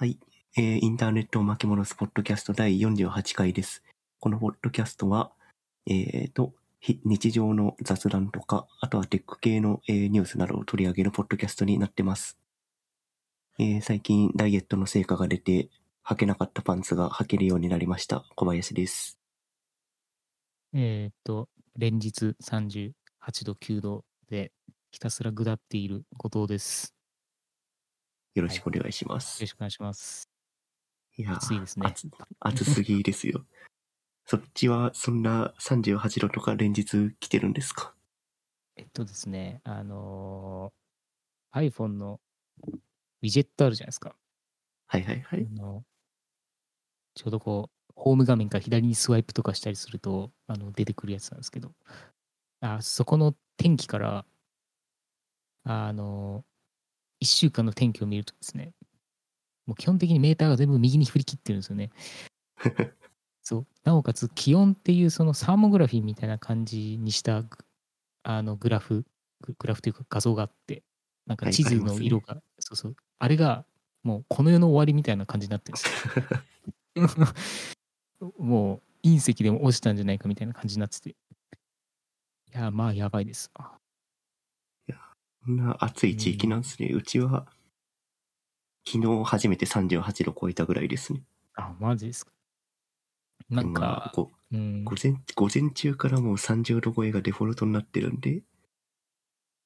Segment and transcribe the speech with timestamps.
[0.00, 0.18] はい、
[0.56, 3.82] えーインターネットを巻き戻すポッドキャスト第48回です。
[4.18, 5.30] このポッドキャストは、
[5.86, 6.54] えーと、
[7.04, 12.38] 日常の雑談とか、あとはテック系の、えーニュースなどを取り上げるポッドキャストになってます。
[13.58, 15.68] えー最近ダイエットの成果が出て、
[16.02, 18.24] 履けなかったパンツが履けるようになりました。
[18.36, 19.18] 小林です。
[20.72, 22.94] えーっと、連日38
[23.44, 24.50] 度、9度で
[24.92, 26.94] ひたすら下っている後藤です。
[28.34, 29.40] よろしくお願いしまよす。
[29.40, 30.28] ろしくお願いします。
[31.16, 32.08] いやー暑いですね暑
[32.40, 33.44] 暑すぎですよ。
[34.26, 37.94] そっちはそんな38度とか連日来てるんですか？
[38.76, 40.80] えっとですね、あのー
[41.52, 42.20] iPhone の
[42.64, 44.14] ウィジェットあるじゃないですか。
[44.86, 45.44] はいはいはい。
[45.44, 45.84] あの
[47.14, 51.74] ちょうどこう、ホーム画面から左にスワイプとかしたりすると、あの出てくるやつなんですけど、
[52.60, 54.26] あそこの天気から、
[55.64, 56.44] あの
[57.22, 58.72] 1週間の天気を見るとですね、
[59.66, 61.90] もう基本的にメーターが全部右に振り切ってるんですよね。
[63.42, 63.66] そう。
[63.84, 67.58] なおかつ気温っていうそのサーモグラフィーみたいな感じにしたグ
[68.22, 69.04] あのグラフ
[69.40, 70.82] ググラフというか画像があって
[71.26, 72.96] なんかはい地図の色が、そうそう。
[73.18, 73.64] あれが
[74.02, 77.24] もうこの世の終わりみたいな感じになってるんです
[78.20, 78.32] よ。
[78.38, 81.10] もう隕石でも落ちたんじゃないかみたいな感じになってて。
[81.10, 81.14] い
[82.52, 83.50] やまあやばいです。
[83.54, 83.79] あ
[85.44, 86.88] こんな暑い地域なんですね。
[86.94, 87.46] うちは、
[88.86, 91.22] 昨日初めて38度超えたぐらいですね。
[91.54, 92.32] あマジですか？
[93.50, 94.12] なんまあか、
[94.84, 98.42] 午前、午前中からもう30度超えがデフォルトになってるんで、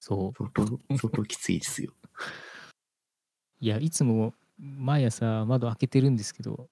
[0.01, 0.65] そう相当、
[0.95, 1.93] 相当きついですよ。
[3.61, 6.69] いや、いつも毎朝窓開けてるんですけど、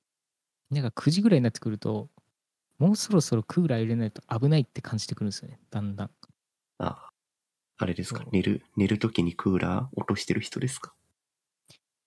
[0.71, 2.11] なんか9時ぐらいになってくると、
[2.79, 6.11] もうそろそろクーラー入れないと危ないって感じてくるんですよね、だんだん。
[6.79, 7.12] あ、
[7.83, 8.25] あれですか？
[8.33, 10.95] 寝る、寝るときにクーラー落としてる人ですか？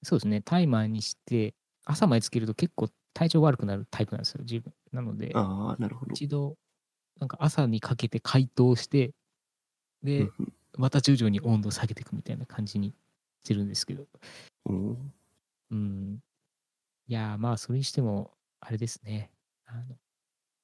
[0.04, 4.74] そうですね、タイマーにして、朝までつけると結構体調悪くなるタイプなんですよ、自分。
[4.92, 6.20] なので、ああ、なるほど。
[6.24, 6.58] 一度、
[7.20, 9.16] なんか朝にかけて解凍して、
[10.18, 12.96] うでん、また徐々に温度を下げていくみたいな感じに
[13.44, 14.08] してるんですけど、
[15.72, 16.20] うん。
[17.08, 19.32] いやー、まあ、それにしても、あれですね。
[19.66, 19.98] あの、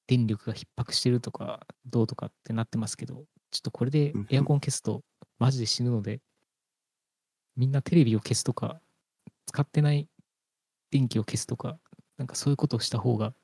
[0.06, 5.02] 電力が逼迫してるとか、どうとかってなってますけど、ちょっとこれでうんエアコン消すと、
[5.38, 6.20] マジで死ぬので、
[7.54, 8.80] みんなテレビを消すとか、
[9.46, 10.08] 使ってない
[10.90, 11.78] 電気を消すとか、
[12.16, 13.34] なんかそういうことをした方が、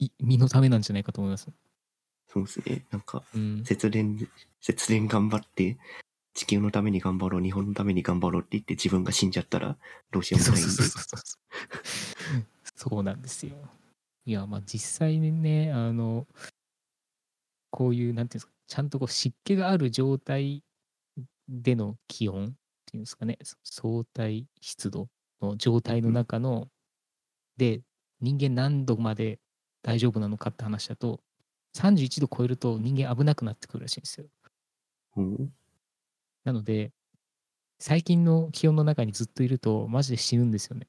[0.00, 1.48] い身のためなんじゃないかと思います。
[2.26, 2.84] そうですね。
[2.90, 3.64] なんか、うん。
[3.64, 4.28] 節電、
[4.60, 5.78] 節電頑張って、
[6.34, 9.78] 地球のために頑張ろう、日本のために頑張ろうって言って自分が死んじゃったら
[10.10, 10.72] どうしようもそうないんで。
[10.72, 12.90] そうそうそうそう。
[12.90, 13.54] そうなんですよ。
[14.26, 16.26] いや、まあ実際にね、あの、
[17.70, 20.62] こういう、なんていうんですか、ちゃんとこう湿気がある状態
[21.48, 22.48] での気温っ
[22.86, 25.08] ていうんですかね、そ相対湿度
[25.40, 26.68] の状態の中の、
[27.56, 27.82] で、
[28.20, 29.40] 人間何度まで
[29.82, 31.20] 大丈夫なのかって話だと、
[31.76, 34.26] 31度超えると人間危なくなってくるらしいんですよ。
[35.16, 35.52] うん
[36.44, 36.92] なので、
[37.78, 40.88] 最近の気温の中にずっといると、マジで死ぬんですよね。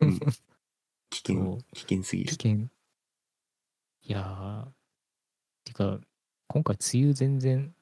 [0.00, 0.18] うん
[1.10, 2.30] 危そ険う、危険すぎる。
[2.30, 2.70] 危険。
[4.04, 4.72] いやー、
[5.64, 6.00] てか、
[6.52, 7.74] 今回梅雨全然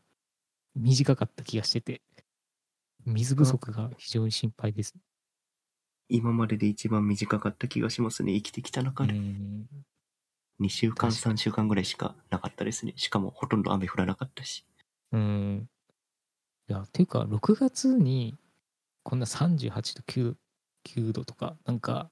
[0.76, 2.02] 短かった気がしてて、
[3.04, 4.94] 水不足が非常に心配です。
[6.08, 8.32] 今までで一番短かった気がしますね。
[8.34, 9.14] 生きてきた中うで。
[9.14, 9.66] ん。
[10.60, 12.92] 2週間、確かに3週間ぐらいしかなかったですね。
[12.94, 14.64] しかもほとんど雨降らなかったし。
[15.10, 15.68] うん。
[16.68, 18.38] いや、ていうか、6月に
[19.02, 20.36] こんな38度9、
[20.86, 22.08] 9度とか、なんか、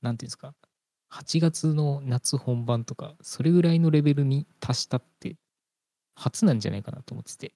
[0.00, 0.54] なんていうんですか、
[1.12, 5.36] 8月の夏本番とか、それぐらいのレベルに達したって、
[6.14, 7.54] 初なんじゃないかなと思ってて。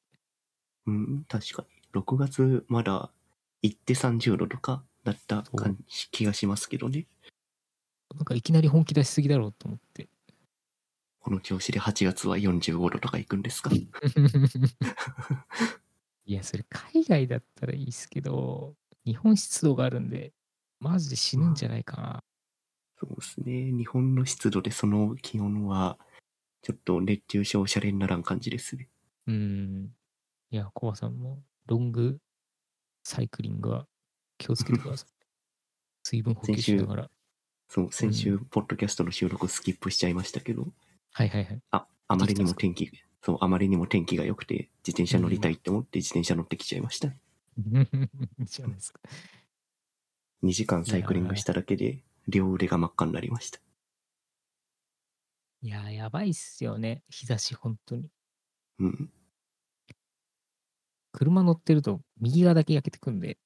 [0.87, 1.69] うん、確かに。
[2.01, 3.11] 6月まだ
[3.63, 7.07] 行って30度とかだった感じ気がしますけどね。
[8.15, 10.09] なんかいきなり本気出しすぎだろうと思って。
[11.21, 13.71] この調子で8月は45度とか行くんですか？
[16.25, 18.75] いや、それ海外だったらいいですけど、
[19.05, 20.33] 日本湿度があるんで、
[20.81, 22.23] マジで死ぬんじゃないかな。
[23.01, 23.73] そうですね。
[23.73, 25.99] 日本の湿度でその気温は、
[26.63, 28.89] ちょっと熱中症シャレにならん感じですね。
[29.27, 29.91] うん。
[30.51, 32.19] いや、コバさんも、ロング
[33.05, 33.87] サイクリングは
[34.39, 35.09] 気をつけてください。
[36.05, 37.11] 水分補給しながら。
[37.69, 40.73] そう、先週、ポッドキャストの収録スキップしちゃいましたけど、
[41.13, 41.63] はいはいはい。
[41.71, 42.91] あ、あまりにも天気、
[43.23, 47.13] そう、あまりにも天気が良くて、自転車乗りたいって思って自転車乗ってきちゃいました。
[48.41, 49.01] じゃないですか。
[50.43, 53.61] 2時間サイクリングしただけで、両腕が真っ赤になりました。
[55.61, 57.03] いや、やばいっすよね。
[57.09, 58.09] 日差し、本当に。
[58.79, 59.11] うん。
[61.13, 63.39] 車乗ってると、右側だけ焼けてくんで、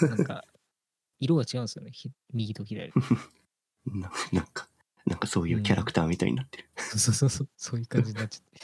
[0.00, 0.44] なんか、
[1.20, 1.90] 色が違うんですよね。
[1.92, 2.92] ひ右と左。
[3.86, 4.68] ななんか、
[5.04, 6.70] なんかそういうキャラクターみたいになってる。
[6.76, 8.60] そうそうそう、そういう感じになっちゃって。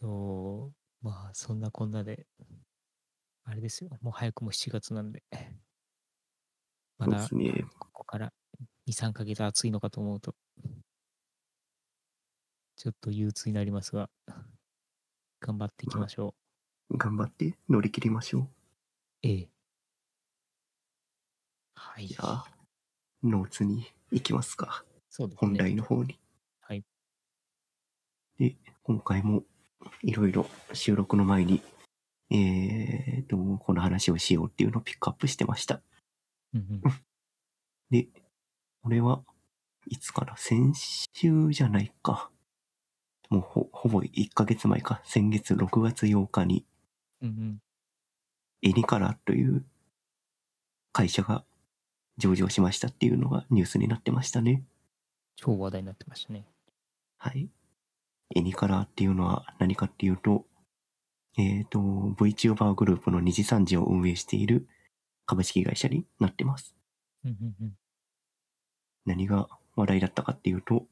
[0.00, 0.72] そ
[1.02, 2.26] う、まあ、そんなこんなで、
[3.44, 3.96] あれですよ。
[4.02, 5.22] もう早くも7月なんで。
[6.98, 7.64] まそうでだすね。
[7.78, 8.32] ここから
[8.88, 10.34] 2、3ヶ月暑いのかと思うと、
[12.86, 14.08] ちょっと憂鬱になりますが、
[15.40, 16.36] 頑張っていきましょ
[16.92, 18.42] 頑張って乗り切りましょう。
[18.42, 18.48] う。
[19.22, 19.50] ええ。
[21.74, 22.06] はい。
[22.06, 22.46] じゃあ、
[23.24, 24.84] ノーツに行きますか。
[25.10, 25.48] そうですね。
[25.48, 26.16] 本題の方に。
[26.60, 26.84] はい。
[28.38, 29.42] で、今回も
[30.02, 31.62] いろいろ収録の前に、
[32.30, 35.82] えーと、この話をしようっていうのをピックアップしてました。
[36.54, 36.82] うんうん。
[37.90, 38.06] で、
[38.80, 39.24] これは
[39.88, 40.36] いつかな？
[40.36, 42.30] 先週じゃないか。
[43.28, 45.00] もうほほぼ1ヶ月前か。
[45.04, 46.64] 先月6月8日に
[47.22, 47.58] うんうん。
[48.62, 49.64] エニカラという
[50.92, 51.44] 会社が
[52.18, 54.64] 上場しましたっていうのがニュースになってましたね。
[55.36, 56.46] 超話題になってましたね。
[57.18, 57.48] はい。
[58.34, 60.44] エニカラっていうのは何かっていうと、
[61.38, 64.66] えっ、と、VTuber グループの二次三次を運営している
[65.26, 66.74] 株式会社になってます。
[69.04, 70.86] 何が話題だったかっていうと、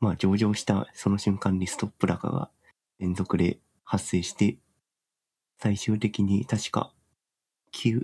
[0.00, 2.50] まあ上場したその瞬間にストップ高が
[2.98, 4.58] 連続で発生して、
[5.60, 6.92] 最終的に確か、
[7.74, 8.02] 9、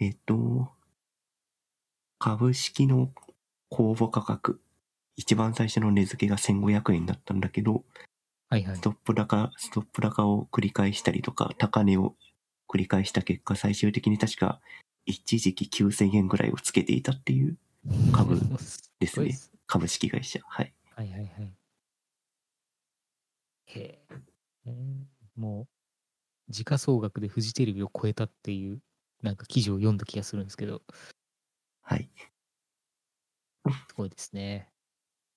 [0.00, 0.70] えっ、と、
[2.18, 3.10] 株式の
[3.68, 4.60] 公募価格、
[5.16, 7.84] 一番最初の値付けが1500円だったんだけど、
[8.48, 8.80] はいはいス。
[8.80, 12.14] トップ高、ストップ高を繰り返したりとか、高値を
[12.68, 14.60] 繰り返した結果、最終的に確か
[15.06, 17.56] 一時期9000円ぐらいをつけていたっていう
[18.12, 18.40] 株
[18.98, 19.38] ですね ごいっ。
[19.66, 20.40] 株式会社。
[20.44, 20.72] はい。
[21.00, 21.52] はいはいはい。
[23.64, 24.06] へえ。
[24.66, 28.82] うんもう、時価総額でフジテレビを超えたっていう、
[29.22, 30.82] なんか記事を読んだ気がするんですけど、
[31.80, 32.10] はい。
[33.88, 34.68] すごいですね。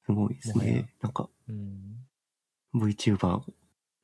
[0.06, 0.94] すごいですもはやね。
[1.02, 2.06] なんかうん。
[2.76, 3.42] VTuber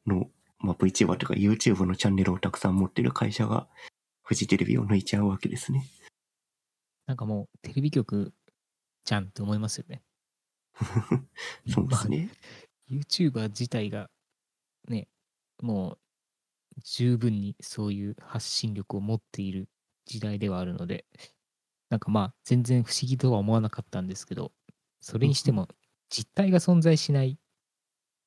[0.07, 3.67] の、まあ VTuber というか YouTube のチャンネルをたくさん持ってる会社が
[4.23, 5.83] フジテレビを抜いちゃうわけですね。
[7.05, 8.33] なんかもう、テレビ局
[9.03, 10.03] じゃんって思いますよね。
[11.67, 12.29] そうですね。
[12.89, 14.09] YouTuber 自体が
[14.87, 15.07] ね、
[15.61, 15.97] もう
[16.83, 19.69] 十分にそういう発信力を持っている
[20.05, 21.05] 時代ではあるので、
[21.89, 24.51] なんかまあ全然不思議とは思わなかったんですけど、
[25.01, 25.67] それにしても
[26.09, 27.39] 実体が存在しない、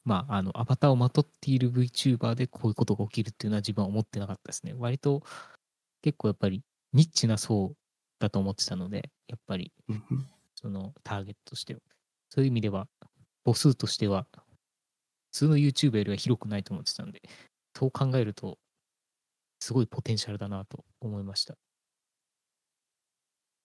[0.05, 4.75] まああのアバターをまとっている VTuber でこういうことが起きるっていうのは自分は思ってなかったですね。
[4.77, 5.23] 割と
[6.03, 6.63] 結構やっぱり
[6.93, 7.75] ニッチな層
[8.19, 9.73] だと思ってたので、やっぱり
[10.55, 11.81] そのターゲットとしては。
[12.32, 12.88] そういう意味では、
[13.44, 14.26] 母数としては、
[15.32, 17.20] 普通の YouTuber よりは広くないと思ってたんで、
[17.76, 18.56] そう考えると、
[19.61, 21.58] すごいポテンシャルだなと思いました。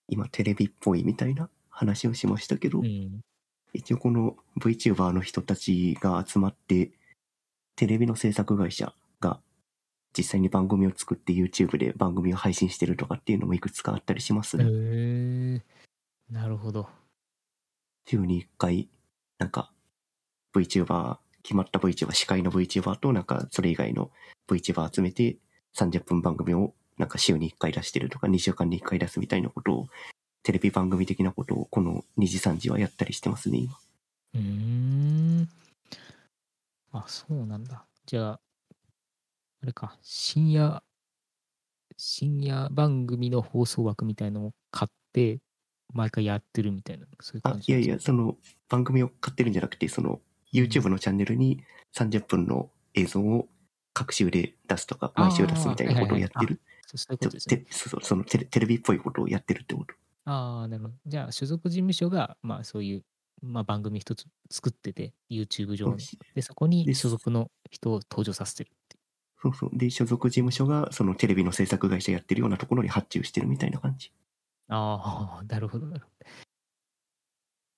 [0.08, 3.20] 今テレビっぽいみたいな話をしましたけど、うん。
[3.72, 6.90] 一応この VTuber の人たちが集まって、
[7.74, 9.40] テレビの制作会社が
[10.14, 14.70] 実際に番組を作って YouTube で番組を配信してるとかっていうのもいくつかあったりしますへね。
[14.70, 15.62] え
[16.30, 16.90] なるほど。
[18.08, 18.88] 週に1回、
[19.38, 19.70] なんか
[20.54, 24.10] VTuber、決まった VTuber、司会の VTuber となんかそれ以外の
[24.48, 25.36] VTuber 集めて
[25.74, 29.88] 30分番組をなんか週に1回出してるとか2週間に1回出すみたいなことを、
[30.42, 33.76] テレビ番組的なことをこの2時3時はやったりしてますね、今。
[34.34, 35.48] うーん。
[36.92, 37.84] あ、そうなんだ。
[38.06, 38.40] じゃあ、
[39.62, 40.82] あれか、深夜、
[41.96, 45.40] 深夜番組の放送枠みたいのを買って、
[45.92, 47.88] 毎回やってるみたいな、そういうあ感、じなんですか？
[47.88, 48.36] いやいや、その
[48.68, 50.20] 番組を買ってるんじゃなくて、その
[50.52, 51.62] YouTube のチャンネルに
[51.94, 53.48] 30分の映像を
[53.94, 56.60] 各週で出すとか、毎週出すみたいなことをやってる。
[56.86, 57.56] そうそういうことですね。
[57.58, 59.94] てそのテレテレビっぽいことをやってるってこと。
[60.24, 60.94] ああ、なるほど。
[61.06, 63.04] じゃあ、所属事務所が、まあ、そういう、
[63.42, 65.96] まあ、番組一つ作ってて、YouTube 上の。
[66.34, 69.02] で、そこに所属の人を登場させてるっていう。
[69.42, 69.70] そうそう。
[69.78, 74.12] で、所属事務所がそのテレビの制作会社やってるようなところに発注してるみたいな感じ。
[74.68, 76.30] ああ、なるほど、なるほど。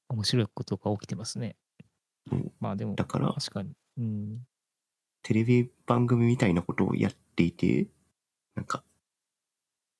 [0.08, 1.56] 面白いことが起きてますね。
[2.32, 3.72] うんまあ、でも、だから、確かに。
[3.98, 4.38] うん。
[5.22, 7.88] テレビ番組みたいなことをやっていて、
[8.54, 8.82] なんか、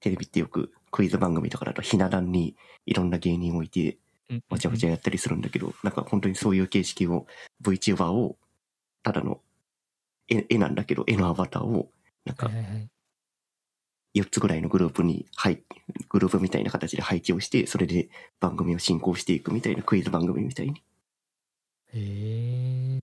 [0.00, 2.56] テレビってよくクイズ番組とかだとひな壇に
[2.86, 7.26] いろんな芸人を置いて、うんわちゃわちゃやったりするんだけど、なんか本当にそういう形式を
[7.62, 8.38] VTuber を、
[9.02, 9.40] ただの
[10.28, 11.90] 絵絵なんだけど、絵のアバターを、
[12.24, 12.50] なんか。
[14.14, 15.62] 4つぐらいのグループに、はい、
[16.08, 18.08] グループみたいな形で配置をして、それで
[18.40, 20.80] 番組を進行していくみたいなクイズ番組みたいに。
[20.80, 20.82] っ
[21.92, 23.00] へえ。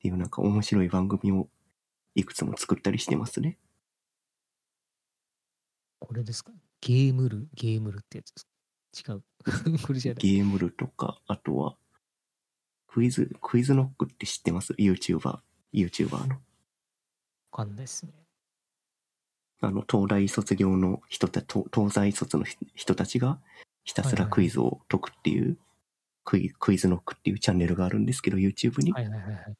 [0.00, 1.48] ていうなんか面白い番組を
[2.14, 3.58] いくつも作ったりしてますね。
[5.98, 6.52] これですか？
[6.80, 8.46] ゲームル、ゲームルってやつです。
[9.08, 9.22] 違う。
[9.86, 10.22] これじゃない。
[10.22, 11.76] ゲームルとか、あとは、
[12.86, 15.40] クイズ、クイズノックって知ってます ?YouTuber、
[15.72, 16.34] YouTuber の。
[16.36, 16.40] わ
[17.52, 18.23] かんないですね。
[19.66, 23.38] あの、東大卒業の人た、東東西卒の人人たちが
[23.84, 25.56] ひたすらクイズを解くっていう、
[26.24, 28.92] クイクイズノックっていうチャンネルがあるんですけど、YouTube に。
[28.92, 29.54] はいはいはいはい。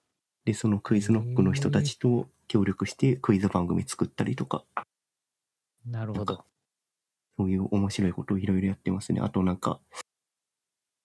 [0.44, 4.64] で、そのクイズノックの人たちと協力してクイズ番組作ったりとか、
[5.86, 6.44] なるほど。
[7.36, 9.20] そういう面白いことをいろいろやってますね。
[9.20, 9.80] あとなんか、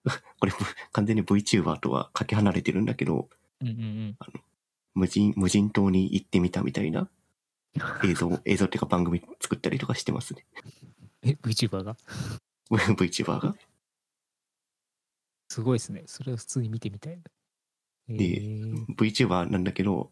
[0.39, 0.51] これ
[0.91, 3.29] 完全に VTuber とはかけ離れてるんだけど、
[3.61, 4.17] うんうんうん。
[4.93, 7.09] 無人、無人島に行ってみたみたいな
[8.03, 10.45] 映像、映像っていうか番組作ったりとかしてますね。
[11.23, 11.95] え、VTuber が？
[12.71, 13.55] VTuber が？
[15.49, 16.03] すごいですね。
[16.05, 17.23] それは普通に見てみたいな。
[18.09, 20.11] えでー、VTuber なんだけど、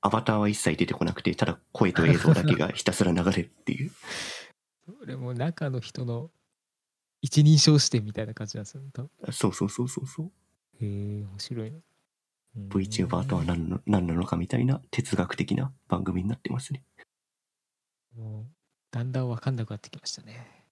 [0.00, 3.90] アバターは一切出てこなくて、ただ声と映像だけがひたすら流れるっていう。
[5.00, 6.30] それも中の人の
[7.20, 8.90] 一人称視点みたいな感じなんですよね。
[9.32, 10.26] そうそうそうそうそう。
[10.80, 10.86] へ
[11.20, 11.76] え、面白いな。
[11.76, 11.82] うん
[12.56, 16.82] VTuber とは何の何なのかみたいな哲学的な番組になってますね。
[18.16, 18.46] もう
[18.90, 20.64] だんだん分かんなくなってきましたね。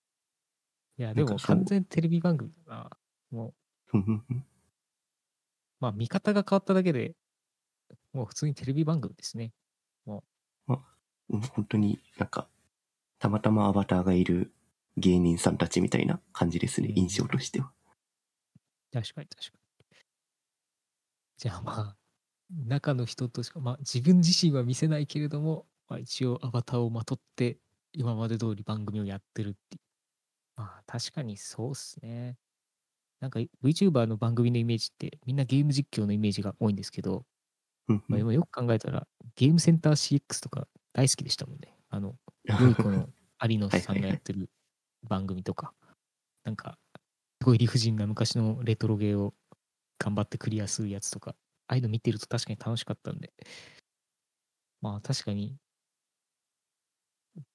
[0.98, 2.90] いや、でも完全テレビ番組だな。
[3.30, 3.54] も
[3.92, 3.98] う、
[5.80, 7.14] まあ見方が変わっただけで
[8.12, 9.52] もう普通にテレビ番組ですね。
[10.06, 10.20] うん
[11.28, 12.48] 本当になんか、
[13.18, 14.52] たまたまアバターがいる
[14.96, 17.72] 芸人さんたちみたいな感じですね、うん印象としては。
[18.92, 19.65] 確かに確かに。
[21.38, 21.96] じゃあまあ、
[22.50, 27.58] 中の人としか、まあ自分自身は見せないけれども、まあ、一応アバターをまとって
[27.92, 29.78] 今まで通り番組をやってるって。
[30.56, 32.36] まあ確かにそうっすね。
[33.20, 37.24] なんか VTuber の番組のイメージってみんなゲーム実況のイメージが多いんですけど、
[38.08, 41.76] まあ、今よく考えたらゲームセンター CX とか大好きでしたもんね。
[41.90, 43.08] あの、 良い子の
[43.42, 44.50] 有野さんがやってる
[45.02, 45.74] 番組とか、
[46.44, 46.78] なんか、
[47.42, 49.34] すごい理不尽な昔のレトロゲーを
[49.98, 51.34] 頑張ってクリアするやつとか、
[51.68, 53.32] ああいうの見てると確かに楽しかったんで、
[54.80, 55.56] まあ確かに、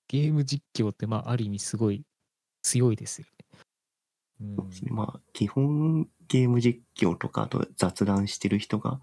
[0.07, 2.03] ゲーム実況ってまあある意味すごい
[2.61, 3.45] 強いですよね。
[4.41, 4.91] うんそうですね。
[4.91, 8.99] まあ、基本ゲーム実況とか、あと雑談してる人が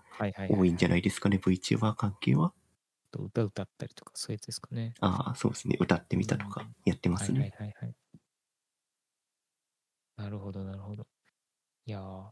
[0.49, 2.52] 多いんじゃないですかね、VTuber 関係は。
[3.11, 4.95] と歌歌ったりとかそういうやつですかね。
[5.00, 5.76] ああ、そうですね。
[5.80, 7.40] 歌ってみたとかやってますね。
[7.40, 7.95] はいはいはいはい。
[10.16, 11.07] なるほど、なるほど。
[11.87, 12.30] いやー、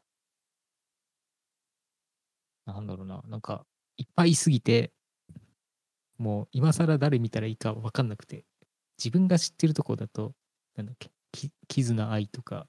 [2.66, 3.64] なんだろうな、なんか、
[3.96, 4.92] いっぱいいすぎて、
[6.18, 8.44] もう今更誰見たらいいか分かんなくて、
[8.98, 10.34] 自分が知ってるとこだと、
[10.76, 12.68] なんだっけ、き絆愛とか、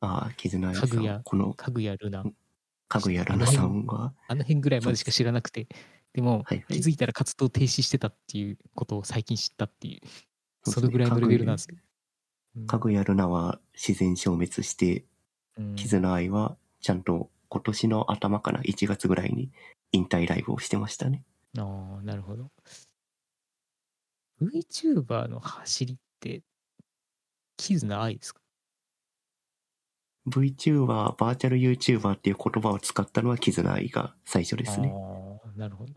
[0.00, 1.22] ああ、絆愛さかぐやん。
[1.22, 2.24] このかぐやるな、
[2.88, 5.68] かぐやらなさんは、あの辺ぐらいまでしか知らなくて、
[6.12, 6.64] でも、はいはい。
[6.68, 10.00] 気づいたら活動停止してたっていうことを最近知ったっていう、
[10.64, 11.78] それぐらいのレベルなんですけど。
[11.78, 15.04] うんかぐやるなは自然消滅して、
[15.58, 15.74] うん。
[15.74, 19.48] 絆愛はちゃんと今年の頭かな、1月ぐらいに
[19.92, 21.22] 引退ライブをしてましたね。
[21.56, 22.50] ああ、なるほど。
[24.42, 26.42] VTuber の走りって、
[27.56, 28.40] 絆愛ですか
[30.26, 34.90] ？VTuber、バーチャル YouTuber っていう言葉を使ったのは絆愛が最初ですね。
[34.92, 35.92] ああ、なるほど。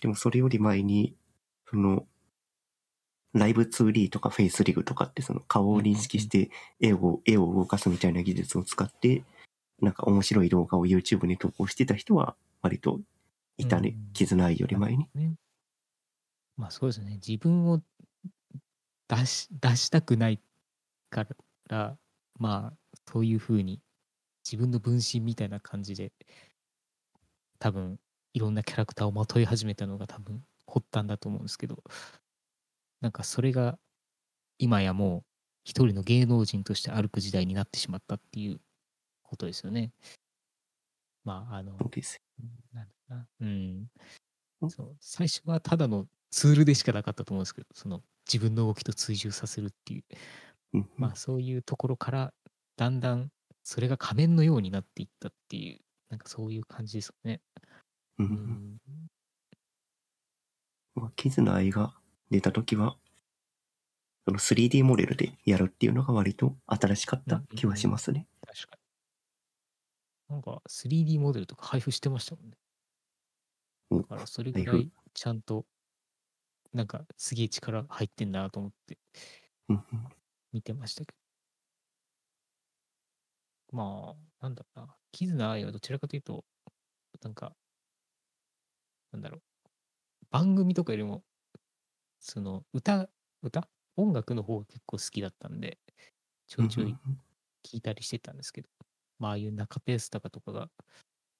[0.00, 1.14] でもそれより前に、
[1.68, 2.06] その、
[3.34, 6.48] ライブ 2D とかフェイスリグとかってその顔を認識して
[6.80, 9.24] 絵を、絵を動かすみたいな技術を使って、
[9.80, 13.00] なんか面白い動画を YouTube に投稿してた人は割と
[13.58, 14.12] いたねうん。
[14.12, 15.08] 絆愛より前に。
[15.14, 15.34] ね。
[16.56, 17.18] まあそうですね。
[17.26, 17.82] 自分を
[19.08, 20.40] 出し出したくない
[21.10, 21.26] か
[21.68, 21.96] ら、
[22.38, 23.80] まあそういうふうに
[24.44, 26.12] 自分の分身みたいな感じで、
[27.58, 27.98] 多分
[28.34, 31.82] いろんなキャラクターをまとい始めたのが多分発端だと思うんですけど、
[33.00, 33.78] なんかそれが
[34.58, 35.22] 今やもう
[35.64, 38.60] 一人の芸能人として歩く時代になってしまったっていう
[39.26, 39.92] ことですよね。
[41.24, 41.72] まああの。
[42.72, 43.26] なんだな。
[43.40, 43.48] うん
[43.82, 43.90] ん。
[44.70, 44.96] そう。
[45.00, 50.04] 最初はただのツールでしかなかったと思うんですけど、その自分の動きと追従させるっていう、
[50.74, 52.32] うんまあそういうところから、
[52.76, 53.30] だんだん
[53.64, 57.40] それが仮面のようになっていったっていう、なんかそういう感じですよね。
[58.18, 58.78] うん。
[60.94, 61.92] まあ、絆愛が
[62.30, 62.96] 出た時は、
[64.24, 68.26] その 3D モデルでやるっていうのが割と新しかった気はしますね。
[70.28, 72.56] なんか 3D モデルとか配布してましたもんね。
[73.90, 75.66] おだからそれぐら配いちゃんと、
[76.72, 78.98] なんかすげえ力入ってんなと思って
[80.52, 81.12] 見てましたけ
[83.72, 83.76] ど。
[83.76, 84.96] まあ、なんだろうな。
[85.12, 86.44] 絆愛はどちらかというと、
[87.22, 87.52] なんか、
[89.12, 89.42] なんだろう。
[90.30, 91.24] 番組とかよりも、
[92.20, 93.08] その歌、
[93.42, 93.68] 歌？
[93.96, 95.78] 音楽の方が結構好きだったんで、
[96.46, 96.94] ちょいちょい
[97.64, 98.68] 聞いたりしてたんですけど、
[99.18, 100.70] まあ、ああいう中ペースとかとかが、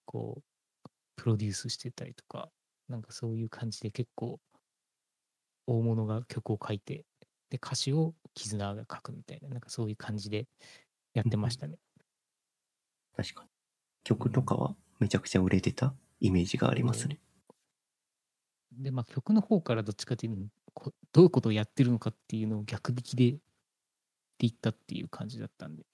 [0.04, 2.50] こう、プロデュースしてたりとか、
[2.88, 4.40] なんかそういう感じで結構、
[5.66, 7.04] 大物が曲を書いて、
[7.50, 10.46] で、歌詞を絆が書くみたいな、なんかそういう感じで
[11.14, 11.78] やってましたね。
[13.16, 13.50] 確かに。
[14.04, 17.18] 曲とかはめちゃくちゃ売れてたイメージがありますね。
[18.72, 20.42] で、まあ曲の方からどっちかっていうと、
[20.74, 23.38] こどういうことをやってるのかっていうのを逆引きでっ
[24.38, 25.84] ていったっていう感じだったんで。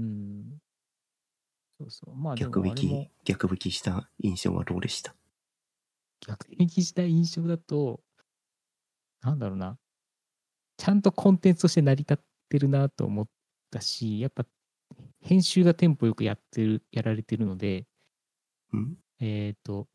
[0.00, 0.60] うん。
[1.78, 2.14] そうそう。
[2.14, 5.14] まあ逆引き、逆引きした印象はどうでした？
[6.26, 8.00] 逆引きした印象だと、
[9.22, 9.78] なんだろうな。
[10.76, 13.28] ちゃんとコンテンツとして成り立ってるなと思っ
[13.70, 14.46] たし、やっぱ
[15.20, 17.86] 編集がテンポよくやってる、やられてるので、
[18.72, 18.96] うん？
[19.20, 19.88] えっ、と、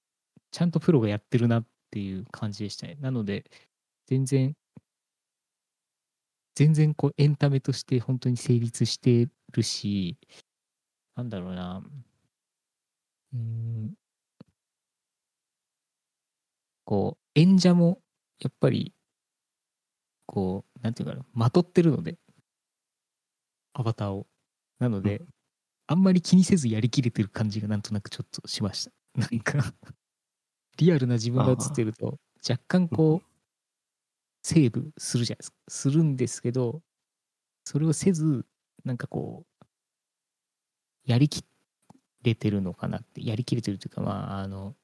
[0.52, 2.98] ちゃんとプロがやってるなっていう感じでしたね。
[3.02, 3.46] なので、
[4.08, 4.56] 全然、
[6.56, 10.18] 全然こうエンタメとして本当に成立してるし、
[11.16, 11.84] なんだろうな。
[13.34, 13.94] うーん。
[16.86, 18.02] こう、演者も
[18.40, 18.94] やっぱり、
[20.26, 22.18] こう、なんていうかな、まとってるので、
[23.74, 24.28] アバターを。
[24.80, 25.22] なので、
[25.88, 28.92] あんまり気にせずやりきれてる感じがなんとなくちょっとしました。
[29.16, 29.74] なんか、
[30.78, 33.28] リアルな自分が映ってると、若干こう、
[34.44, 35.58] セーブするじゃないですか。
[35.68, 36.82] するんですけど、
[37.66, 38.46] それをせず、
[38.86, 39.66] なんかこう、
[41.06, 41.44] やりき
[42.24, 44.76] れてるのかなって、やりきれてるというか、まあ、あの、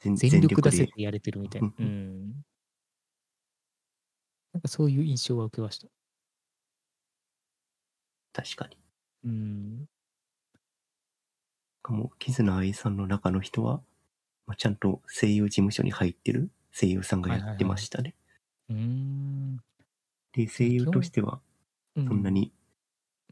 [0.00, 1.68] 全全力出せでてやれてるみたいな。
[1.68, 2.44] ううんん。
[4.52, 5.88] なんかそういう印象は受けました。
[8.32, 8.76] 確かに。
[9.24, 9.88] うん。
[11.88, 13.80] もう、キズナアイさんの中の人は、
[14.46, 16.50] まあ、ちゃんと声優事務所に入ってる？
[16.72, 18.14] 声優さんがやってましたね。
[18.68, 19.56] うーん。
[20.32, 21.40] で、声優としては、
[21.96, 22.52] うそんなに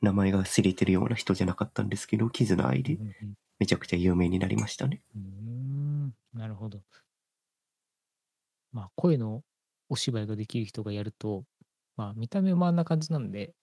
[0.04, 2.98] 名前が知れてるような人じゃなかったんですけど、キズナアイで
[3.58, 5.02] めちゃくちゃ有名になりましたね。
[5.16, 6.14] うーん。
[6.32, 6.82] なるほど。
[8.72, 9.42] まあ、声の
[9.88, 11.44] お芝居ができる人がやると、
[11.96, 13.54] まあ、見た目もあんな感じなんで、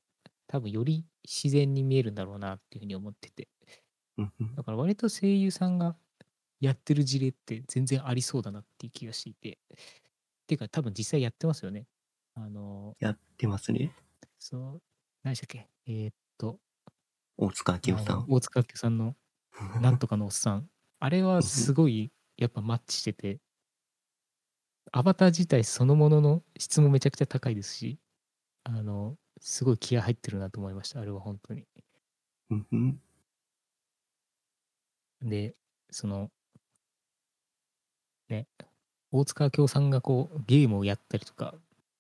[0.48, 3.48] 多分より自然に見えるんだろうなっていうふうに思ってて。
[4.56, 5.96] だから割と声優さんが
[6.60, 9.58] やってる事例って全然ありそうだなっていう気がしていて。
[9.72, 9.76] っ
[10.48, 11.86] ていうか多分実際やってますよね。
[12.36, 13.94] あの、やってますね。
[14.38, 14.80] その、
[15.24, 15.68] 何でしたっけ？
[15.88, 16.60] えーっと、
[17.38, 18.26] 大塚明夫さん。
[18.28, 19.16] 大塚明夫さんの
[19.82, 20.68] なんとかのおっさん。
[21.00, 23.40] あれはすごいやっぱマッチしてて、
[24.92, 28.00] アバター自体そのものの質もめちゃくちゃ高いですし、
[28.64, 31.00] あの、すごい気合入ってるなと思いました。
[31.00, 31.66] あれは本当に。
[35.22, 35.56] で、
[35.92, 36.32] その、
[38.30, 38.48] ね、
[39.12, 41.56] 大塚明夫さんがこう、ゲームをやったりとか、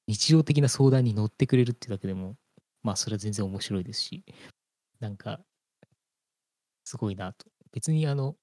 [0.07, 2.35] 日常的な相談に乗ってくれるってだけでも、
[2.83, 4.23] まあそれは全然面白いですし、
[4.99, 5.39] なんか、
[6.83, 7.45] すごいなと。
[7.71, 8.35] 別にあの、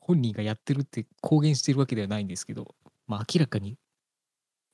[0.00, 2.74] 本人がやってるって公言してるわけではないんですけど、
[3.06, 3.76] まあ明らかに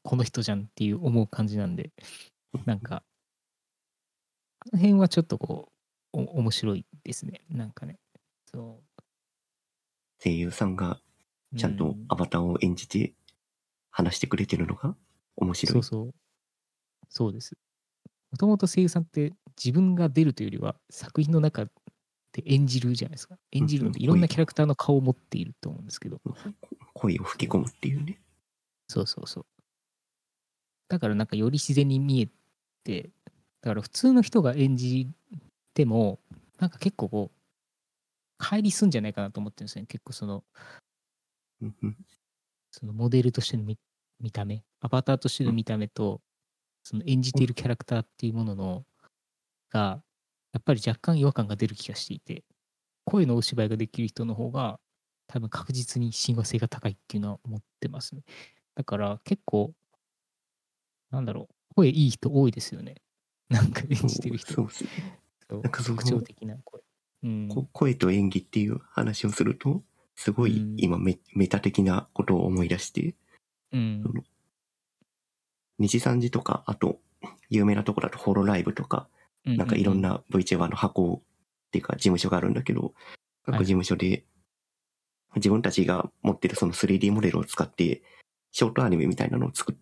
[0.03, 1.93] この人じゃんっていう思う感じなんで、
[2.67, 3.03] なんか、
[4.61, 5.73] あの辺はちょっとこ
[6.13, 7.43] う、お面白いですね。
[7.49, 7.99] なんかね。
[8.47, 8.83] そ
[10.23, 11.01] 声優さんが
[11.53, 11.57] う。
[11.57, 13.15] ちゃんとうんアバターを演じて
[13.91, 14.95] 話してくれてるのが
[15.37, 15.73] 面白い。
[15.73, 16.15] そうそう。
[17.09, 17.57] そうです。
[18.33, 21.67] もともと声優さんって自分が出るというよりは作品の中
[22.33, 23.37] で演じるじゃないですか。
[23.53, 26.21] 演じるのでうんいろんなキャラクターの顔を持っていると思うんですけど。
[26.95, 28.21] 声を吹き込むっていうね。
[28.89, 29.47] そうそうそう。
[30.89, 32.29] だからなんかより自然に見え
[32.85, 33.11] て、
[33.61, 35.09] だから普通の人が演じ
[35.75, 36.19] ても、
[36.59, 39.87] なんか結構こう、乖離すんじゃないかなと思ってるんですね。
[39.87, 40.45] 結構その、
[42.71, 43.79] そのモデルとしての見
[44.21, 46.21] 見た目、アバターとしての見た目と、
[46.83, 48.85] その演じているキャラクターっていうものの、
[49.71, 50.03] が、
[50.53, 52.45] やっぱり若干違和感が出る気がしていて、
[53.05, 54.79] 声のお芝居ができる人の方が、
[55.27, 58.23] 多分確実に親和性が高いっていうのは思ってますね。
[58.75, 59.73] だから結構、
[61.11, 62.97] なんだろう、声いい人多いですよね。
[63.49, 64.53] なんか演じてる人。
[64.55, 64.71] そう。
[64.71, 64.85] そ
[65.59, 66.83] うなんかその特徴的な声。
[67.25, 67.49] うん。
[67.49, 69.83] こ声と演技っていう話をすると、
[70.15, 73.15] すごいうん今メメタ的なことを思い出して、
[73.73, 74.25] うん。
[75.83, 77.01] 日三時とか、あと、
[77.51, 79.09] 有名なところだとホロライブとか、
[79.45, 82.95] なんかいろんな VTuber の箱っていうか事務所があるんだけど、
[83.45, 84.25] 各事務所で
[85.37, 88.03] 自分たちが持ってるその 3D モデルを使って、
[88.53, 89.77] ショートアニメみたいなのを作っ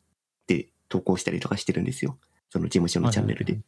[0.47, 2.19] て投稿したりとかしてるんですよ。
[2.51, 3.59] その事務所のチャンネルで。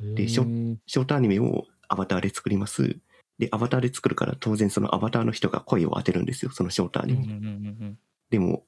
[0.00, 2.98] でショートアニメをアバターで作ります。
[3.38, 6.50] で、アバターで作るから当然そのアバターの人が声を当てるんですよ。
[6.50, 7.96] そのショートアニメ
[8.30, 8.64] でも、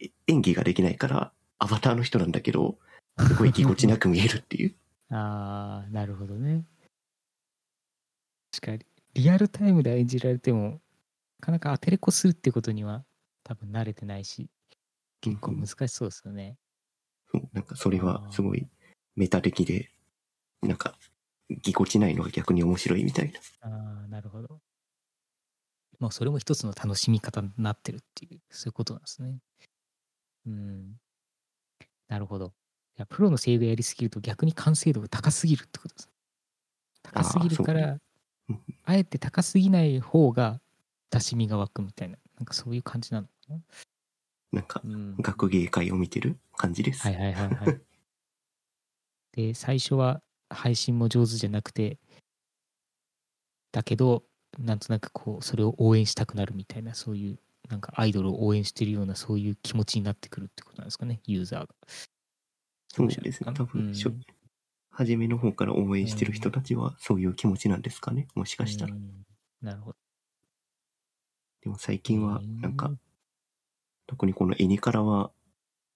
[0.00, 2.76] え演技ができないから、アバターの人なんだけど、
[3.20, 4.74] すごいぎこちなく見えるっていう。
[5.14, 6.64] ああ、なるほどね。
[8.50, 10.80] 確かに、リアルタイムで演じられても、
[11.38, 13.04] なかなかアテレコするってことには
[13.44, 14.50] 多分慣れてないし、
[15.20, 16.58] 結構難しそうですよね。
[17.30, 18.66] そうなんかそれはすごい
[19.14, 19.92] メタ的で、
[20.62, 20.98] なんか、
[21.48, 23.38] ぎこちないのが逆に面白いみたいな。
[23.60, 24.60] ああ、なるほど。
[26.00, 29.38] まあ、それも一つの楽しみ方になってるっていう、そういうことなんですね。
[30.46, 30.96] うん。
[32.12, 32.46] なるほど。
[32.46, 32.48] い
[32.98, 36.10] や、プロの声優がやりすぎると逆に完成度が高すぎるってことです。
[37.02, 37.98] 高すぎるから
[38.50, 40.60] うん、あえて高すぎない方が
[41.10, 43.60] 出し身が湧くみたいな、なんかそういう感じなのかな。
[44.52, 45.16] なんか、うん。
[45.20, 47.00] 学芸会を見てる感じです。
[47.00, 47.80] はいはいはいはい。
[49.32, 51.98] で、最初は配信も上手じゃなくて、
[53.70, 54.24] だけど、
[54.58, 61.74] なんとなくこう、それを応援したくなるみたいな、そういう、なんかアイドルを応援してるような、そういう気持ちになってくるってことなんですかね、ユーザーが。
[62.88, 63.52] そうですね。
[63.54, 64.12] 多分、しょ
[64.90, 68.28] 初めの方から応援してる人たちはそういう気持ちなんですかね？
[68.34, 68.94] もしかしたら。
[68.94, 69.24] うん
[69.60, 69.96] なるほど。
[71.62, 72.98] でも最近は、なんかう、
[74.06, 75.32] 特にこの絵にからは、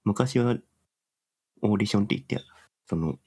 [0.04, 0.58] 昔は
[1.62, 2.40] オーディションって言って、
[2.86, 3.18] その、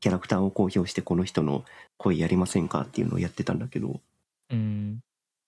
[0.00, 1.64] キャラクターを公表してこの人の
[1.98, 4.00] 声やりませんかっていうのをやってたんだけど、
[4.50, 5.02] うん。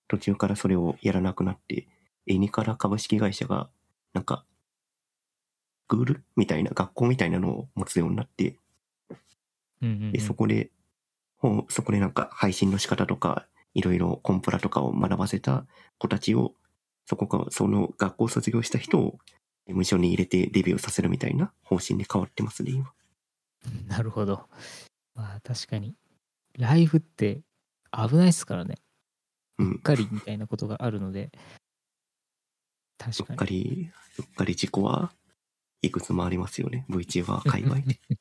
[0.09, 1.87] 途中からそれをやらなくなって、
[2.27, 3.69] 絵にから株式会社が、
[4.15, 4.45] なんか、
[5.85, 8.57] スクールみたいな、学校みたいなのを持つようになって、
[9.81, 10.71] うんうんうんで、そこで、
[11.69, 15.67] そこでなんか配信の仕方とか、いろいろコンプラとかを学ばせた
[15.99, 16.55] 子たちを、
[17.07, 19.19] そこか、その学校を卒業した人を
[19.67, 22.93] 事務所に入れてデビューさせるみたいな方針に変わってますね、今。
[23.87, 24.49] なるほど。
[25.15, 25.95] まあ確かに、
[26.59, 27.43] ライブって
[27.93, 28.77] 危ないですからね。
[29.59, 29.63] う。
[29.65, 31.31] うんっかりみたいなことがあるので、
[33.17, 33.39] うっ確かに。
[33.39, 35.13] かり、うっかり事故は
[35.83, 38.01] いくつもありますよね、VTuber 界隈で。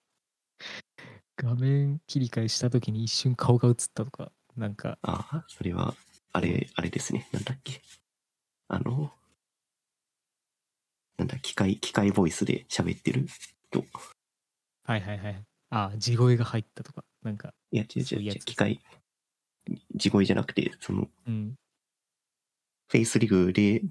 [1.38, 5.96] 画面切り替えした時に一瞬顔が映ったとか、なんか、ああ、それは、
[6.34, 7.82] あれ、あれですね、なんだっけ。
[8.68, 9.14] あの、
[11.18, 13.28] なんだ、機械、機械ボイスで喋ってる？
[13.72, 13.84] 人。
[14.84, 15.44] はいはいはい。
[15.70, 18.80] ああ、地声が入ったとか、なんか、いや、違う違う違う、機械、
[19.96, 21.56] 地声じゃなくて、その、うん。
[22.90, 23.82] FaceRig で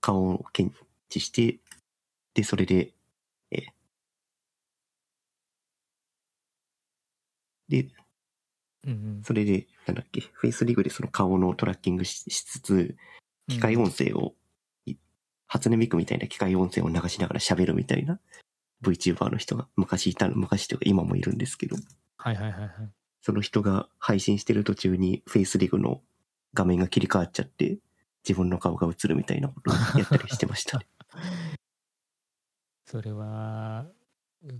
[0.00, 0.76] 顔を検
[1.08, 1.58] 知して、
[2.34, 2.92] で、それで、
[3.50, 3.62] えー
[7.68, 7.86] で、
[8.84, 9.22] うんうん。
[9.24, 12.96] それで、なんだっけ、 FaceRig でその顔のトラッキングししつつ、
[13.48, 14.34] 機械音声を、
[14.86, 14.96] い
[15.46, 18.20] 初音ミクみたいな機械音声を流しながら喋るみたいな
[18.82, 21.76] VTuber の人が昔いたの、昔というか今もいるんですけど、
[22.16, 22.70] はいはいはいはい。
[23.20, 26.02] その人が配信してる途中に FaceRig の
[26.54, 27.78] 画面が切り替わっちゃって、
[28.26, 30.80] 自分の顔が映るみたいなことをやったりしてました。
[32.86, 33.86] それは、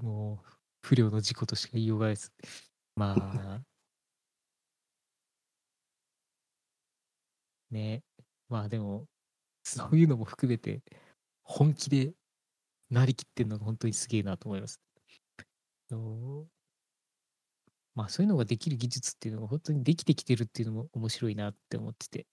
[0.03, 2.33] もう、不良の事故としか言いようがないです。
[2.97, 3.17] まあ、
[7.71, 8.03] ね。
[8.49, 9.07] まあでも、
[9.63, 10.83] そういうのも含めて、
[11.43, 12.15] 本気で
[12.91, 14.81] なりきってんのが本当にすげえなと思います。
[18.01, 22.27] まあそういうのができる技術っていうのが本当にできてきてるっていうのも面白いなって思ってて。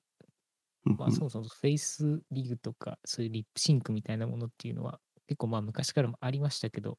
[0.86, 6.97] まあそもそも FaceRig とかそういうリップシンクみたいなものっていうのは結構まあ昔からもありましたけど、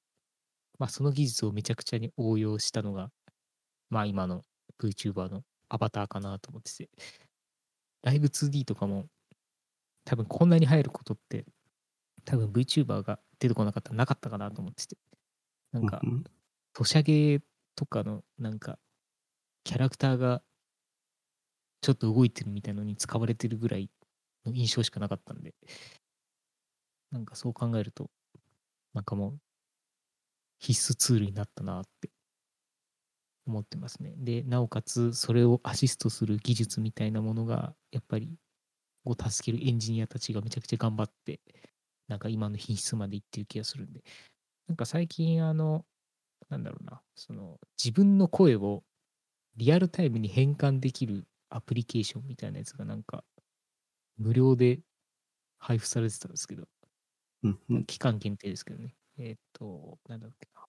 [0.78, 3.08] まあその技術をめちゃくちゃに応用したのが、
[3.88, 4.42] まあ今の
[4.78, 6.90] VTuber のアバターかなと思ってて、
[8.02, 9.06] ライブ 2D とかも
[10.04, 11.46] 多分こんなに入ることって
[12.26, 14.98] 多分 VTuber が出てこなかったらなかったかなと思ってて、
[15.72, 16.24] なんかうん。
[16.76, 17.40] ソシャゲ
[17.78, 18.76] とかのなんか
[19.62, 20.42] キャラクターが
[21.80, 23.88] ちょっと動いてるみたいのに使われてるぐらい
[24.44, 25.54] の印象しかなかったんで
[27.12, 28.10] なんかそう考えると
[28.94, 29.38] なんかもう
[30.58, 32.10] 必須ツールになったなって
[33.46, 34.14] 思ってますね。
[34.18, 38.34] でなおかつそれをアシストする技術みたいなものがやっぱり
[39.04, 41.38] を助けるエンジニアたちがめちゃくちゃ頑張って
[42.08, 44.02] なんか今の品質までいってる気がするんで
[44.66, 45.84] なんか最近あの
[46.48, 48.82] なんだろうな、その自分の声を
[49.56, 53.24] リアルタイムに変換できるアプリケーションみたいなやつがなんか
[54.16, 54.80] 無料で
[55.58, 56.64] 配布されてたんですけど、
[57.42, 58.94] うんうん期間限定ですけどね。
[59.18, 60.62] えーっ、と、なんだっけな。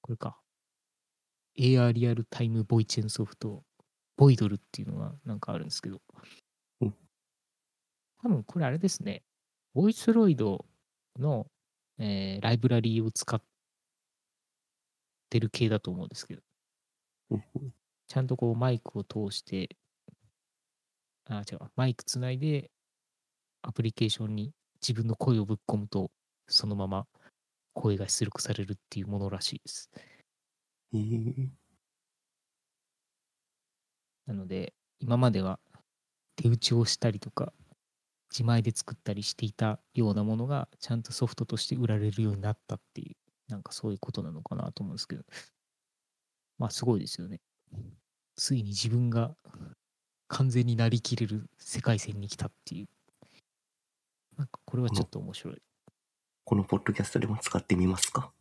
[0.00, 0.38] これか。
[1.58, 3.62] AR リアルタイムボイチェンソフト、
[4.16, 6.00] ボイドルっていうのがなんかあるんですけど
[6.80, 6.94] うん、
[8.22, 9.22] 多分これあれですね。
[9.72, 10.64] ボイスロイド
[11.18, 11.46] の、
[11.98, 13.42] えーライブラリーを使っ
[15.34, 16.42] てる系だと思うんですけど、
[18.06, 19.76] ちゃんとこうマイクを通して、
[21.28, 22.70] あ、違う、マイクつないで
[23.62, 26.12] アプリケーションに自分の声をぶっ込むと、
[26.46, 27.06] そのまま
[27.72, 29.90] 声が出力されるっていうものらしいです。
[30.92, 30.98] え。
[30.98, 31.48] ー、
[34.26, 35.58] なので、今までは
[36.36, 37.52] 手打ちをしたりとか、
[38.30, 43.16] 自前で作ったりしていたようなものが、ちゃんとソフトとして売られるようになったっていう、
[43.54, 45.22] なんかそういうことなのかなと思うんですけど、
[46.58, 47.40] まあすごいですよね。
[48.34, 49.36] ついに自分が
[50.26, 52.88] 完全になりきれる世界線に来たっていう。
[54.36, 55.62] なんかこれはちょっと面白い。
[56.44, 58.32] このポッドキャストでも使ってみますか？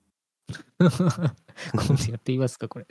[0.79, 2.87] 今度やってみますか、これ。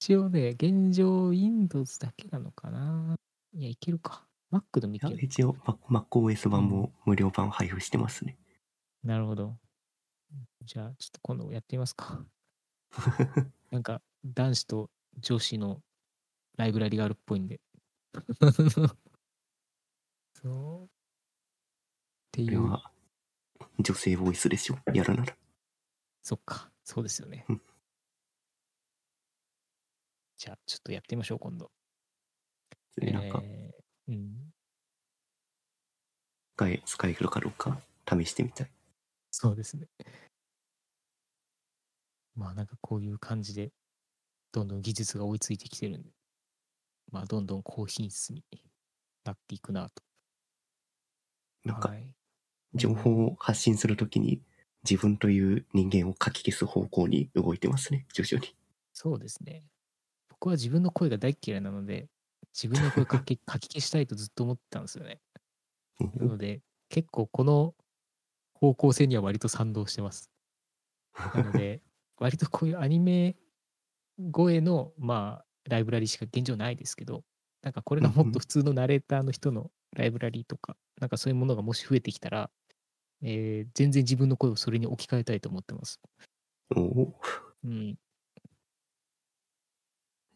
[0.00, 3.16] 一応ね、現状 Windows だけなのかな？
[3.54, 4.24] いや、いけるか。
[4.52, 5.18] Mac でもいける。
[5.20, 5.54] 一応
[5.88, 8.38] MacOS 版も無料版配布してますね。
[9.02, 9.58] なるほど。
[10.64, 12.24] じゃあ、ちょっと今度やってみますか。
[13.70, 15.82] なんか、男子と女子の
[16.56, 17.60] ライブラリがあるっぽいんで。
[20.34, 20.84] そう。
[20.86, 20.88] っ
[22.32, 22.92] ていれは
[23.78, 25.36] 女性ボイスでしょやるなら。
[26.22, 27.62] そっか、そうですよねうん。
[30.36, 31.72] じゃあ、ちょっとやってみましょう、今度。
[32.96, 34.52] でなんかえーうん。
[36.56, 37.80] 使え、使えるかどうか？
[38.08, 38.70] 試してみたい。
[39.40, 39.86] そうですね。
[42.34, 43.72] まあなんかこういう感じで、
[44.50, 46.10] どんどん技術が追いついてきてるんで、
[47.12, 48.42] まあどんどん高品質に
[49.22, 50.02] なっていくなと。
[51.62, 52.12] なんかはい。
[52.74, 54.42] 情報を発信するときに
[54.82, 58.56] 自分という人間を書き消す方向に動いてますね、徐々に。
[58.92, 59.62] そうですね。
[60.30, 62.08] 僕は自分の声が大っ嫌いなので、
[62.52, 65.20] 自分の声書き書き消したいとずっと思ってたんですよね。
[66.00, 67.76] うんなので、結構この
[68.60, 70.30] 方向性には割と賛同してます。
[71.34, 71.80] なので、
[72.18, 73.36] 割とこういうアニメ
[74.32, 77.24] 声の、まあ、ライブラリしか現状ないですけど、
[77.62, 82.50] なんかこれがもっと普通のナレーターの人のライブラリとか、なんかそういうものがもし増えてきたら、
[83.22, 86.00] えー全然自分の声をそれに置き換えたいと思ってます。
[86.74, 87.20] おお。
[87.64, 87.98] うん。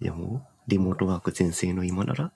[0.01, 2.33] いやもう、リモートワーク全盛の今なら、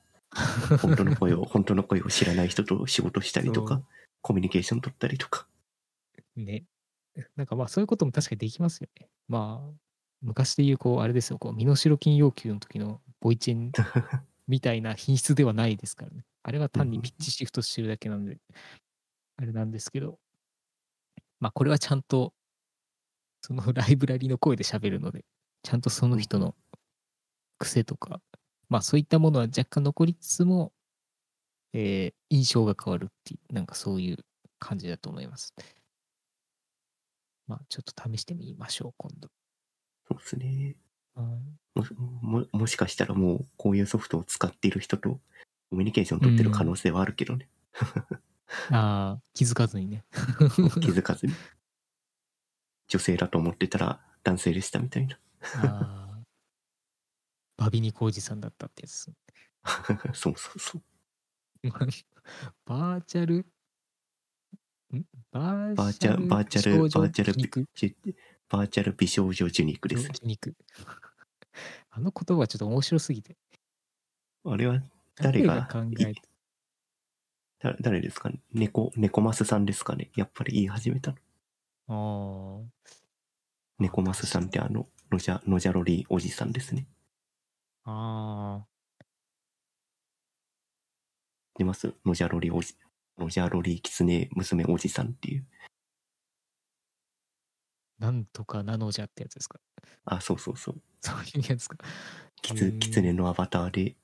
[0.81, 3.83] 本当の声を、 本当の声を知らない人と仕事したりとか
[4.23, 5.47] コミュニケーション取ったりとか。
[6.37, 6.65] ね。
[7.37, 9.09] なんかまあそういうことも確かにできますよね。
[9.29, 9.79] まあ、
[10.21, 13.73] 昔で言う、こう、あれですよ、こう、身代金要求の時のボイチェン
[14.47, 16.25] みたいな品質ではないですからね。
[16.43, 18.39] あれは単にピッチシフトしてるだけなんで、
[19.37, 20.19] あれなんですけど、
[21.41, 22.35] まあこれはちゃんと、
[23.43, 25.25] その ライブラリの声で喋るので、
[25.63, 26.55] ちゃんとその人の
[27.59, 28.23] 癖とか、
[28.69, 30.73] まあそういったものは若干残りつつも、
[31.73, 34.19] えー印象が変わるっていう、なんかそういう
[34.59, 35.55] 感じだと思います。
[37.47, 39.29] まあちょっと試してみましょう、今度。
[40.09, 40.77] そうですね。
[41.15, 41.27] はい
[41.77, 45.21] もしももしかしたらもう、こういうソフトを使っている人と
[45.71, 47.49] コミュニケーション取ってる可能性はあるけどね。
[48.71, 50.05] ああ、気づかずにね。
[50.81, 51.35] 気づかずに。
[52.89, 55.19] 女性だと思ってたら男性でしたみたいな。
[55.57, 56.23] ああ。
[57.59, 59.13] バビニコウジさんだったってやつ。
[60.15, 60.83] そうそうそう。
[62.65, 63.47] バーチャル、ん
[65.33, 65.41] バ
[65.75, 67.33] バーチャル、バーチャル、バーチャル
[68.49, 70.37] バーチャル美少女受肉ですね。
[71.91, 73.37] あの言葉はちょっと面白すぎて。
[74.45, 74.81] あれは
[75.17, 75.67] 誰が？
[75.67, 76.23] 考えて
[77.59, 78.29] だ誰ですか？
[78.31, 80.11] ね猫、ねこますさんですかね？
[80.15, 81.15] やっぱり言い始めた
[81.89, 82.63] の。
[82.63, 82.93] ああ。
[83.79, 86.87] ねこますさんってあの、のじゃ、のじゃロリおじさんですね。
[87.85, 88.67] ああ。
[91.59, 91.95] 出ます？
[92.05, 92.77] ノジャロリーおじ、
[93.19, 95.47] ノジャロリーキツネ娘おじさんっていう。
[97.99, 99.59] なんとかなのじゃってやつですか？
[100.05, 100.81] あ、そうそうそう。
[101.01, 101.79] そういうやつか。
[102.43, 103.97] キツ、キツネのアバターで、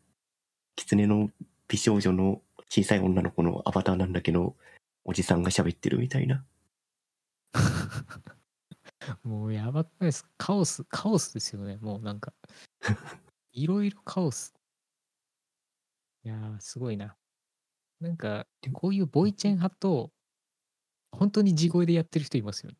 [0.76, 1.30] キツネの
[1.68, 4.56] 美少女の小さい女の子のアバターなんだけど、
[5.04, 6.44] おじさんが喋ってるみたいな。
[9.22, 10.30] もうやばくないですか？
[10.38, 11.76] カオス、カオスですよね。
[11.76, 12.32] もうなんか。
[13.52, 14.54] いろいろカオス。
[16.24, 17.14] いやー、すごいな。
[18.02, 20.10] なんか、こういうボイチェン派と、
[21.12, 22.76] 本当に地声でやってる人いますよね。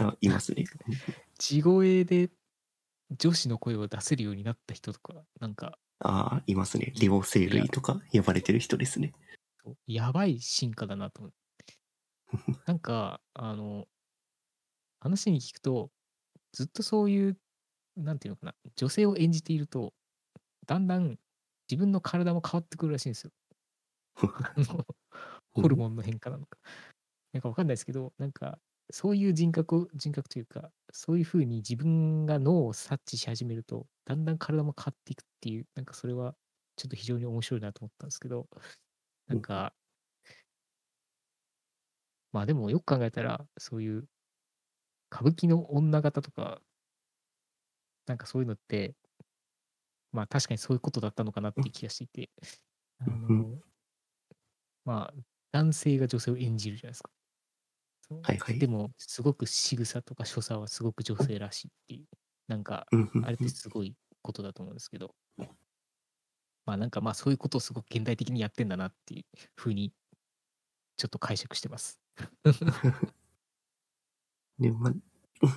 [0.00, 0.64] あ、いますね。
[1.38, 2.30] 地声で
[3.10, 6.92] 女子の声を出せるようになった人とか、なんか、ああ、いますね。
[6.96, 9.14] リボ生類とか呼ばれてる人ですね。
[9.86, 11.78] やばい進化だなと思って。
[12.66, 13.88] なんか、あの、
[15.00, 15.90] 話に聞くと、
[16.52, 17.38] ずっとそういう、
[17.96, 19.94] なんていうのかな、女性を演じていると、
[20.66, 21.18] だんだん
[21.70, 23.30] 自分の体も変わってくるらしいんですよ。
[24.20, 24.86] あ の
[25.52, 26.58] ホルモンの変化なのか。
[27.32, 28.60] なんかわかんないですけど、なんか、
[28.92, 36.36] そういう人格、人格というか、そういうふうに自分が脳を察知し始めると、だんだん体も変わっていくっていう、なんかそれは
[36.76, 38.48] ちょっと非常に面白いなと思ったんですけど、
[39.28, 39.74] なんか、
[42.32, 44.08] まあでもよく考えたら、そういう
[45.10, 46.62] 歌舞伎の女方とか、
[48.06, 48.94] なんかそういうのって、
[50.12, 52.30] まあ確かにそういうことだったのかなっていう気がしていて、
[52.98, 53.60] あの、
[54.88, 55.14] まあ、
[55.52, 57.10] 男性が女性を演じるじゃないですか。
[58.22, 58.58] はいはい。
[58.58, 62.06] でも、すごく仕草とか所作はすごく女性らしいっていう、
[62.48, 62.86] なんか、
[63.22, 65.14] あれってすごいことだと思うんですけど、
[66.64, 69.24] まあなんかまあそういうことをすごく現代的にやってんだなっていう
[69.56, 69.92] ふうに、
[70.96, 72.00] ちょっと解釈してます。
[74.58, 74.94] で、まあ、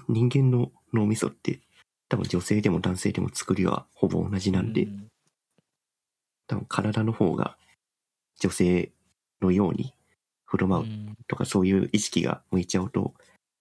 [0.09, 1.61] 人間の脳みそって、
[2.09, 5.07] 多分女性でも男性でも作りはほぼ同じなんで、うん。
[6.47, 7.57] 多分体の方が
[8.41, 8.91] 女性
[9.41, 9.93] のように
[10.45, 13.13] 振る舞ううんとかそういう意識が向いちゃうと、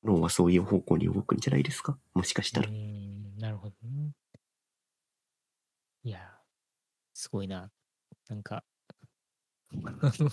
[0.04, 1.98] 脳はそういう方向に動くんじゃないですか？
[2.14, 2.72] もしかしたらう。
[2.72, 4.12] んなるほどね。
[6.02, 6.20] いや、
[7.14, 7.70] すごいな。
[8.28, 8.64] なんか、
[9.72, 10.30] あの、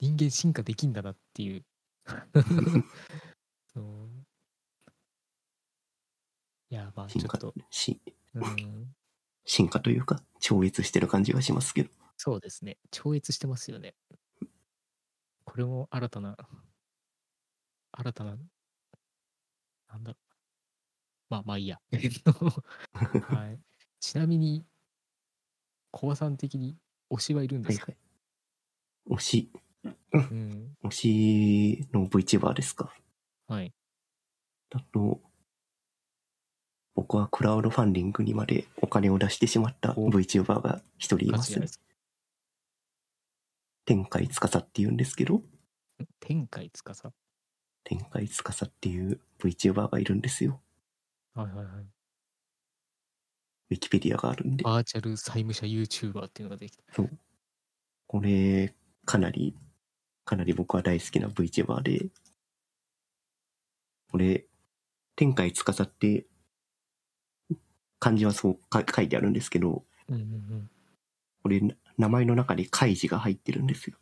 [0.00, 1.64] 人間進化できんだなっていう。
[3.72, 4.08] そう
[6.70, 8.00] いや、まあちょ進化っと、し
[8.34, 8.94] うん、
[9.46, 11.90] 進化というか、超越してる感じがしますけど。
[12.20, 12.76] そうですね。
[12.90, 13.94] 超越してますよね。
[15.44, 16.36] これも新たな、
[17.92, 18.36] 新たな、
[19.88, 20.34] なんだろう。
[21.30, 21.80] まあまあいいや。
[21.92, 22.32] えっと、
[23.32, 23.60] はい。
[24.00, 24.66] ちなみに、
[25.92, 26.76] コバさん的に
[27.08, 27.96] 推しはいるんですか、はい
[29.10, 29.18] はい。
[29.18, 29.52] 推し、
[29.84, 30.76] うん。
[30.82, 32.92] 推しの VTuber ですか？
[33.46, 33.72] はい。
[34.70, 35.22] だと、
[36.96, 41.72] 僕はクラウドファンディングにまでお金を出してしまったお VTuber が一人いますねガチじゃないで。
[41.72, 41.84] すか。
[43.88, 45.40] 天海司って言うんですけど、
[46.20, 47.10] 天海つかさ。
[47.84, 50.60] 天海司っていう VTuber がいるんですよ。
[51.34, 51.66] はいはいはい。
[53.70, 54.62] ウィキペディアがあるんで。
[54.62, 56.82] バーチャル債務者 YouTuber っていうのができた。
[56.92, 57.18] そう。
[58.06, 58.74] これ、
[59.06, 59.56] かなり、
[60.26, 62.08] かなり僕は大好きな VTuber で、
[64.10, 64.44] これ、
[65.16, 66.26] 天海司って、
[67.98, 70.70] 漢字はそうか書いてあるんですけど、うんうんうん。
[71.42, 71.62] これ、
[71.98, 73.96] 名前の中に開示が入ってるんですよ。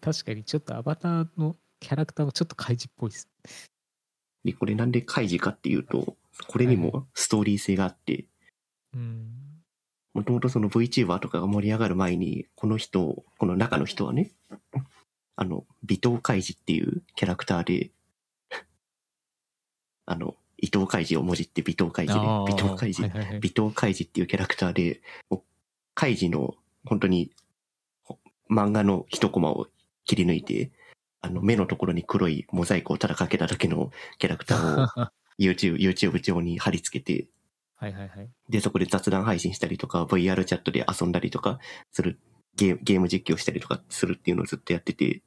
[0.00, 3.28] 確かにちょっとアバターのキャラクターもちょっと怪獣っぽいです。
[4.44, 6.16] で、これなんで開示かっていうと、
[6.48, 8.26] これにはいもストーリー性があって、
[8.94, 9.30] うん。
[10.12, 14.32] もともとその VTuber とかが盛り上がる前に、この人、この中の人はね、
[15.36, 17.90] あの、尾藤開示っていうキャラクターで、
[20.04, 25.42] あの、伊藤開示をもじって尾藤開示で、尾藤開示、はいはいはい尾藤開示っていうキャラクターで、もう
[25.94, 26.54] 開示の
[26.86, 27.32] 本当に
[28.04, 28.18] ほ
[28.50, 29.66] 漫画の一コマを
[30.04, 30.70] 切り抜いて、
[31.20, 37.26] あの目のところに黒いモザイクをただかけただけのキャラクターをは YouTube、YouTube 上に貼り付けて、
[37.88, 38.30] いはいはい。
[38.48, 41.58] で、そこで雑談配信したりとか、VR チャットで遊んだりとか
[41.90, 42.20] する、
[42.54, 45.22] ゲーゲーム実況したりとかするっていうのをずっとやってて、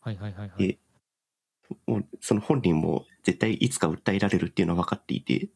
[0.00, 0.68] はいはいはいはい。
[0.68, 0.78] で
[1.86, 5.48] もうその本人も絶対いつか訴えられるっていうのは分かっていて、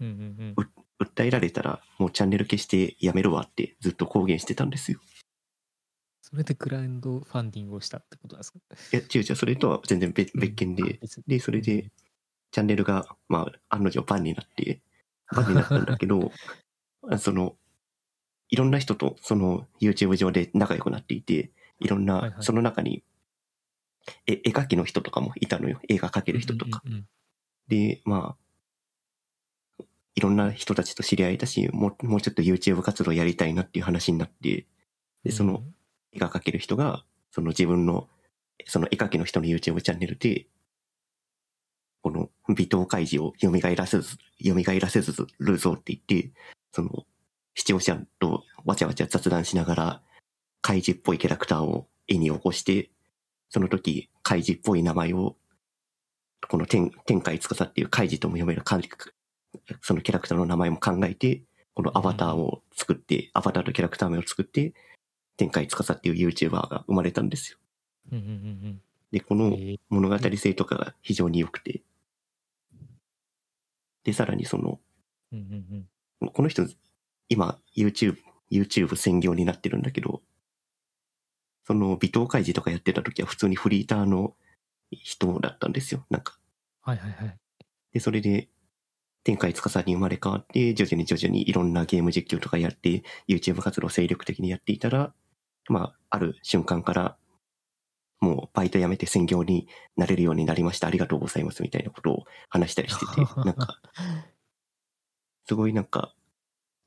[0.00, 0.70] うんうんうん。
[1.00, 5.00] 訴えられたらもうチャンネル消してやめるわってずっと公言してたんですよ。
[6.22, 8.58] それでグラウンドファンディングをしたってことなんですか？
[8.92, 11.90] いや、違う違う、それとは全然別別件で、別にで、それで、
[12.52, 14.80] チャンネルが、まあ、案の定バンになって、
[15.34, 16.30] バンになったんだけど、
[17.08, 17.56] あ その、
[18.48, 23.02] いろんな人とその YouTube 上で仲良くなっていて、いろんな、その中に、え、
[24.26, 25.80] 絵描きの人とかもいたのよ。
[25.88, 26.82] 絵が描ける人とか。
[26.84, 27.06] うんうんうん
[27.70, 28.36] で、ま
[29.78, 29.84] あ、
[30.16, 34.66] いろんな人たちと知り合えたし、もう、もうちょっと YouTube 活動やりたいなっていう話になって、
[35.24, 35.62] で、その、
[36.12, 38.08] 絵が描ける人が、その自分の、
[38.66, 40.46] その絵描きの人の YouTube チャンネルで、
[42.02, 46.32] この尾藤開示を蘇らせず、蘇らせずるぞって言って、
[46.72, 47.06] その、
[47.54, 50.02] 視聴者とわちゃわちゃ雑談しながら、
[50.60, 52.90] 開示っぽいキャラクターを絵に起こして、
[53.50, 55.36] その時、開示っぽい名前を、
[56.48, 58.62] この天、天海司っていう開示とも読める
[59.82, 61.42] そのキャラクターの名前も考えて、
[61.74, 64.72] このアバターを作って、アバターとキャラクター名を作って、
[65.36, 67.58] 天海司っていう YouTuber が生まれたんですよ。
[69.10, 69.56] で、この
[69.88, 71.82] 物語性とかが非常に良くて。
[74.04, 74.80] で、さらにその。
[76.32, 76.66] この人、
[77.28, 78.16] 今、YouTube、
[78.50, 80.22] YouTube 専業になってるんだけど、
[81.70, 84.34] その、尾藤開示とかやってた時は普通にフリーターの
[84.90, 86.04] 人だったんですよ。
[86.10, 86.36] なんか。
[86.82, 87.38] はいはいはい。
[87.92, 88.48] で、それで、
[89.22, 95.14] 天海司に生まれ変わって、徐々に徐々にいろんなゲーム実況とかやって、YouTube 活動を精力的にやっていたら、
[95.68, 97.16] まあ、ある瞬間から、
[98.18, 100.88] もうバイト辞めて専業になれるようになりました。
[100.88, 101.62] ありがとうございます。
[101.62, 103.80] みたいなことを話したりしてて、 なんか、
[105.46, 106.16] すごいなんか、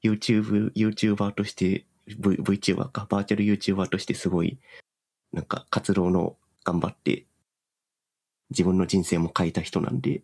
[0.04, 4.60] YouTube、YouTuber として、v、VTuber か、バーチャル YouTuber としてすごい、
[5.32, 7.26] なんか活動の頑張って、
[8.50, 10.22] 自分の人生も変えた人なんで、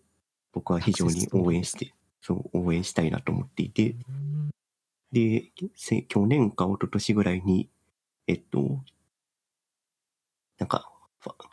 [0.52, 4.50] 僕は非常に応援して、そう、応援したいなと思っていて、うん。
[5.12, 7.70] で、せ去年か一昨年ぐらいに、
[8.28, 8.84] えっと、
[10.60, 10.90] なんか、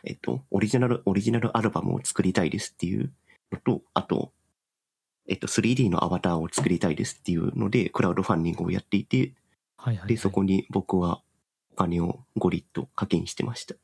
[0.03, 3.11] えっと、オリジナル、オリジナルアルバムを作りたいですっていう
[3.51, 4.31] のと、あと、
[5.27, 9.33] えっと、3D のアバターを作りたいですっていうので、クラウドファンディングをやっていて、
[9.77, 10.07] はいはい、はい。
[10.09, 11.21] で、そこに僕は
[11.71, 13.75] お金を5リット課金してました。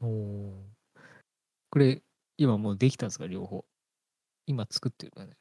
[0.00, 0.52] おー
[1.70, 2.02] これ、
[2.36, 3.64] 今もうできたんですか、両方。
[4.46, 5.36] 今作ってるからね。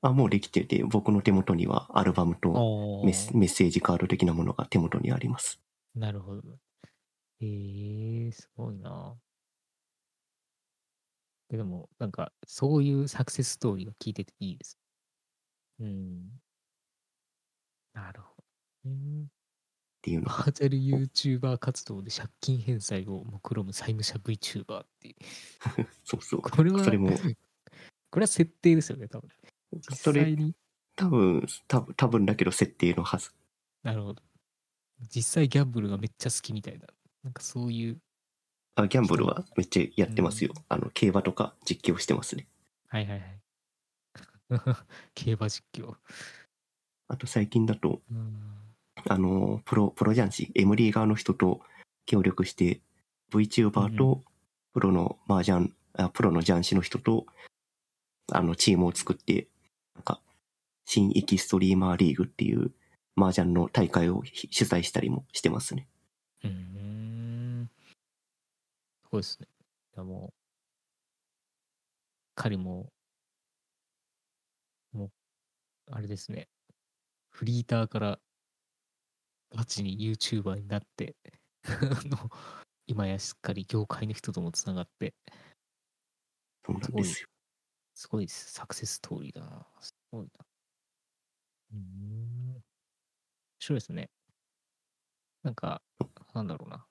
[0.00, 5.60] あ、もうできてて、僕の手元にはアルバムとおメッメッセージカード的なものが手元にあります。
[5.94, 6.42] なるほど。
[7.40, 9.16] えー、すごいな。
[11.50, 14.78] でも、なんか、そういうサクセスストーリーが聞いてていいです。
[15.80, 16.40] うん。
[17.94, 18.42] なるほ
[18.84, 18.90] ど。
[18.90, 19.26] ね
[20.06, 25.14] っていうのが、バーチャル YouTuber 活動で借金返済を目論む債務者 VTuber っていう。
[26.04, 26.42] そうそう。
[26.42, 27.10] これは、それも、
[28.10, 29.28] これは設定ですよね、多分。
[29.72, 30.54] 実それ際に。
[30.94, 33.32] 多分、多分、多分だけど設定のはず。
[33.82, 34.22] なるほど。
[35.10, 36.86] 実際ギャンブルがめっちゃ好きみたいな。
[37.24, 38.00] なんかそういう。
[38.76, 40.54] あ、ギャンブルはめっちゃやってますよ。
[40.68, 42.46] あの、競馬とか実況してますね。
[42.86, 43.40] はいはいはい。
[45.16, 45.96] 競馬実況。
[47.08, 48.65] あと最近だと、うん
[49.08, 51.60] あの、プロ、プロ雀士、MD 側の人と
[52.06, 52.80] 協力して、
[53.32, 54.24] VTuber と
[54.72, 57.26] プロの麻雀、あプロの雀士の人と、
[58.32, 59.48] あの、チームを作って、
[59.94, 60.20] なんか、
[60.84, 62.72] 新エキストリーマーリーグっていう
[63.16, 65.88] 麻雀の大会をひ主催したりもしてますね。
[66.44, 67.70] うーん。
[69.02, 69.48] すごいですね。
[69.94, 70.34] いやもう、
[72.34, 72.92] 彼も、
[74.92, 75.10] もう、
[75.90, 76.48] あれですね。
[77.30, 78.18] フリーターから
[79.56, 81.16] ガチに YouTuber になって、
[81.64, 81.70] あ
[82.06, 82.30] の
[82.86, 85.14] 今やしっかり業界の人ともつながって、
[86.64, 87.28] そうなんですよ。
[87.94, 88.52] すごいです。
[88.52, 89.66] サクセスストーリーだな。
[89.80, 90.46] すごいな。
[91.72, 92.54] うーん。
[92.56, 92.62] 面
[93.60, 94.10] 白いですね。
[95.42, 95.82] なんか、
[96.34, 96.86] なんだろうな。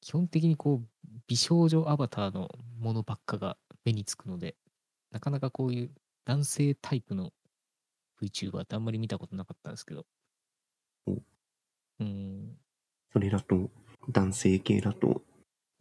[0.00, 0.88] 基本的にこう、
[1.26, 4.56] 美少女アバターのものばっかが目につくので、
[5.10, 7.32] なかなかこういう男性タイプの
[8.20, 10.06] VTuber ってあんまり見たことなかったんですけど。
[12.00, 12.58] おうーん。
[13.12, 13.70] それだと、
[14.08, 15.22] 男性系だと、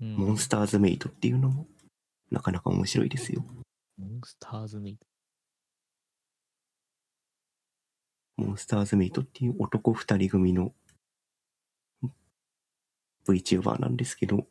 [0.02, 1.68] うんモンスターズメイトっていうのも、
[2.30, 3.46] なかなか面白いですよ。
[3.98, 5.06] モンスターズメイト。
[8.38, 10.74] モンスターズメイトっていう男二人組の
[13.26, 14.48] VTuber なんですけど、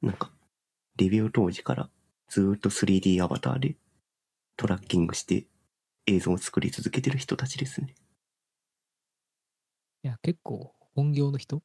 [0.00, 0.30] なんか、
[0.96, 1.90] デビュー当時から
[2.28, 3.76] ずーっと 3D アバターで
[4.56, 5.46] トラッキングして
[6.06, 7.94] 映像を作り続けてる人たちですね。
[10.06, 11.64] いや、結構本業の人？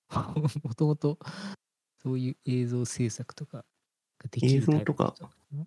[0.63, 1.19] もともと
[2.01, 3.63] そういう映像制作とかが
[4.31, 5.13] できる映像とか？
[5.53, 5.57] い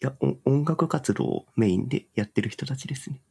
[0.00, 3.22] や、お音楽活動をメインでやってる人たちですね。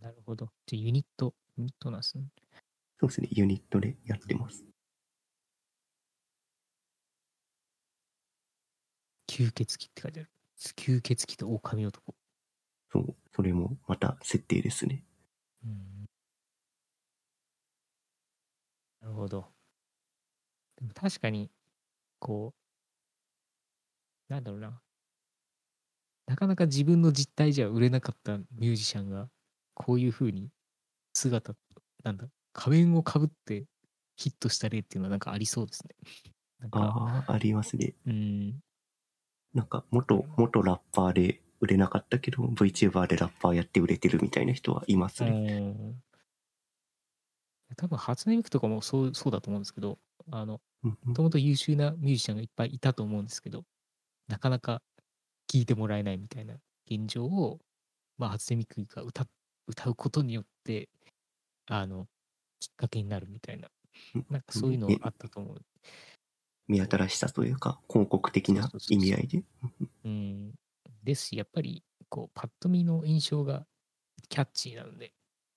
[0.00, 0.48] なるほど。
[0.64, 2.24] じゃあユニット、ユニットなんですね。
[2.98, 4.64] そうですね、ユニットでやってます。
[9.28, 10.30] 吸血鬼って書いてある。
[10.58, 12.14] 吸血鬼と狼男。
[12.90, 15.04] そう、それもまた設定ですね。
[15.62, 15.93] うん。
[19.04, 19.52] なるほど。
[20.76, 21.50] でも確かに、
[22.20, 22.54] こ
[24.30, 24.80] う、なんだろうな。
[26.26, 29.28] なかなか自分の実態じゃ売れなかったミュージシャンが、
[29.74, 30.48] こういう風に
[31.12, 31.54] 姿、
[32.02, 33.66] なんだ、仮面をかぶって
[34.16, 35.94] ヒットした例っていうのはなんかありそうですね。
[36.70, 37.94] ああ、ありますね。
[38.06, 38.60] うん、
[39.52, 45.30] なんか、元、元ラッパーで売れなかったけど、VTuber でラッパーやって売れてるみたいな人はいますね。
[47.74, 49.98] うん多分初音ミクとかもそうそうだと思うんですけど、
[50.30, 50.60] あの、
[51.04, 53.64] もともと優秀なミュージシャンがいっぱいいたと思うんですけど、
[54.28, 54.82] なかなか
[55.48, 56.56] 聴いてもらえないみたいな
[56.90, 57.60] 現状を、
[58.18, 59.26] まあ、初音ミクが歌
[59.68, 60.90] 歌うことによって、
[61.66, 62.08] あの、
[62.60, 63.70] きっかけになるみたいな、
[64.30, 65.62] なんかそういうのえあったと思う。
[66.68, 69.42] 目新しさというか、広告的な意味合いで？
[70.04, 70.54] うん。
[71.02, 73.66] ですし、やっぱり、こう、パッと見の印象が
[74.30, 75.14] キャッチーなので、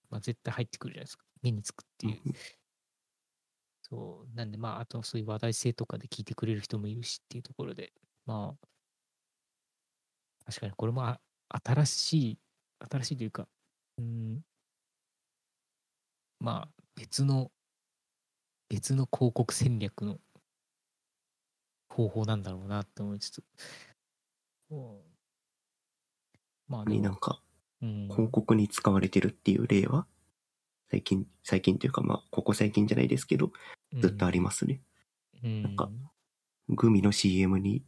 [0.09, 1.26] まあ、絶対入ってくるじゃないですか。
[1.41, 2.21] 目につくっていう。
[3.89, 4.35] そう。
[4.35, 7.93] なんで、まあ、あとそういう話題性とかで聞いてくれる人もいるしっていうところで、
[8.25, 8.67] まあ、
[10.45, 11.19] 確かにこれもあ
[11.49, 12.39] 新しい、
[12.89, 13.47] 新しいというか、
[13.97, 14.41] うん、
[16.39, 17.51] まあ、別の、
[18.69, 20.19] 別の広告戦略の
[21.89, 23.43] 方法なんだろうなって思いつつ、
[24.69, 24.75] う。
[24.75, 24.99] ん
[26.67, 27.41] まあでも、になんか、
[27.81, 30.05] うん、広告に使われてるっていう例は、
[30.89, 33.51] 最近、最近というか、まあ、ここ最近じゃないですけど、
[33.99, 34.81] ずっとありますね。
[35.43, 35.89] うん、なんか
[36.69, 37.83] グミの CM に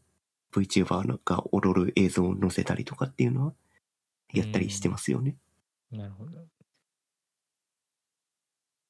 [0.52, 3.54] VTuber が踊る映像を載せたりとかっていうのは
[4.34, 5.36] やったりしてますよね。
[5.92, 6.32] なるほど。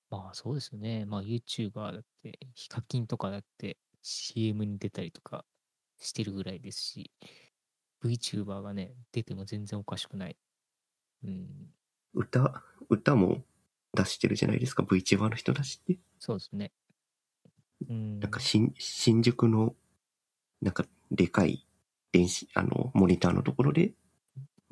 [0.09, 1.05] まあそうですよね。
[1.05, 5.45] まあ YouTuber だって、ヒカキンとかだって CM に出たりとか
[5.99, 7.11] してるぐらいですし、
[8.03, 10.37] VTuber がね、出ても全然おかしくない。
[11.23, 11.47] うん、
[12.13, 13.43] 歌、歌も
[13.93, 15.97] 出してるじゃないですか、VTuber の人たちって。
[16.19, 16.71] そうですね。
[17.89, 19.75] うん、なんか新、新宿の、
[20.61, 21.65] なんか、でかい
[22.11, 23.93] 電子、あの、モニターのところで、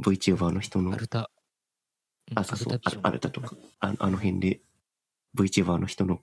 [0.01, 1.19] VTuber の人のア、ルタ。
[1.19, 4.59] うんあ、そうそう、アルタとか、ああの辺で、
[5.35, 6.21] VTuber の人の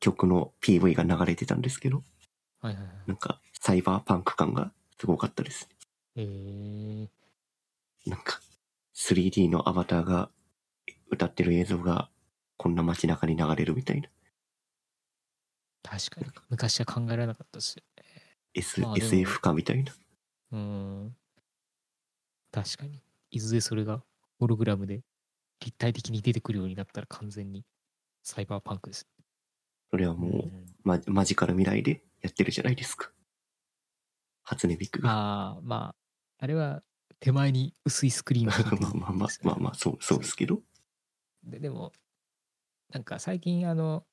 [0.00, 2.02] 曲の PV が流れてたんですけど、
[2.60, 2.94] はいはいはい。
[3.06, 5.68] なんか、サイバーパンク感がすごかったです。
[6.16, 7.08] えー、
[8.06, 8.40] なんか、
[8.94, 10.30] 3D のアバターが
[11.10, 12.10] 歌ってる映像が、
[12.56, 14.08] こんな街中に流れるみたいな。
[15.82, 16.26] 確かに。
[16.48, 17.82] 昔は考えられなかったですよ。
[18.54, 19.92] S まあでも SF 化みたいな。
[20.52, 21.16] うん。
[22.50, 23.02] 確かに。
[23.30, 24.02] いずれそれが
[24.38, 25.02] ホログラムで
[25.60, 27.64] 立体的に出てくるようになったら完全に
[28.22, 29.06] サイバーパンクです。
[29.90, 33.10] それはもう、んま、マジカル未来でやってるじゃないですか。
[34.44, 35.10] 初音ミクが。
[35.10, 35.94] ああ、まあ、
[36.38, 36.82] あれは
[37.20, 40.62] 手前に薄いスクリーンが まあまあまあまあまあ、そう、そうですけど。
[41.44, 41.92] ででも、
[42.90, 44.06] なんか最近あの、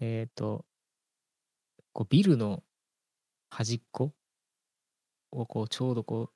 [0.00, 0.66] えっ、と、
[1.92, 2.62] こうビルの
[3.50, 4.14] 端っこ
[5.30, 6.32] をこうちょうどこう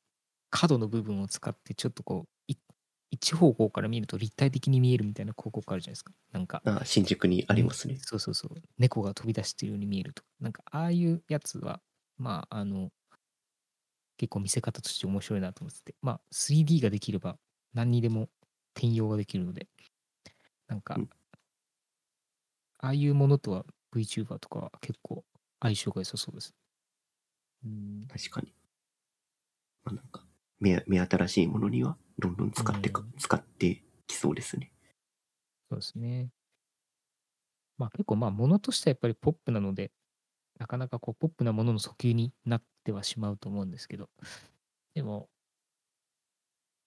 [0.51, 2.57] 角の部分を使ってちょっとこうい
[3.11, 6.13] 一方向から見ると立体的に見えるみたいな広告あるじゃないですか。
[6.33, 7.99] なんか、あ新宿にありますね。
[8.01, 8.51] そうそうそう。
[8.79, 10.29] 猫が飛び出してるように見えるとか。
[10.41, 11.81] なんかああいうやつは、
[12.19, 12.91] まああの、
[14.19, 17.39] 結構見せ方として面白いなと思ってて、まあ 3D ができれば
[17.75, 18.29] 何にでも
[18.77, 19.69] 転用ができるので、
[20.69, 21.11] なんか、うん
[22.79, 23.65] ああいうものとは
[23.95, 25.25] VTuber とかは結構
[25.61, 26.55] 相性が良さそうです。
[27.65, 28.53] うん、確かに。
[29.83, 30.23] まあなんか、
[30.61, 34.71] 目、目新しいものには、どんどん使ってか、うん使ってきそうですね。
[35.71, 36.29] そうですね。
[37.79, 39.91] まあ結構まあものとしてはやっぱりポップなので、
[40.59, 44.11] なかなかこうポップなものの訴求になってはしまうと思うんですけど、
[44.95, 45.29] でも、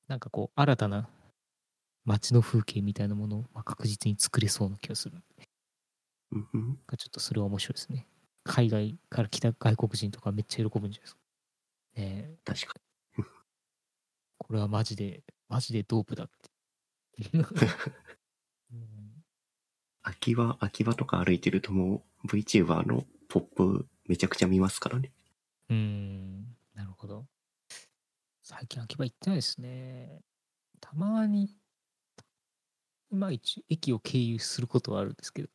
[0.08, 1.10] なんかこう新たな
[2.10, 5.18] 街の風景みたいなものをまあ確実に作れそうな気がする。
[6.32, 6.80] うんうん。
[6.88, 8.08] がちょっとそれは面白いですね。
[8.44, 11.20] 海外から来た外国人とかめっちゃ喜ぶんじゃないですか。
[11.96, 12.74] ねえ確か
[14.38, 16.50] これはマジで、マジでドープだって。
[18.72, 19.24] うん
[20.02, 25.12] 秋葉、秋葉とか歩いてるともう VTuber のポップめちゃくちゃ見ますからね。
[25.70, 27.26] うーん、なるほど。
[28.42, 30.22] 最近秋葉行ってないですね。
[30.80, 31.56] たまに、い
[33.12, 35.50] まいち駅を経由することはあるんですけど、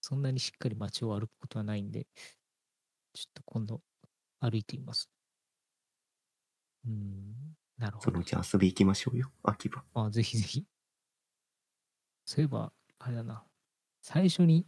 [0.00, 2.06] そんなにしっかり街を歩くことはないんで、
[3.14, 3.82] ちょっと今度
[4.40, 5.10] 歩いてみます。
[6.86, 8.24] うーん、なるほどそのう。
[8.24, 9.82] ち遊び行きましょうよ、秋葉。
[9.94, 10.64] あ、ぜひぜひ。
[12.24, 13.44] そういえば、あれだな。
[14.02, 14.66] 最初に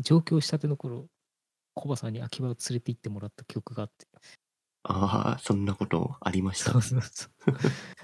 [0.00, 1.08] 上京したての頃、
[1.74, 4.06] コバさんに秋葉を連れて行ってもらった記憶があって。
[4.82, 6.78] ああ、そんなことありましたそ。
[6.78, 7.30] うそうそう。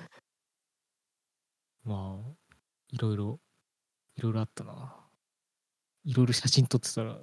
[1.84, 2.36] まあ、
[2.88, 3.40] いろいろ、
[4.16, 4.96] いろいろあったな。
[6.04, 7.18] いろいろ写真撮ってたら、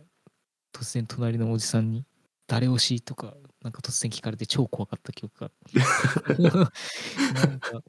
[0.74, 2.06] 突然隣のおじさんに、
[2.48, 3.02] 誰推し？
[3.02, 6.44] とか、なんか突然聞かれて超怖かった記憶があって。
[7.48, 7.82] なんか、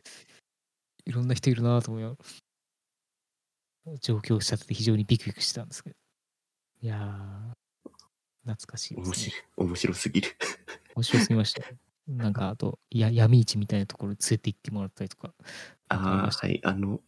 [1.05, 2.17] いろんな人いるなと思いなが
[3.87, 5.97] ら、上京したてで非常にビクビクしてたんですけど。
[6.81, 7.91] いやー、
[8.43, 9.07] 懐かしいですね。
[9.07, 10.29] 面白い、面白すぎる。
[10.95, 11.79] 面白すぎましたね。
[12.07, 15.35] なんか、あと、や闇市みたいなところに連れて行ってもらったりとか。
[15.89, 17.03] ありあはい、あの、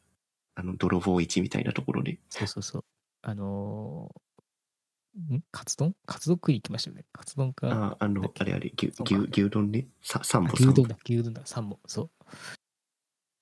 [0.56, 2.18] あの、泥棒市みたいなところで。
[2.30, 2.84] そうそうそう。
[3.22, 5.44] あのーん？
[5.50, 5.94] カツ丼？
[6.06, 7.04] カツ丼食いに行きましたよね。
[7.12, 7.68] カツ丼か。
[7.68, 9.86] ああ、あのあれあれ、牛、牛、牛丼ね。
[10.02, 11.78] さ、三あ歩三歩牛丼だ、牛丼だ、三本。
[11.86, 12.10] そう。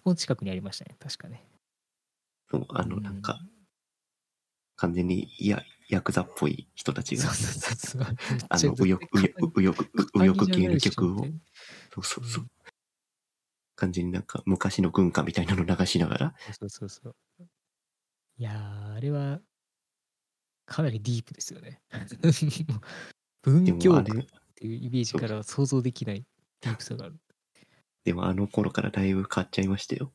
[0.03, 0.97] この近くにありましたね。
[0.99, 1.47] 確かね。
[2.51, 3.41] そう、あの、なんか、
[4.77, 8.17] 完全に、いや、ヤクザっぽい人たちがそう、そうそうそう。
[8.49, 9.09] あの、右翼、
[9.57, 11.19] 右翼、右翼、系の曲を
[11.95, 12.51] そうそうそう。
[13.77, 17.16] 完全になんか昔の軍歌みたいなの流しながら、そうそうそう。
[18.37, 19.41] いやー、あれは、
[20.66, 21.81] かなりディープですよね。
[23.43, 24.05] 文で教っ
[24.55, 26.25] ていうイメージからは想像できない
[26.61, 27.20] ディープさがある。
[28.05, 30.12] でもあの頃からだいぶ変わっちゃいましたよ。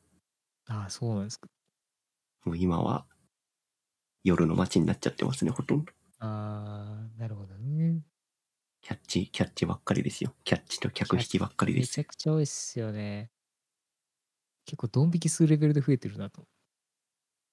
[0.66, 1.48] ああ、そうなんですか。
[2.44, 3.06] もう今は、
[4.24, 5.92] 夜の街になっちゃってますね、ほとんど。
[6.18, 8.02] ああ、なるほどね。
[8.82, 10.34] キャッチ、キャッチばっかりですよ。
[10.44, 12.02] キャッチと客引きばっかりですよ。
[12.02, 13.30] めちゃくちゃ多いっすよね。
[14.66, 16.46] 結構ドン引きするレベルで増えてるなと。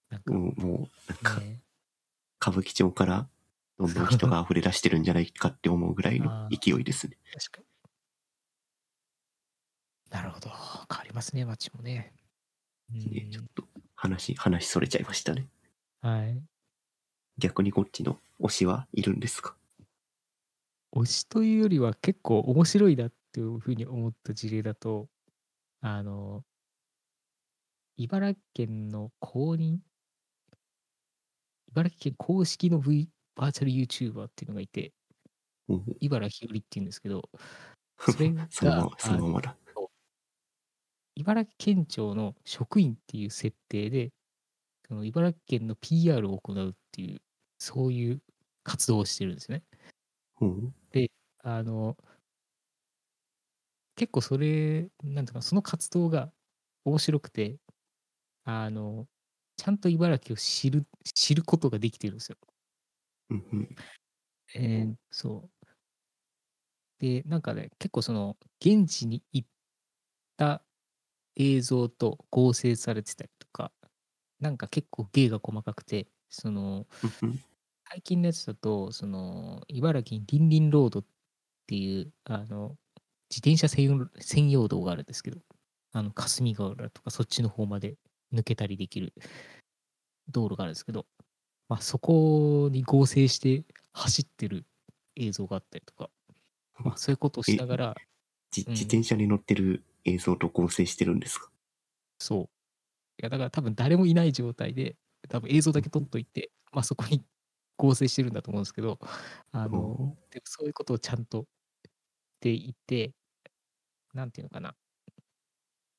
[0.09, 1.63] なんか、もう、もうなんか、ね、
[2.41, 3.29] 歌舞伎町から
[3.77, 7.17] どんどん人が溢れ出してるんじゃないかって思うぐらいの勢いですね。
[7.33, 7.67] 確かに。
[10.09, 10.49] なるほど。
[10.49, 12.13] 変わりますね、街もね。
[12.93, 13.63] うんねちょっと
[13.95, 15.49] 話、話それちゃいましたね。
[16.01, 16.47] はい。
[17.37, 19.55] 逆にこっちの推しはいるんですか？
[20.93, 25.09] 推しというよりは結構面白いなっていうふうに思った事例だと、
[25.81, 26.45] あの、
[27.99, 29.77] 茨城県の公認、
[31.71, 34.93] 茨城県公式の、v、バーチャル YouTuber っていうのがいて、
[35.99, 37.27] 茨城日和っていうんですけど、
[37.97, 38.65] それがそ
[39.13, 39.57] のまま、だ。
[41.15, 44.13] 茨城県庁の職員っていう設定で、
[44.87, 47.21] その茨城県の PR を行うっていう、
[47.57, 48.21] そういう
[48.63, 49.63] 活動をしてるんですね。
[50.39, 50.73] おう
[51.39, 51.97] あの、
[53.95, 56.31] 結構それ、なんていうか、その活動が
[56.85, 57.57] 面白くて、
[58.47, 59.07] あの、
[59.57, 62.37] ちゃんと茨城を知る、知ることができてるんですよ。
[63.29, 63.75] うんうん
[64.55, 65.67] えーそう。
[66.99, 69.49] で、なんかね、結構その、現地に行っ
[70.37, 70.65] た
[71.35, 73.73] 映像と合成されてたりとか、
[74.39, 77.43] なんか結構芸が細かくて、その、うんうん
[77.89, 81.05] 最近のやつだと、その、茨城にリンリンロードっ
[81.67, 82.77] ていう、あの、
[83.29, 85.41] 自転車専用専用道があるんですけど、
[85.93, 87.97] あの、霞ヶ浦とかそっちの方まで
[88.33, 89.13] 抜けたりできる
[90.29, 91.05] 道路があるんですけど、
[91.69, 94.65] まあ、そこに合成して走ってる
[95.15, 96.09] 映像があったりとか、
[96.79, 97.95] まあ、そういうことをしながら、
[98.55, 101.51] 自転車に乗ってる映像と合成してるんですか？
[102.19, 102.43] そう。
[102.43, 102.47] い
[103.23, 104.97] や、だから多分誰もいない状態で、
[105.29, 107.25] 多分映像だけ撮っといて、まあそこに
[107.77, 108.99] 合成してるんだと思うんですけど、
[109.51, 111.47] あの、おうでそういうことをちゃんとし
[112.41, 113.13] ていて、
[114.13, 114.75] なんていうのかな。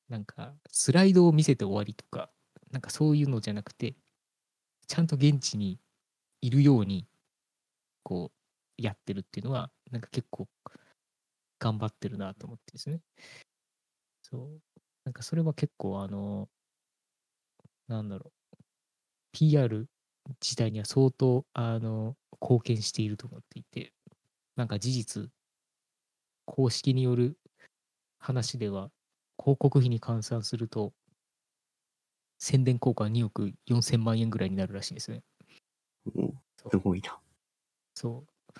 [0.09, 2.31] なんか、スライドを見せて終わりとか、
[2.71, 3.95] なんかそういうのじゃなくて、
[4.87, 5.79] ちゃんと現地に
[6.41, 7.07] いるように、
[8.03, 8.31] こ
[8.79, 10.47] う、やってるっていうのは、なんか結構、
[11.59, 13.01] 頑張ってるなと思ってですね。
[14.21, 14.61] そう。
[15.05, 16.49] なんかそれは結構、あの、
[17.87, 18.57] なんだろう、
[19.33, 19.87] PR
[20.41, 23.93] 自体には相当、あの、貢献していると思っていて、
[24.55, 25.31] なんか事実、
[26.45, 27.37] 公式による
[28.19, 28.91] 話では、
[29.49, 30.93] 広告費に換算すると、
[32.37, 35.23] 宣伝効果は2億4000万円ぐらいになるらしいんですね。
[36.69, 37.19] すごいな。
[37.95, 38.59] そう。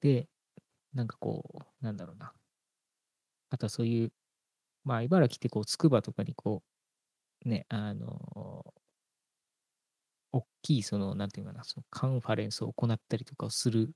[0.00, 0.28] で、
[0.94, 2.32] なんかこう、なんだろうな。
[3.50, 4.12] あとはそういう、
[4.84, 6.62] まあ、茨城ってこう、つくばとかにこ
[7.44, 8.74] う、ね、あの
[10.32, 13.92] 大きい、その、なんていうかな、そのカンファレンスを行ったりとかをする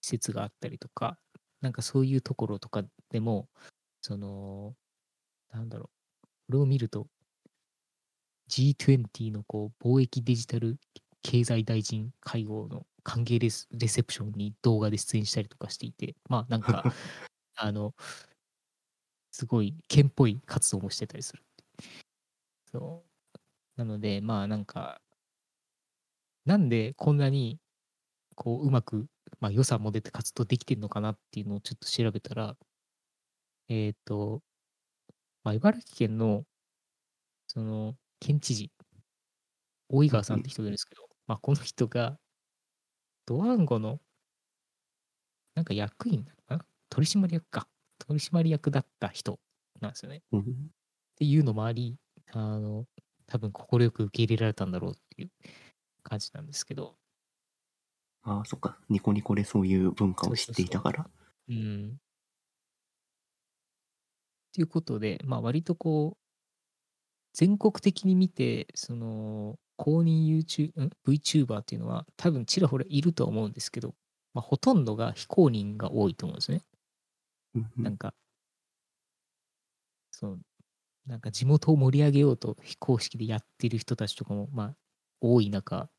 [0.00, 1.18] 施設があったりとか、
[1.60, 3.48] なんかそういうところとかでも、
[4.00, 4.74] その、
[5.52, 5.90] なんだろ
[6.22, 7.06] う、これを見ると、
[8.48, 10.78] G20 のこう貿易デジタル
[11.22, 16.84] 経済大臣会合の歓迎レスレセプションに動画で出演したりとかしていて、まあなんか、
[17.56, 17.94] あの、
[19.30, 21.42] すごい県っぽい活動もしてたりする。
[22.70, 23.04] そ
[23.36, 23.38] う。
[23.76, 25.00] なので、まあなんか、
[26.44, 27.60] なんでこんなに、
[28.36, 29.08] こう、うまく、
[29.40, 32.56] まあ予算も出て活動できてるのかなっていうのをちょっと調べたら、
[33.68, 34.42] えっ、と、
[35.44, 36.44] まあ茨城県の、
[37.46, 38.70] その、県知事、
[39.88, 42.18] 大井川さんって人がいるんですけど、まあこの人が、
[43.26, 44.00] ドワンゴの、
[45.54, 46.66] なんか役員なのかな？
[46.88, 47.68] 取締役か。
[47.98, 49.40] 取締役だった人
[49.80, 50.22] なんですよね。
[50.32, 50.44] うんっ
[51.18, 51.98] ていうのもあり、
[52.32, 52.86] あの、
[53.26, 55.30] 多分快く受け入れられたんだろうっていう
[56.04, 56.96] 感じなんですけど、
[58.22, 58.78] ああ、そっか。
[58.88, 61.10] ニコニコでそういう文化を知っていたから。
[61.48, 61.98] うん。
[64.58, 66.18] ということで、まあ割とこう、
[67.34, 73.94] 全国的に見て、その、公認 YouTube、ん？VTuber っていうのは多分ちらほらいるとは思うんですけど、
[74.34, 76.62] まあほとんどが非公認が多いと思うんですね。
[77.76, 78.14] なんか、
[80.10, 80.40] そう、
[81.06, 84.76] なんか地元を盛り上げようと非公式でやってる人たちとかも、まあ、
[85.20, 85.90] 多い中、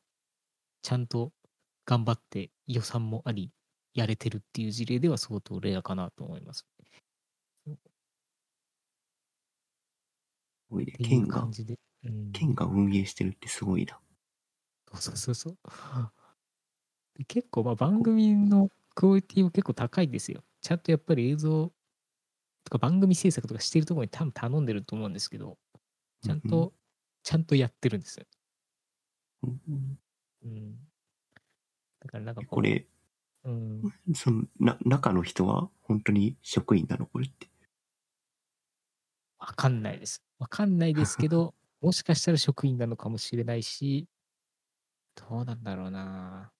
[0.82, 1.32] ちゃんと
[1.86, 3.52] 頑張って予算もあり、
[3.94, 6.66] やれてるっていう事例では相当レアかなと思います。
[10.70, 11.46] ごいね県が。
[12.02, 13.98] うん、県が運営してるってすごいな。
[14.94, 15.58] そうそうそう。
[17.14, 20.42] で結構、まあ、番組のクオリティも結構高いですよ。
[20.62, 21.72] ちゃんとやっぱり映像
[22.64, 25.58] とか番組制作とかしてるところに多分頼んでると思うんですけど、
[26.22, 26.72] ちゃんうんと、
[27.22, 28.26] ちゃんとやってるんですよ。
[29.42, 29.98] うんうん
[30.44, 30.88] うん。
[32.00, 32.86] だからなんかこう、これ、
[33.44, 33.82] うん、
[34.14, 37.06] その、な、中の人は本当に職員なの？
[37.06, 37.48] これって。
[39.38, 40.22] わかんないです。
[40.40, 44.08] わかんないですけど、 もしかしたら職員なのかもしれないし、
[45.14, 46.52] どうなんだろうな。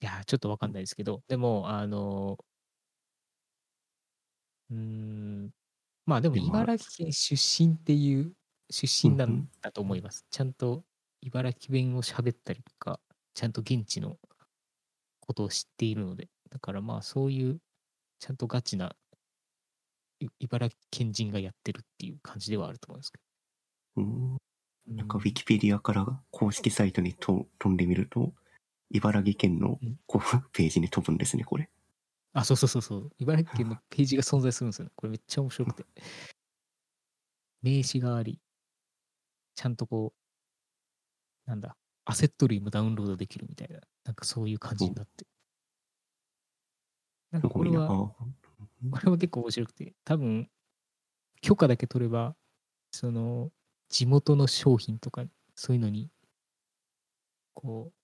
[0.00, 2.38] いや、ちょっとわかんないですけど、でも、あの、
[4.70, 5.50] うーん、
[6.06, 8.34] まあでも茨城県出身っていう
[8.70, 10.26] 出身なうんだと思います。
[10.30, 10.84] ちゃんと
[11.22, 13.00] 茨城弁を喋ったりとか、
[13.34, 14.18] ちゃんと現地の
[15.20, 17.60] ことを知っているので、だからまあそういう、
[18.20, 18.96] ちゃんとガチない
[20.40, 23.18] 茨城県人がやってるっていう感じではあると思うんですけ
[23.96, 24.36] うん
[24.88, 24.96] ど。
[24.96, 28.34] なんかウうィキペディアから公式サイトにと飛んでみると、
[28.90, 31.70] 茨城県のうんこうページに飛ぶんですね、これ。
[32.32, 33.10] あ、そうそうそうそう。
[33.18, 34.92] 茨城県のページが存在するんですよね。
[34.94, 35.86] これめっちゃ面白くて。
[37.62, 38.40] 名詞があり、
[39.56, 40.12] ちゃんとこ
[41.46, 45.26] う、なんだ、アセット類もダウンロードできるみたいな、なんかそういう感じになって。
[47.32, 47.42] なん。
[47.42, 48.26] かこれは、あ
[48.90, 50.48] これは結構面白くて、多分、
[51.40, 52.36] 許可だけ取れば、
[52.90, 53.50] その、
[53.88, 55.24] 地元の商品とか、
[55.54, 56.10] そういうのに、
[57.54, 57.94] こう、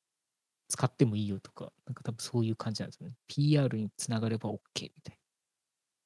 [0.68, 3.14] 使ってもいいよとか、なんか多分そういう感じなんですよね。
[3.29, 5.18] PR につながれば OK みたい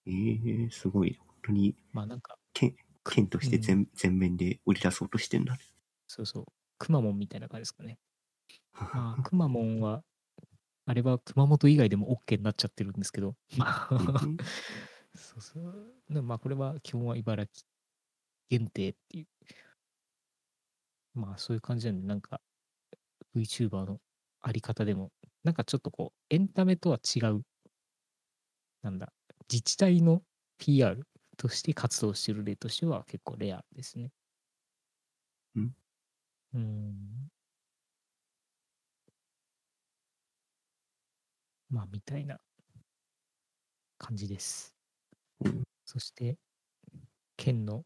[0.07, 1.17] えー、すごい。
[1.19, 1.77] 本当にな。
[1.93, 5.61] まあなんか、県県としてうん全,、全面で売り出そうとしてんだね。
[6.09, 6.45] そうそう、
[6.79, 7.99] くまモンみたいな感じですかね。
[8.75, 10.03] まあ、くまモンは、
[10.87, 13.97] あれは熊本以外でも OK になっちゃってるんですけど、まあう
[14.29, 14.37] ん
[15.15, 17.67] そうまあ、これは基本は茨城
[18.51, 19.27] 限定っていう。
[21.15, 22.41] まあ、そういう感じなんで、なんか、
[23.35, 24.01] VTuber の
[24.41, 25.13] あり方でも、
[25.45, 27.43] なんかちょっとこう、エンタメとは違う、
[28.83, 29.13] なんだ、
[29.51, 30.23] 自治体の
[30.59, 31.07] PR
[31.37, 34.11] として活動してる例としては結構レアですね。
[35.57, 35.75] うん。
[36.55, 37.31] うん。
[41.69, 42.39] まあ、みたいな
[43.99, 44.75] 感じです。
[45.45, 46.37] うんそして、
[47.37, 47.85] 県の、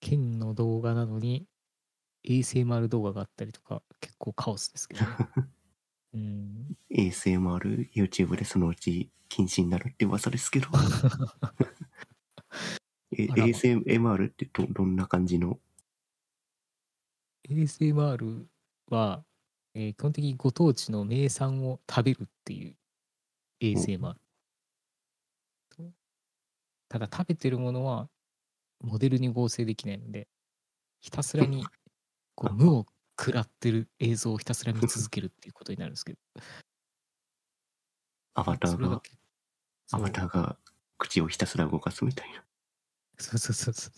[0.00, 1.46] 県の動画なのに、
[2.24, 5.06] ASMR 動画があったりとか、結構カオスですけどね。
[6.14, 6.76] うん。
[6.90, 10.68] ASMR、YouTube でそのうち禁止になるって噂ですけど。
[13.12, 15.60] ASMR ってどどんな感じの
[17.48, 18.46] ？ASMR
[18.88, 19.24] は、
[19.74, 22.76] えー基本的にご当地の名産を食べるっていう
[23.60, 24.14] ASMR。
[26.88, 28.08] ただ食べてるものは
[28.80, 30.28] モデルに合成できないので、
[31.00, 31.64] ひたすらに
[32.36, 32.86] こう無を
[33.18, 36.18] 食らってる映像をひたすら見続けるっていうことになるんですけど、
[38.34, 39.02] アバターが、
[39.92, 40.58] アバターが
[40.98, 42.44] 口をひたすら動かすみたいな。
[43.18, 43.92] そうそうそうそう。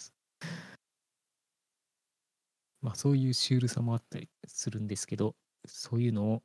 [2.82, 5.36] まあそういうシュールさもあったりするんですけど、
[5.66, 6.42] そういうのを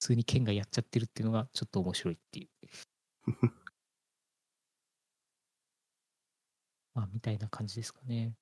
[0.00, 2.48] 普通に県がやっちゃってるっていうのがちょっと面白いっていう。
[6.94, 8.34] まあみたいな感じですかね。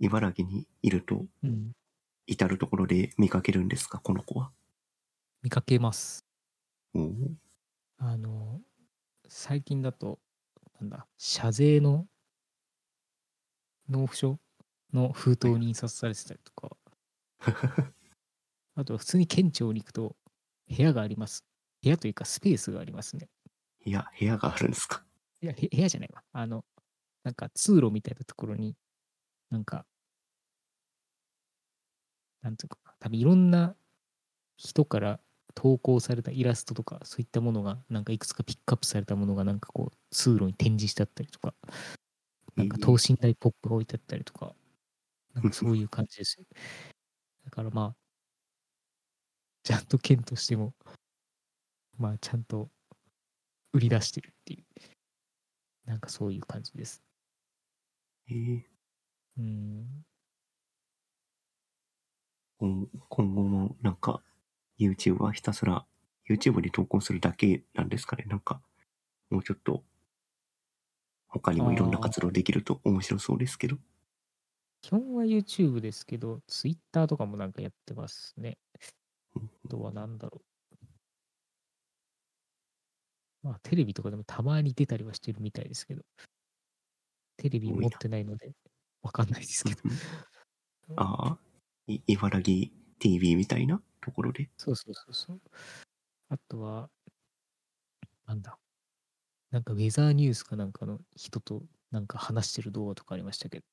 [0.00, 1.72] 茨城にいるとうん。
[2.26, 4.52] 至るところで見かけるんですか、この子は。
[5.42, 6.24] 見かけます。
[6.94, 7.10] おー
[7.98, 8.60] あの、
[9.28, 10.18] 最近だと、
[10.80, 12.06] なんだ、謝税の
[13.88, 14.38] 納付書
[14.92, 16.76] の封筒に印刷されてたりとか、
[18.74, 20.16] あとは普通に県庁に行くと
[20.68, 21.44] 部屋があります。
[21.82, 23.28] 部屋というかスペースがありますね。
[23.84, 25.04] 部屋、部屋があるんですか？
[25.40, 26.22] いや、へ部屋じゃないわ。
[26.32, 26.64] あの、
[27.24, 28.76] なんか通路みたいなところに、
[29.50, 29.84] なんか、
[32.42, 33.76] なんていうかな、多分いろんな
[34.56, 35.20] 人から
[35.54, 41.54] 投稿されたイラストとか、そういったものが、なんかいくつかピックアップされたものが、なんかこう、通路に展示してあったりとか、
[42.56, 44.54] なんか等身大ポップが置いてあったりとか、
[45.34, 46.46] なんかそういう感じですよ。
[47.44, 47.96] だからまあ、
[49.62, 50.74] ちゃんと県としても、
[51.98, 52.70] まあちゃんと
[53.72, 54.64] 売り出してるっていう、
[55.88, 57.02] なんかそういう感じです。
[58.28, 58.62] えー
[59.38, 60.04] うん。
[62.58, 64.22] 今今後もなんか
[64.78, 65.84] YouTube はひたすら
[66.28, 68.24] YouTube に投稿するだけなんですかね。
[68.28, 68.60] なんか
[69.30, 69.84] もうちょっと
[71.32, 73.78] 他にもいろんな活動できると面白そうですけど。
[74.82, 78.58] 基本は YouTube ですけど、Twitter とかもなんかやってますね。
[79.34, 80.44] うんあとはなんだろう。
[83.42, 86.02] まあテレビとかでもたまに出たりはしてるみたいですけど、
[87.38, 88.52] テレビ持ってないので
[89.02, 89.80] わかんないですけど。
[90.96, 91.38] ああ、
[91.86, 94.50] い茨城 TV みたいなところで。
[94.58, 95.40] そうそうそうそう。
[96.28, 96.90] あとは、
[98.26, 98.61] なんだ。
[99.52, 103.64] なんかウェザーニュースかなんかの人となんか話してる動画とかありましたけど、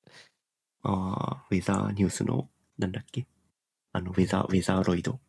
[0.84, 3.26] ああ、ウェザーニュースの、なんだっけ？
[3.94, 5.20] あの、ウェザー、ウェザーロイド。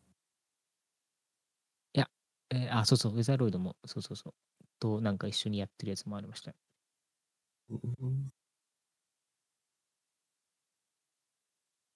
[2.53, 4.33] えーあ、そうそう、ウェザーロイドも、そうそうそう。
[4.77, 6.53] と、なんか一緒にやってるやつもありました。
[7.69, 8.29] うん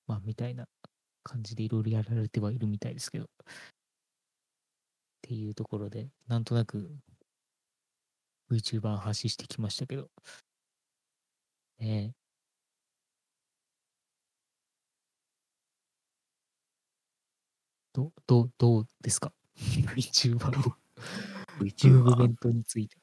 [0.07, 0.65] まあ、みたいな
[1.23, 3.25] 感じでいろいろやられてはいるみたいですけど。
[3.25, 3.27] っ
[5.23, 6.89] ていうところで、なんとなく
[8.51, 10.09] VTuber 発信してきましたけど。
[11.79, 12.25] ねえ。
[17.93, 20.69] ど、ど、どうですか ?VTuber のムー
[21.59, 22.97] ブ VTuber メントについて。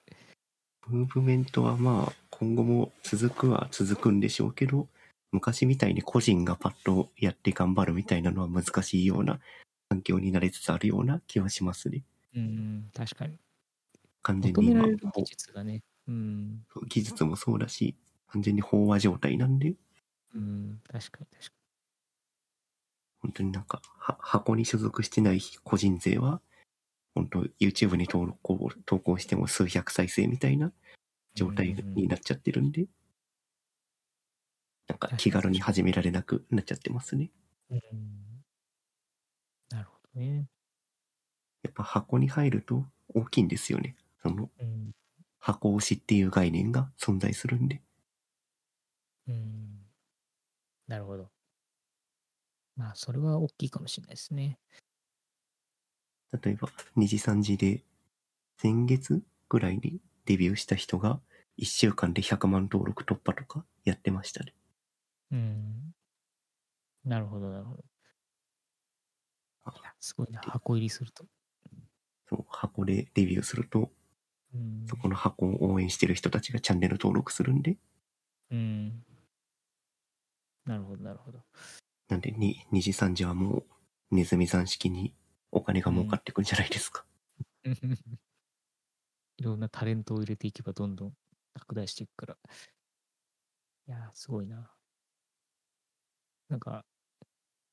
[0.88, 4.88] ムーブメントはまあ今後も続くは続くんでしょうけど
[5.30, 9.38] 昔みたいに個人がパッとやって頑張るみたいなのは難しいような
[9.88, 12.02] 環境になりつつあるような気はしますね。
[12.34, 13.38] うん、確かに。
[14.22, 15.82] 完全求に今技術がね。
[16.08, 17.96] うん、技術もそうだし
[18.28, 19.74] 完全に飽和状態なんで
[20.34, 21.52] うん、確かに確か
[23.20, 26.40] 本当になんかは箱に所属してない個人勢は
[27.14, 30.72] 本当 YouTube に登録を投稿しても数百再生みたいなに。
[31.34, 32.86] 状態うんになっちゃってるんで、
[34.88, 37.30] なんか気軽に始められなくなっちゃってますね。
[37.70, 37.80] うん
[39.70, 40.46] なるほどね。
[41.62, 43.96] やっぱ箱に入ると大きいんですよね。
[44.22, 44.92] そのうん、
[45.40, 47.82] 箱推しっていう概念が存在するんで。
[49.28, 49.86] うん。
[50.86, 51.30] なるほど。
[52.76, 54.58] まあ、それは大きいかもしれないですね。
[56.32, 57.82] 例えば2時3時で
[58.56, 61.20] 先月ぐらいにデビューした人が
[61.58, 64.54] 1週間で100万登録突破とかやってましたね。
[65.32, 65.94] うん。
[67.04, 67.84] なるほど、なるほど。
[70.02, 70.40] すごいな。
[70.40, 71.24] 箱入りすると。
[72.28, 73.90] そう箱でデビューすると
[74.54, 74.86] うん。
[74.86, 77.76] そこの箱を応援してる人たちがチャンネル登録するんで
[78.50, 79.04] うん。
[80.66, 81.40] なるほど、なるほど。
[82.08, 83.64] なんで 2, 2時3時はも
[84.10, 85.14] うネズミ算式に
[85.50, 87.04] お金が儲かってくんじゃないですか。
[89.38, 91.12] いろんなタレントを入れていけばどんどん
[91.54, 92.36] 拡大していくから。
[93.88, 94.70] いやー、すごいな。
[96.48, 96.84] なんか、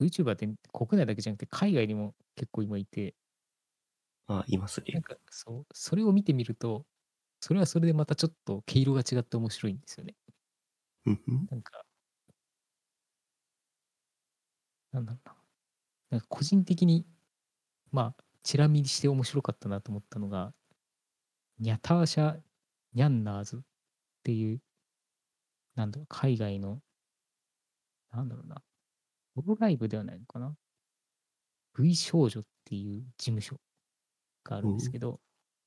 [0.01, 3.15] VTuber って国内だけじゃなくて海外にも結構今いて、
[4.29, 4.93] あ、いますね。
[4.93, 6.85] なんかそう、それを見てみると、
[7.41, 10.15] それはそれでまたちょっと毛色が違って面白いんですよね。
[11.05, 11.49] うんうん。
[11.49, 11.83] なんか、
[14.91, 15.35] なんだろうな。
[16.11, 17.07] なんか個人的に、
[17.91, 20.53] まあ、チラ見して面白かったなと思ったのが、
[21.59, 22.41] ニャターシャ・
[22.93, 23.59] ニャンナーズっ
[24.23, 24.61] ていう、
[25.75, 26.83] なんだろう、海外の、
[28.11, 28.63] なんだろうな、
[29.35, 30.57] ホロライブではないのかな。
[31.73, 33.59] V 少女っていう事務所
[34.43, 35.21] があるんですけど、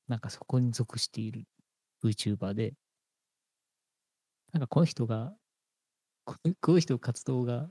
[0.07, 1.45] なんかそこに属している
[2.03, 2.75] VTuber で、
[4.51, 5.35] なんかこの人が、
[6.25, 6.37] こ
[6.73, 7.69] の人の活動が、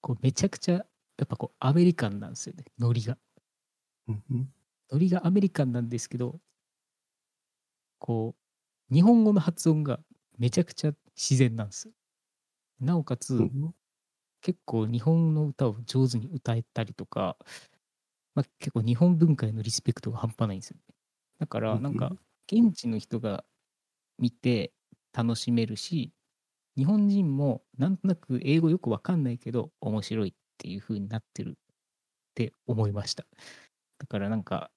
[0.00, 0.84] こうめちゃくちゃ、や
[1.24, 3.18] っぱこうアメリカンなんですよね、ノリが。
[4.08, 4.54] うんうん。
[4.92, 6.40] ノリがアメリカンなんですけど、
[7.98, 8.34] こ
[8.90, 10.00] う、日本語の発音が
[10.38, 11.94] めちゃくちゃ自然なんですよ。
[12.80, 13.74] なおかつ、うん
[14.42, 17.36] 結構日本の歌を上手に歌えたりとか、
[18.34, 20.94] まあ、結構日本文化へのリスペクトが半端ないんですよね。
[21.38, 22.14] だからなんか
[22.50, 23.44] 現地の人が
[24.18, 24.72] 見て
[25.12, 26.12] 楽しめるし
[26.76, 31.54] 日本人もなんとなく英語よくわかんないけど面白いっていう風になってるっ
[32.34, 33.26] て思いました。
[33.98, 34.70] だからなんか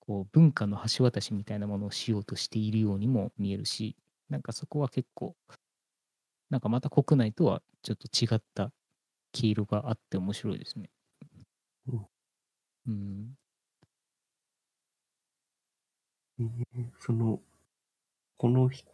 [0.00, 3.96] こう文化の橋渡しみたいなものをしようとしているようにも見えるし
[4.28, 5.36] なんかそこは結構
[6.50, 8.72] なんかまた国内とはちょっと違った
[9.32, 10.90] 黄色があって面白いですね。
[11.88, 12.06] うん
[12.86, 13.36] うん。
[16.38, 17.40] えーその、
[18.38, 18.84] このひ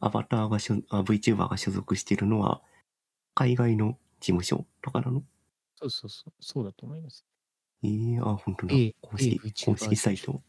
[0.00, 2.62] アバターが所、あ VTuber が所属しているのは、
[3.34, 5.22] 海外の事務所とかなの？
[5.76, 7.24] そうそうそう、そうだと思います。
[7.84, 8.94] ええあ、本当だ A。
[9.02, 10.42] 公式 VTuber 公式サイト。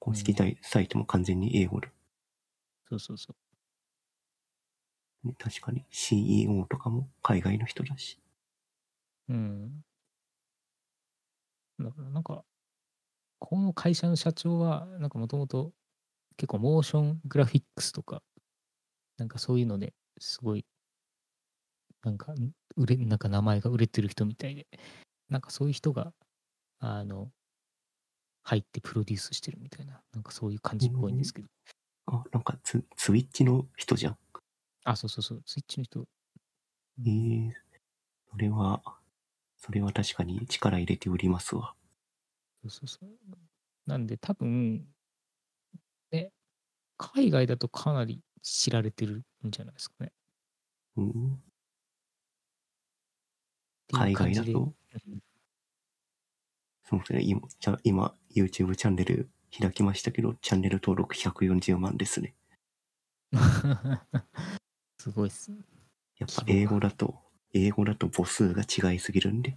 [0.00, 1.88] 公式サイサイトも完全に英語で。
[2.88, 3.34] そうそうそう。
[5.24, 8.20] ね確かに CEO とかも海外の人だし。
[9.28, 9.84] うん。
[11.80, 12.44] だからなんか、
[13.38, 15.72] この会社の社長は、なんかもともと
[16.36, 18.22] 結構モーショングラフィックスとか、
[19.18, 20.66] なんかそういうのですごい、
[22.02, 22.34] なんか、
[22.76, 24.66] 売れ、なんか名前が売れてる人みたいで、
[25.28, 26.12] なんかそういう人が、
[26.80, 27.30] あの、
[28.44, 31.48] 入ってプロデュースしてるみたいな、なんかそういう感じっぽいんですけど。
[32.06, 34.18] あ、なんかツツイッチの人じゃん。
[34.84, 36.04] あ、そうそうそう、スイッチの人。
[37.06, 37.52] ええ
[38.30, 38.82] それは、
[39.64, 41.72] それは確かに力入れて売りますわ。
[42.64, 43.08] そうそうそう。
[43.86, 44.84] なんで多分、
[46.12, 46.32] ね、
[46.98, 50.12] 海外だとかなり知られてるんじゃないですかね。
[50.98, 51.42] うん、
[53.90, 54.74] 海外だと、うん
[56.86, 62.34] そうですね、今、じゃ今 YouTube チャンネル開きましたけど、チャンネル登録140万ですね。
[65.00, 65.50] すごいっす。
[66.18, 67.23] やっぱ英語だと、
[67.54, 69.56] 英語だと母数が違いすぎるんで、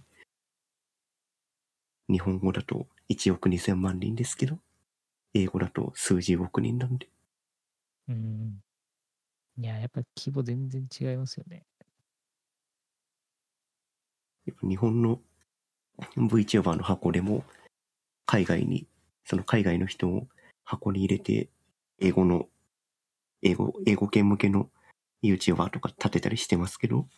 [2.08, 4.58] 日本語だと1億2000万人ですけど、
[5.34, 7.08] 英語だと数十億人なんで、
[8.08, 8.60] うん。
[9.58, 11.66] いや、やっぱ規模全然違いますよね。
[14.46, 15.20] やっぱ日本の
[16.16, 17.44] VTuber の箱でも、
[18.26, 18.88] 海外に、
[19.24, 20.28] その海外の人を
[20.64, 21.50] 箱に入れて、
[22.00, 22.48] 英語の、
[23.42, 24.70] 英語、英語圏向けの
[25.22, 27.08] YouTuber とか立てたりしてますけど、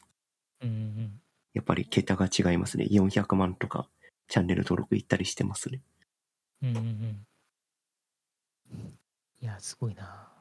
[0.63, 1.23] うんうん。
[1.55, 2.87] やっぱり桁が違いますね。
[2.91, 3.89] 400万とか
[4.27, 5.81] チャンネル登録いったりしてますね。
[6.63, 7.27] うんうんうん。
[9.41, 10.33] いや、すごいな。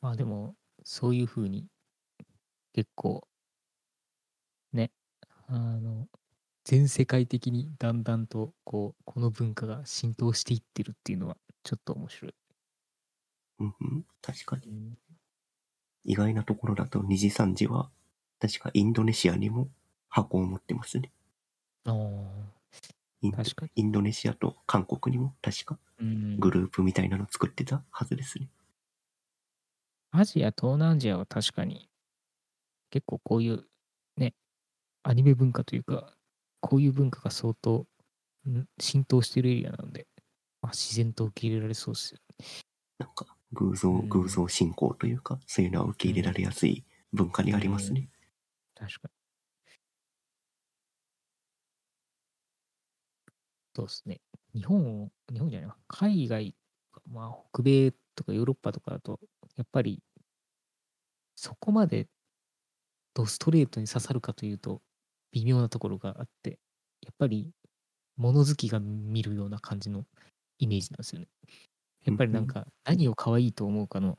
[0.00, 0.54] まあでも、
[0.84, 1.66] そういうふうに、
[2.74, 3.26] 結構、
[4.72, 4.90] ね、
[5.48, 6.08] あの、
[6.64, 12.34] 全世界的にだんだんと、こう、この文化が浸透していってるっていうのは、ちょっと面白い。
[13.58, 14.96] うんうん、確かに。
[16.06, 17.90] うん意外なところだと2時3時は、
[18.40, 19.68] 確かインドネシアにも
[20.08, 21.10] 箱を持ってますね。
[21.86, 21.94] ああ、
[23.22, 23.72] インド確かに。
[23.76, 28.48] インドネシアと韓国にも確かうんグループみたいなの作ってたはずですね。
[30.10, 31.88] アジア、東南アジアは確かに、
[32.90, 33.64] 結構こういう、
[34.16, 34.34] ね、
[35.02, 36.14] アニメ文化というか、
[36.60, 37.86] こういう文化が相当
[38.48, 40.06] ん浸透してるエリアなので、
[40.62, 42.46] まあ、自然と受け入れられそうですよね。
[42.98, 48.08] なんか偶像、うん偶像信仰というか、そういうのは受け入れられやすい文化にありますね。
[48.74, 49.10] 確かに。
[53.74, 54.20] そうですね。
[54.54, 56.54] 日本、日本じゃないわ海外、
[57.10, 59.18] まあ、北米とかヨーロッパとかだと、
[59.56, 60.00] やっぱり、
[61.34, 62.06] そこまで、
[63.14, 64.80] ドストレートに刺さるかというと、
[65.32, 66.58] 微妙なところがあって、
[67.02, 67.50] やっぱり、
[68.16, 70.04] 物好きが見るような感じの
[70.58, 71.28] イメージなんですよね。
[72.04, 74.18] やっぱりなんか、何を可愛いと思うかの、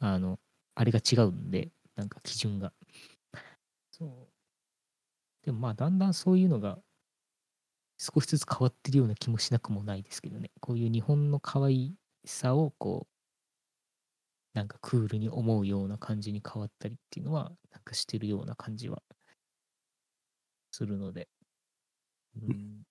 [0.00, 0.38] あの、
[0.74, 2.72] あれが違うんで、なんか基準が。
[3.92, 4.28] そう。
[5.42, 6.78] でもまあ、だんだんそういうのが
[7.98, 10.50] 少しずつ変わってるような気もしなくもないですけどね。
[10.60, 11.94] こういう日本の可愛
[12.24, 13.14] さをこう、
[14.52, 19.02] なんかクールに思うような感じに変わったりっていうのは、なんかしてるような感じは
[20.72, 21.28] するので。
[22.36, 22.84] うん。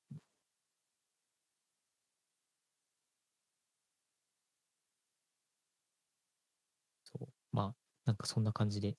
[7.52, 7.76] まあ、
[8.06, 8.98] なんかそんな感じで。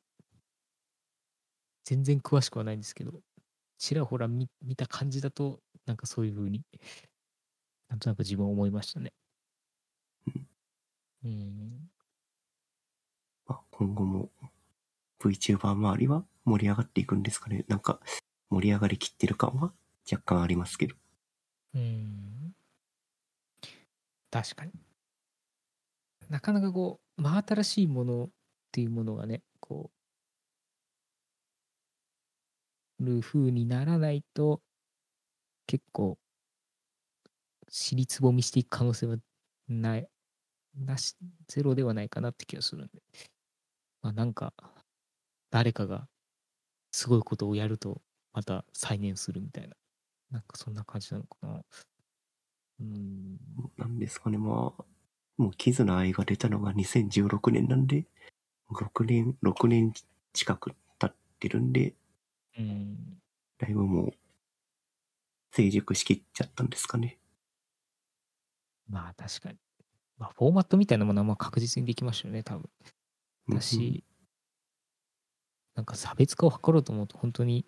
[1.84, 3.22] 全然詳しくはないんですけど、
[3.78, 6.62] ちらほら見見た感じだと、なんかそういう風に、
[7.88, 9.12] なんとなく自分は思いましたね。
[11.24, 11.90] うん。
[13.46, 14.30] まあ、今後も
[15.20, 17.64] VTuber 周りは盛り上がっていくんですかね。
[17.68, 18.00] なんか
[18.50, 19.72] 盛り上がりきってる感は
[20.10, 20.94] 若干ありますけど。
[21.74, 22.54] うん。
[24.30, 24.72] 確かに。
[26.28, 28.30] なかなかこう、真新しいもの
[28.78, 29.90] っていうものがね、こ
[33.00, 34.62] う、る風にならないと、
[35.66, 36.16] 結構、
[37.68, 39.16] 尻つぼみしていく可能性は
[39.66, 40.08] ない、
[40.76, 41.16] なし、
[41.48, 43.02] ゼロではないかなって気がするんで。
[44.00, 44.54] まあなんか、
[45.50, 46.06] 誰かが
[46.92, 48.00] すごいことをやると、
[48.32, 49.74] また再燃するみたいな。
[50.30, 51.64] なんかそんな感じなのかな。
[52.78, 53.38] うん。
[53.76, 54.38] なんですかね。
[54.38, 54.84] まあ、
[55.38, 58.04] もうキズナ愛が出たのが2016年なんで、
[58.70, 59.92] 6年、6年
[60.32, 61.94] 近く経ってるんで、
[62.58, 63.18] うん。
[63.58, 64.12] だいぶもう
[65.52, 67.18] 成熟しきっちゃったんですかね。
[68.88, 69.58] まあ確かに。
[70.18, 72.68] まあフォーマットみたいなものはまあ確実にできましたよね、多分。
[73.48, 74.04] だし、
[75.74, 77.64] なんか差別化を図ろうと思うと本当に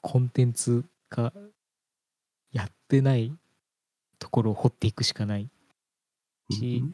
[0.00, 1.32] コンテンツが
[2.52, 3.32] やってない
[4.18, 5.42] ところを掘っていくしかない。
[5.42, 5.50] うん
[6.50, 6.84] し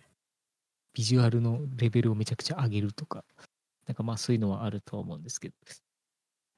[0.97, 3.23] ビジュアルのレベルをめちゃくちゃ上げるとか、
[3.87, 5.55] なんかまあそういうのはあるとは思うんですけど。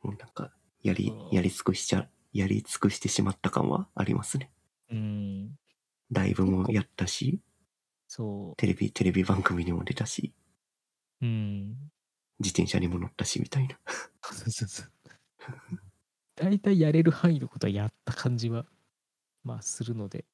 [0.05, 4.53] もうなんか、やりう、んやり尽くしちゃ、やり尽くしてしまった感はありますね。
[4.93, 5.59] うん。
[6.13, 7.41] ライブもやったし、
[8.07, 10.33] そテレビ、テレビ番組にも出たし、
[11.21, 11.27] う。
[11.27, 11.91] うん。
[12.39, 13.77] 自転車にも乗ったし、みたいな。
[14.23, 14.93] そうそうそう。
[16.37, 18.67] 大体やれる範囲のことはやった感じは、
[19.43, 20.27] まあするので。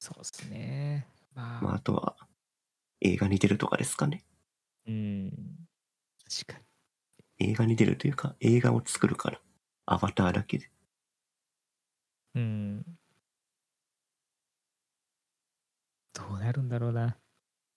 [0.00, 1.06] そうですね。
[1.36, 2.16] まあ、まあ、あとは、
[3.04, 4.24] 映画に出るとかですかね。
[4.86, 5.30] うん。
[6.28, 6.58] 確か
[7.38, 7.50] に。
[7.50, 9.40] 映画に出るというか、映画を作るから。
[9.86, 10.70] アバターだけで。
[12.34, 12.82] うん。
[16.14, 17.18] どうなるんだろうな。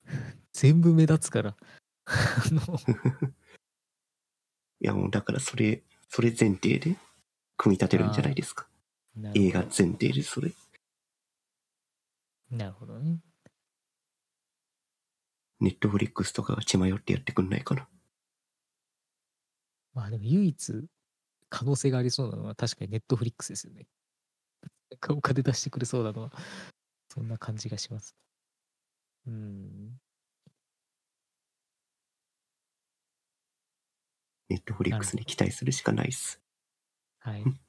[0.53, 1.57] 全部目立つから。
[2.05, 2.15] あ
[2.51, 2.61] の、
[4.79, 6.95] いや、もうだからそれ、それ前提で、
[7.57, 8.69] 組み立てるんじゃないですか。
[9.33, 10.53] 映画前提でそれ。
[12.49, 13.19] なるほどね。
[15.59, 17.87] ネットフリックスとかが血迷ってやってくんないかな。
[19.93, 20.85] まあでも唯一
[21.49, 23.87] 可能性がありそうなのは確かにネットフリックスですよね。
[24.91, 26.31] なんかお金出してくれそうなのは、
[27.09, 28.15] そんな感じがします。
[29.25, 29.99] うん。
[34.49, 36.41] ネットフリックスに期待するしかないっす。
[37.19, 37.59] はいうん。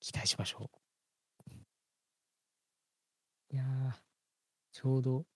[0.00, 0.70] 期待しましょ
[3.50, 3.54] う。
[3.54, 3.92] いやー、
[4.72, 5.26] ちょうど、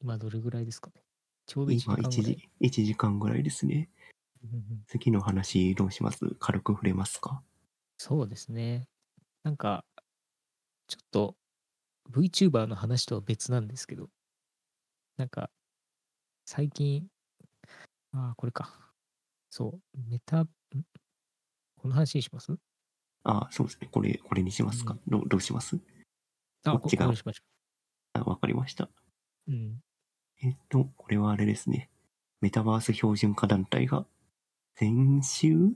[0.00, 1.02] 今どれぐらいですかね。
[1.46, 2.34] ちょうど1時今1間ぐらい。
[2.34, 3.90] 時、1時間ぐらいですね。
[4.86, 6.34] 次の話どうします？
[6.40, 7.42] 軽く触れますか？
[8.00, 8.88] そうですね。
[9.44, 9.84] なんか、
[10.88, 11.36] ちょっと
[12.10, 14.10] VTuber の話とは別なんですけど、
[15.16, 15.50] なんか、
[16.46, 17.08] 最近、
[18.12, 18.92] ああ、これか。
[19.50, 20.48] そう、メタ、ん？
[21.76, 22.58] この話にします？
[23.24, 23.88] ああ、そうですね。
[23.92, 25.78] これ、これにしますか、うんどうどうします？
[26.64, 27.42] あ、こっちがここれにしましょ
[28.14, 28.90] あ、わかりました。
[29.46, 29.52] う。
[29.52, 29.82] うん。
[30.40, 31.90] えっと、これはあれですね。
[32.40, 34.06] メタバース標準化団体が、
[34.76, 35.72] 先週？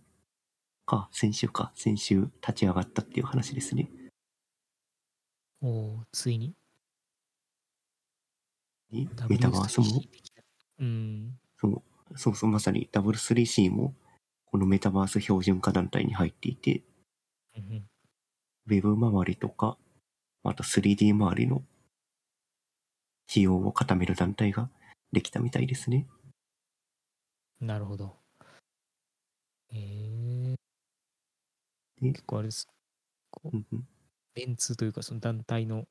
[0.87, 3.91] か、先週か、先週立ち上がったっていう話ですね。
[5.61, 6.55] おおついに？
[8.91, 10.43] にメタバースも？W3C 的な？
[10.81, 11.39] うん。
[11.57, 11.83] そう、
[12.17, 13.95] そうそう、まさに W3C も、
[14.47, 16.83] このメタバース標準化団体に入っていて、
[17.57, 17.85] うん
[18.67, 19.77] ウェブ周りとか、
[20.45, 21.65] あと 3D 周りの
[23.27, 24.68] 仕様を固める団体が
[25.12, 26.07] できたみたいですね。
[27.61, 27.66] うん。
[27.66, 28.16] なるほど。
[29.73, 30.57] えー、
[32.01, 32.68] で結構あれです。
[33.31, 33.87] こううんうん、
[34.35, 35.85] メンツというか、その団体の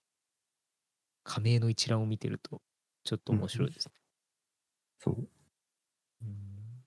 [1.23, 2.61] 加盟の一覧を見てると、
[3.03, 3.93] ちょっと面白いですね。
[4.99, 5.27] そう。
[6.23, 6.86] うん。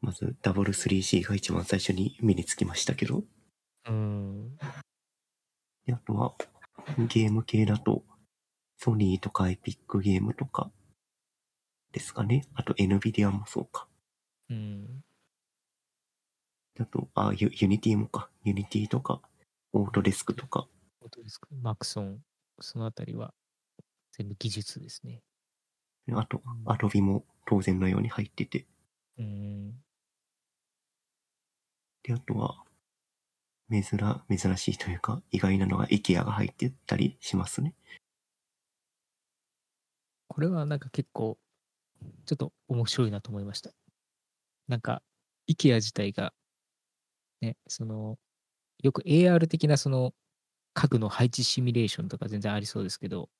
[0.00, 3.24] まず W3C が一番最初に目につきましたけど、
[3.86, 4.56] うん。
[5.86, 6.34] であとは
[7.08, 8.04] ゲーム系だと、
[8.84, 10.70] ソニーとか Epic Games とか
[11.90, 12.44] ですかね。
[12.52, 13.88] あと NVIDIA もそうか。
[14.50, 15.02] うん。
[16.78, 18.28] あと、あ、ユ Unity もか。
[18.44, 19.22] Unity とか、
[19.72, 20.68] Autodesk とか、
[21.00, 21.48] 本当ですか。
[21.62, 22.18] Maxon、
[22.60, 23.32] そのあたりは
[24.12, 25.22] 全部技術ですね。
[26.12, 28.66] あとうん、アドビも当然のように入ってて、
[29.16, 29.72] うん。
[32.02, 32.62] で、あとは、
[33.70, 33.82] 珍、
[34.28, 37.72] 珍しいというか、意外なのが IKEA が入ってたりしますね。
[40.34, 41.38] これはなんか結構、
[42.26, 43.70] ちょっと面白いなと思いました。
[44.66, 45.00] なんか、
[45.48, 46.34] IKEA 自体が、
[47.40, 48.18] ね、その、
[48.82, 50.12] よく AR 的なその
[50.72, 53.30] 家具の配置シミュレーションとか全然ありそうですけど、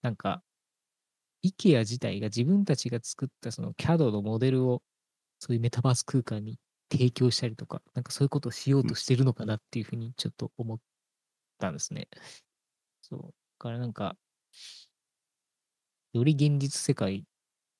[0.00, 0.42] なんか、
[1.44, 4.82] IKEA 自体が自分たちが作ったその CAD のモデルを
[5.40, 6.58] そういうメタバース空間に
[6.90, 10.78] 提供したりとか、なんかそういうことをしようとしてるのかなっていうふうにちょっと思っ
[11.58, 12.08] たんですね。
[13.02, 13.20] そう。
[13.22, 13.28] だ
[13.58, 14.16] からなんか、
[16.14, 17.22] より現実世界っ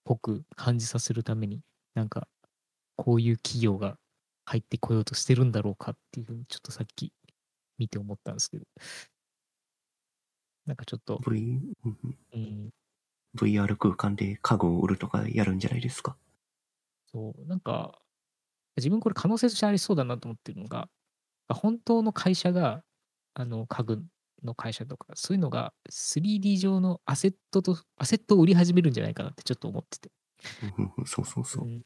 [0.04, 1.62] ぽく感じさせるために、
[1.94, 2.28] なんか、
[2.96, 3.98] こういう企業が
[4.46, 7.12] 入ってこようとしてるんだろうかっていうふうに、ちょっとさっき
[7.78, 8.66] 見て思ったんですけど。
[10.66, 11.60] なんかちょっと、V、
[12.34, 12.70] うん
[13.36, 16.16] VR 空間で家具を売るとかやるんじゃないですか？
[17.12, 18.00] そう、なんか、
[18.76, 20.88] 自分これ可能性としてありそうだなと思ってるのが、
[21.52, 22.84] 本当の会社が、
[23.34, 24.04] あの、家具
[24.44, 30.10] の会社とか、そういうのが 3D 上のアセットと、アセットを売り始めるんじゃないかなってちょっと思ってて。
[30.78, 31.66] うんうそうそうそう。
[31.66, 31.82] ん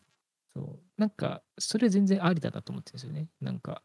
[0.55, 3.28] そうなんか、それ全然ありだなと思ってるんですよね。
[3.40, 3.82] なんか、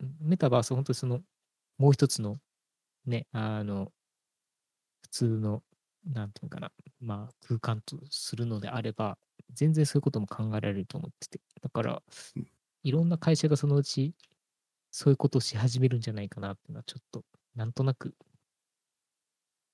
[0.00, 1.20] うんメタバース、本当にその、
[1.78, 2.38] もう一つの、
[3.06, 3.92] ね、あの、
[5.02, 5.62] 普通の、
[6.04, 9.18] なんていうのかな、まあ、空間とするのであれば、
[9.52, 11.40] 全然そういうことも考えられると思ってて。
[11.62, 12.02] だから
[12.36, 12.46] うん、
[12.82, 14.14] いろんな会社がそのうち、
[14.90, 17.24] そういうことをし始めるんじゃないかなっていうのは、ちょっと、
[17.56, 18.14] なんとなく、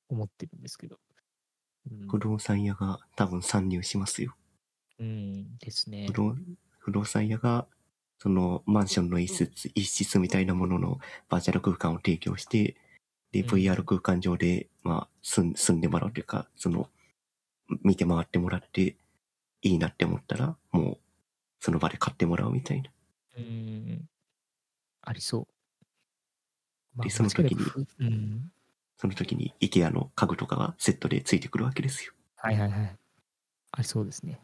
[0.08, 0.96] 思ってるんですけど。
[1.90, 4.36] うん不動産屋が多分参入しますよ。
[5.00, 6.12] うんですね不。
[6.12, 6.36] 動
[6.78, 7.66] 不動産屋が、
[8.20, 12.76] そのマンションの一室、一室みたいなもののバーチャル空間を提供して、
[13.32, 16.88] で、うん VR 空間上で、まあ、住ん住んでもらうというか、その、
[17.82, 18.96] 見て回ってもらって、
[19.62, 20.98] いいなって思ったら、もう、
[21.58, 22.90] その場で買ってもらうみたいな。
[23.38, 24.08] うん。
[25.00, 25.61] ありそう。
[26.94, 27.64] までその時に
[27.98, 28.52] うん。
[28.96, 32.12] その時に IKEA の家具とかがセットでついてくるわけですよ。
[32.36, 32.96] はいはいはい。
[33.72, 34.40] ありそうですね。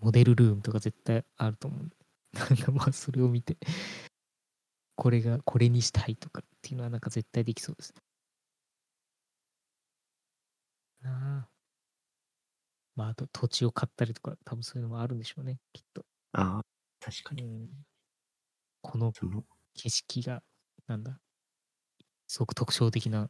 [0.00, 1.90] モデルルームとか絶対あると思う。
[2.32, 3.58] なんかまあそれを見て、
[4.96, 8.02] これが、これにしたいとかっていうのはなんか絶対できそうですね。
[11.02, 11.48] なあ。
[12.96, 16.04] まああと土地を買ったりとか多分そういうのもあるんでしょうね、きっと。
[16.32, 16.62] ああ、
[17.00, 17.42] 確かに。
[17.44, 17.68] うん。
[18.82, 19.12] この、
[19.74, 20.42] 景色が、
[20.86, 21.20] なんだ、
[22.30, 23.28] すごく特徴的な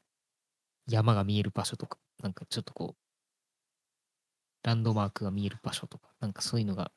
[0.86, 3.00] 山が見える場所とか、なんかちょっとこう、
[4.62, 6.92] ランドマークが見える場所とか、なんかそういうのが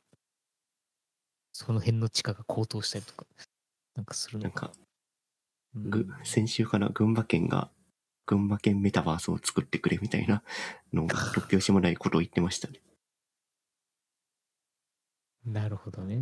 [1.53, 3.25] その辺の地価が高騰したりとか、
[3.95, 4.65] なんかするのか。
[4.65, 4.77] なんか、
[5.75, 7.71] うんぐ先週かな、群馬県が、
[8.25, 10.43] 群馬県メタバースを作ってくれみたいな
[10.91, 12.81] のを突拍子もないことを言ってましたね。
[15.45, 16.19] なるほどね。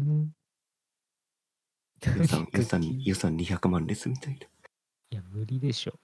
[2.18, 4.51] 予算、予算、い予算200万ですみたいな。
[5.16, 6.00] や、無理でしょ。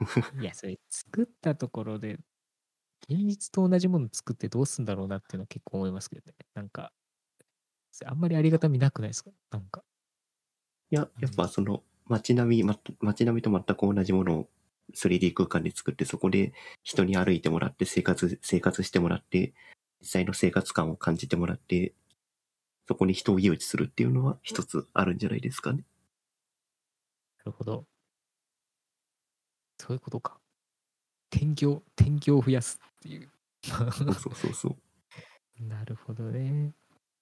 [0.38, 2.14] いや、それ作ったところで、
[3.08, 6.34] 現実と同じもの作ってどうすんだろうなっていうのは結構思いますけどね。
[6.54, 6.92] なんか、
[8.04, 9.30] あんまりありがたみなくないですか？
[9.50, 9.82] なんか。
[10.90, 14.48] いや、やっぱその街並み、ま、街並みと全く同じものを
[14.94, 16.52] 3D 空間で作って、そこで
[16.82, 19.54] 人に歩いてもらって生活、生活してもらって、
[20.00, 21.94] 実際の生活感を感じてもらって、
[22.88, 25.84] そこに人を誘致するっていうのは一つあるんじゃないですかね。
[27.38, 27.86] なるほど。
[29.78, 30.38] そういうことか。
[31.30, 33.30] 転業、転業を増やすっていう。
[33.62, 34.76] そうそうそうそう。
[35.62, 36.72] なるほどね。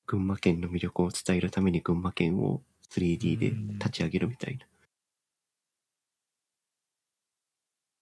[0.06, 4.66] 群馬県の魅力を伝えるために群馬県を 3D で立ち上げるみたいな。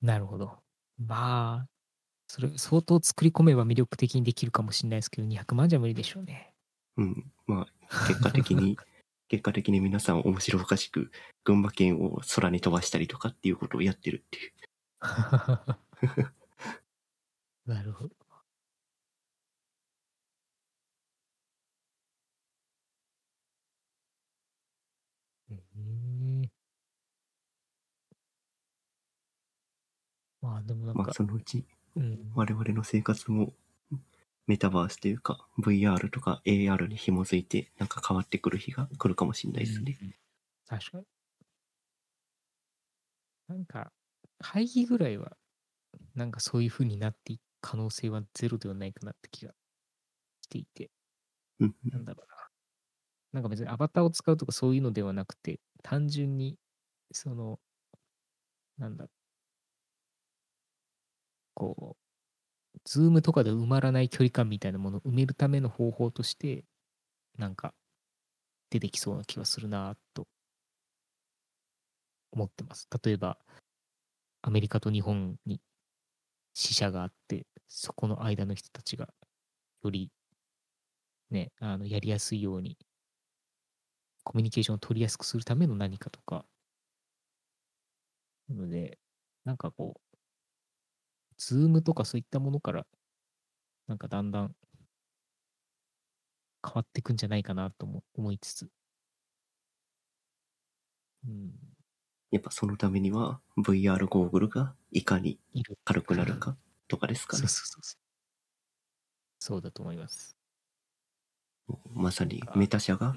[0.01, 0.59] なるほど。
[0.97, 1.69] まあ、
[2.29, 6.55] それ相当作り込めば魅力的にできるかもしれないですけど、200万じゃ無理でしょうね。
[6.97, 7.33] うん。
[7.47, 8.77] まあ、結果的に、
[9.29, 11.11] 結果的に皆さん面白おかしく
[11.45, 14.53] 群馬県を空に飛ばしたりとかっていうことをやってるっていう。
[17.67, 18.11] なるほど。
[25.51, 25.55] え
[26.45, 26.49] え
[30.41, 31.65] まあでもなんか、まあそのうち
[31.97, 33.53] うん、我々の生活も
[34.49, 39.97] メタバースというか VR とか AR に紐づいてなんか変わってくる日が来るかもしれないですね。
[40.03, 40.15] うん
[40.67, 41.05] 確かに。
[43.49, 43.93] なんか、
[44.39, 45.37] 会議ぐらいは、
[46.15, 49.55] なんかそういう風になっていく可能性はゼロではないかなって気が
[50.43, 50.91] していて、
[51.61, 52.49] うんなんだろうな。
[53.33, 56.59] なんか別にアバターを使うとかそういうのではなくて、単純に、
[57.13, 57.61] その、
[58.79, 59.09] なんだ、
[61.55, 62.08] こう、
[62.89, 66.65] ズームとかで埋まらない距離感みたいなものを埋めるための方法として、
[67.39, 67.75] なんか、
[68.71, 70.27] 出てきそうな気はするなと
[72.33, 72.89] 思ってます。
[73.05, 73.39] 例えば、
[74.41, 75.61] アメリカと日本に
[76.55, 79.09] 死者があって、そこの間の人たちが
[79.83, 80.11] より
[81.31, 82.77] ね、あのやりやすいように、
[84.23, 86.45] コミュニケーションを取りやすくするための何かとか。
[88.49, 88.99] なので、
[89.45, 90.08] なんかこう、
[91.39, 92.87] Zoom とかそういったものから、
[93.87, 94.55] なんかだんだん
[96.65, 98.69] 変わっていくんじゃないかなとも思いつつ。
[101.27, 101.53] うん、
[102.31, 105.39] やっぱそのためには VR ゴーグルがいかに。
[105.85, 106.57] 軽くなるか
[106.87, 107.49] とかですかねそう。
[107.49, 108.01] そうそうそう。
[109.41, 110.37] そうだと思います。
[111.95, 113.15] まさにメタ社が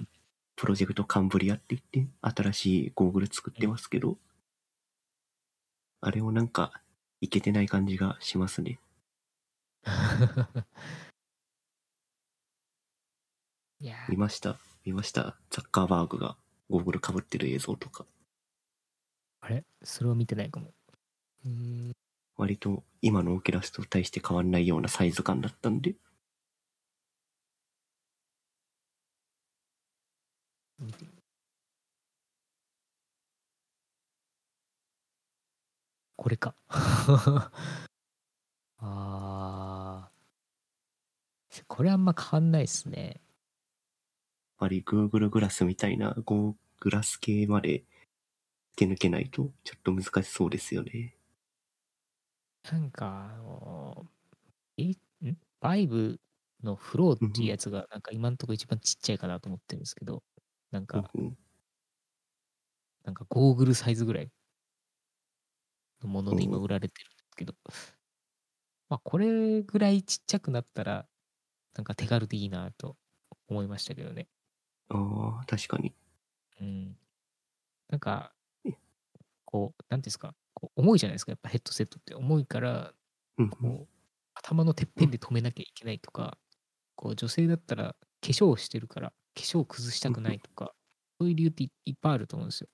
[0.56, 4.18] プロジェクトカンブリアって言って新しいゴーグル作ってますけど、
[6.02, 6.81] あれをなんか
[7.22, 8.80] いけてない感じがしますね。
[13.80, 16.35] いやー見ました見ましたザッカーバーグが
[16.69, 18.06] ゴーグル被ってる映像とか。
[19.41, 19.64] あれ？
[19.84, 20.73] それを見てないかも。
[21.45, 21.52] うー
[21.89, 21.91] ん。
[22.38, 25.95] 割と今のオキュラスと対して変わんないようなサイズ感だったんで、
[30.80, 31.22] 見てみる
[36.22, 36.53] これか。
[38.77, 41.64] あー。
[41.68, 43.07] これあんま変わんないっすね。
[43.07, 43.19] やっ
[44.60, 47.84] ぱり Google グラスみたいなゴーグラス系まで
[48.76, 51.18] 手抜けないとちょっと難しそうですよね。
[52.72, 54.06] なんか、あの
[54.77, 54.95] え、ん？
[55.60, 56.22] バイブ
[56.61, 60.22] のフローっていうやつが、なんか今のところ一番ちっちゃいかなと思ってるんですけど、
[60.69, 61.38] なんか、うんうん
[63.03, 64.30] なんかゴーグルサイズぐらい
[66.01, 67.53] のもので今うん売られてるんですけど、
[68.89, 71.07] まあこれぐらいちっちゃくなったら、
[71.75, 72.97] なんか手軽でいいなと
[73.47, 74.29] 思いましたけどね。
[74.89, 75.95] ああ、確かに。
[76.59, 76.97] うん。
[77.89, 78.33] なんか
[78.65, 78.71] え、
[79.45, 82.15] こう、なんていうんですか、こう重いじゃないですか、やっぱヘッドセットって。
[82.15, 82.93] 重いから、
[83.37, 83.93] うんうんこう、
[84.35, 86.37] 頭のてっぺんで止めなきゃいけないとか、
[86.95, 90.73] こう、女性だったら化粧をしてるから、化粧を崩したくないとか、
[91.19, 92.69] そういう理由っていいっぱいあると思うんですよ。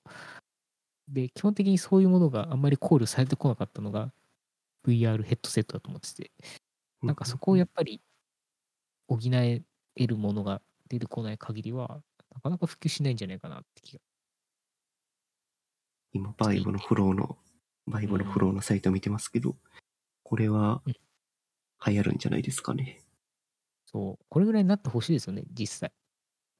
[1.08, 4.12] で、基本的にそういうものがあんまり考慮されてこなかったのが
[4.86, 6.30] VR ヘッドセットだと思ってて、
[7.02, 8.00] なんかそこをやっぱり
[9.08, 9.62] 補え
[9.96, 12.02] るものが出てこない限りは、
[12.34, 14.00] なかなか普及しないんじゃないかなって気が。
[16.12, 17.38] 今、バイブのフローの、
[17.86, 19.56] バイブのフローのサイト見てますけど、
[20.22, 20.94] これはうん
[21.86, 23.00] 流行るんじゃないですかね。
[23.86, 25.92] そう、これぐらいになってほしいですよね、実際。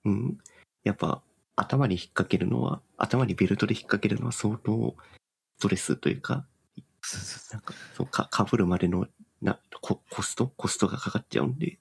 [0.04, 0.28] うん。
[0.30, 0.38] い
[0.84, 1.22] やっぱ
[1.60, 4.94] 頭に引っ掛けるのは、頭にベルトで引っ掛けるのは相当
[5.59, 6.47] ストレスというか、
[7.52, 9.09] なんか、そうか、かぶるまでの
[9.43, 10.47] なココスト？
[10.56, 11.78] コストがかかっちゃうんで、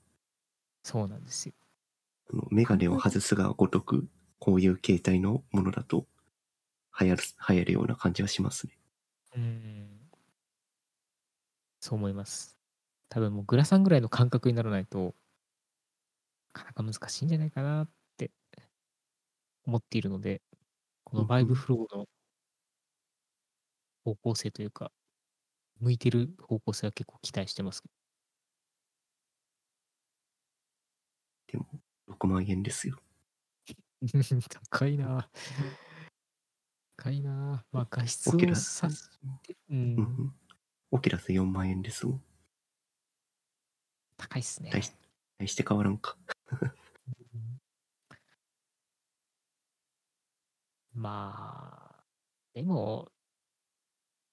[0.84, 1.54] そうなんですよ。
[2.50, 4.08] メガネを外すがごとく、
[4.40, 6.08] こういう形態のものだと、
[7.00, 8.74] 流行る、流行るような感じはしますね。
[9.36, 9.88] うん。
[11.80, 12.58] そう思います。
[13.10, 15.14] 多分もうグラさんぐらいの感覚にならないと、
[16.54, 17.92] なかなか難しいんじゃないかなって
[19.68, 20.42] 思っているので、
[21.04, 22.06] このバイブフローの
[24.06, 24.92] 方向性というか、
[25.82, 27.84] 向いてる方向性は結構期待してます。
[31.48, 31.68] でも、
[32.08, 32.98] 6万円ですよ。
[34.72, 35.30] 高いな
[36.96, 39.10] 高いなまあ画質をさし
[39.44, 40.34] て、ううんん。
[40.92, 42.24] オキラス4万円ですもん。
[44.16, 44.70] 高いっすね。
[44.72, 44.92] 大し
[45.38, 46.16] 大して変わらんか。
[47.34, 47.60] うん
[50.98, 52.04] まあ、
[52.54, 53.12] でも、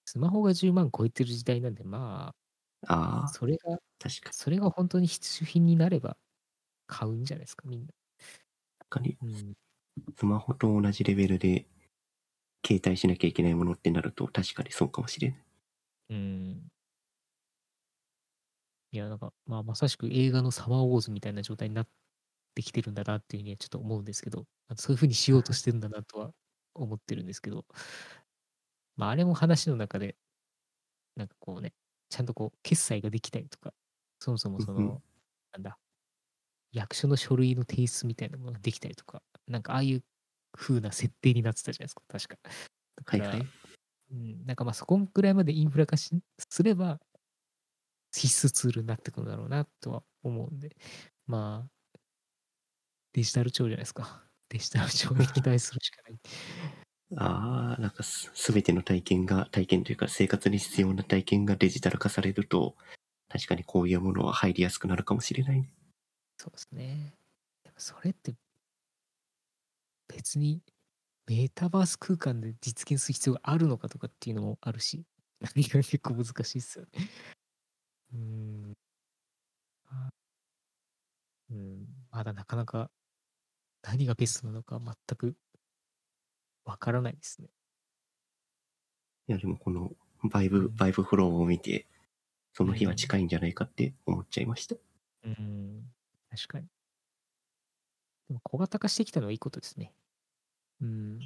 [0.07, 2.37] スマホが10万超えてる時代なんで、まあ、
[2.87, 4.35] ああ、それが、確かに。
[4.35, 6.17] それが本当に必需品になれば
[6.87, 7.89] 買うんじゃないですか、みんな。
[8.79, 9.55] 確かに、うん、
[10.19, 11.67] スマホと同じレベルで、
[12.67, 15.45] 携帯しなきゃいけないものってなると、確かにそうかもしれない。
[16.09, 16.71] うん。
[18.93, 21.89] いや、なんか、まあ、まさしく映画のサマーウォーズみたいな状態になっ
[22.55, 26.33] てきてるんだなっていうふうにはちょっと思うんですけど、あそういうふうにしようとしてるんだなとは
[26.75, 27.65] 思ってるんですけど、
[28.97, 30.17] まあ、あれも話の中で、
[31.17, 31.75] なんかこうね、
[32.11, 33.73] ちゃんとこう、決済ができたりとか、
[34.21, 35.03] そもそもその、
[35.53, 35.79] なんだ、
[36.73, 40.05] 役所の書類の提出みたいなものができたりとか、なんかああいう
[40.53, 42.39] 風な設定になってたじゃないですか、確か。
[42.97, 43.49] だから、はいはい。
[44.13, 46.11] うん、なんかまあそこぐらいまでインフラ化し
[46.51, 47.01] すれば
[48.13, 50.77] 必須ツールになってくるんだろうなとは思うんで、
[51.27, 51.99] まあ、
[53.13, 54.23] デジタル庁じゃないですか。
[54.55, 56.19] デジタル庁に期待するしかない。
[57.17, 62.77] ああ、なんかす、すべての体験が、体験というか生活に必要な体験がデジタル化されると、
[63.29, 65.71] 確かにこういうものは入りやすくなるかもしれないね。
[66.39, 67.17] そうですね。
[67.65, 68.35] でもそれって
[70.09, 70.63] 別に
[71.27, 75.05] メタバース空間で実現する必要があるのかとかっていうのもあるし、
[75.41, 77.11] 何が結構難しいっすよね。
[78.13, 78.75] うーん。
[79.91, 80.25] あ
[81.51, 82.91] うん、まだなかなか
[83.87, 85.37] 何がベストなのか全く
[86.65, 87.49] わからないですね。
[89.29, 89.93] いや、でもこの
[90.25, 91.87] VIVE、VIVE Flow を見て、
[92.55, 94.77] その日は近いんじゃないかって思っちゃいました。
[95.25, 95.85] うん、
[96.31, 96.67] 確かに。
[98.29, 99.93] でも小型化してきたのはいいことですね。
[100.81, 101.21] うん。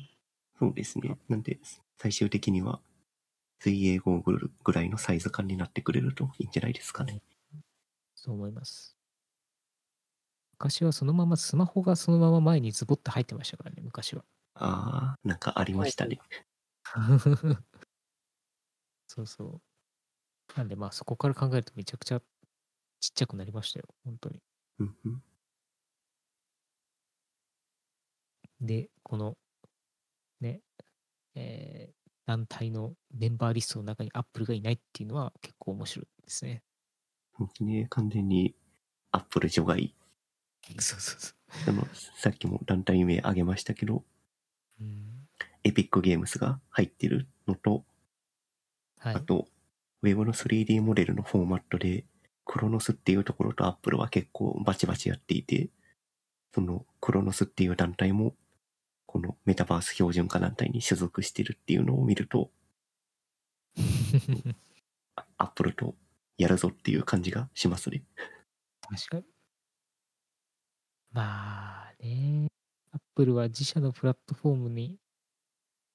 [0.58, 1.16] そうですね。
[1.28, 1.58] なんで、
[1.96, 2.80] 最終的には、
[3.60, 7.22] 水泳ゴーグルぐらいのサイズ感になってくれるといいんじゃないですかね。
[8.14, 8.97] そう思います。
[10.58, 14.24] 昔はそのままスマホがそのまま前にズボッと入ってましたからね、昔は。
[14.54, 16.18] ああ、なんかありましたね。
[19.06, 19.60] そうそう。
[20.56, 22.26] なんでまあそこから考えるとめちゃくちゃちっ
[23.14, 24.42] ちゃくなりましたよ、本当に。
[28.60, 29.38] で、この
[30.40, 30.60] ね、
[31.34, 36.62] えー団体のメンバーリストの中にアップルがいないっていうのは結構面白いですね。
[37.64, 37.86] ね。
[37.88, 38.54] 完全に
[39.12, 39.94] アップル除外。
[40.78, 41.34] そうそうそ
[41.64, 41.86] その、
[42.16, 44.04] さっきも団体名挙げましたけど、
[44.80, 44.84] う。
[44.84, 45.28] うん。
[45.64, 47.84] エピックゲームスが入ってるのと、
[48.98, 49.20] はいあ。
[49.20, 49.46] と、
[50.02, 52.04] ウェブの 3D モデルのフォーマットで、
[52.44, 55.68] クロノスっていうところとアップルは結構バチバチやっていて、
[56.54, 58.34] そのクロノスっていう団体も、
[59.06, 62.50] このメタバース標準化団体に所属してるっていうのを見ると、
[65.16, 65.94] あ アップルと
[66.36, 68.02] やるぞっていう感じがしますね。
[68.80, 69.37] 確かに。
[71.10, 72.48] まあね、
[72.92, 74.98] アップルは自社のプラットフォームに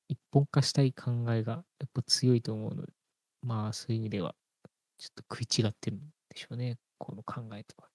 [0.08, 2.94] 一本化したい考えがやっぱ強いと思うので、
[3.42, 4.36] まあそういう意味では
[4.98, 7.90] ちょっと食い違ってるんでしょうね、この考えとは。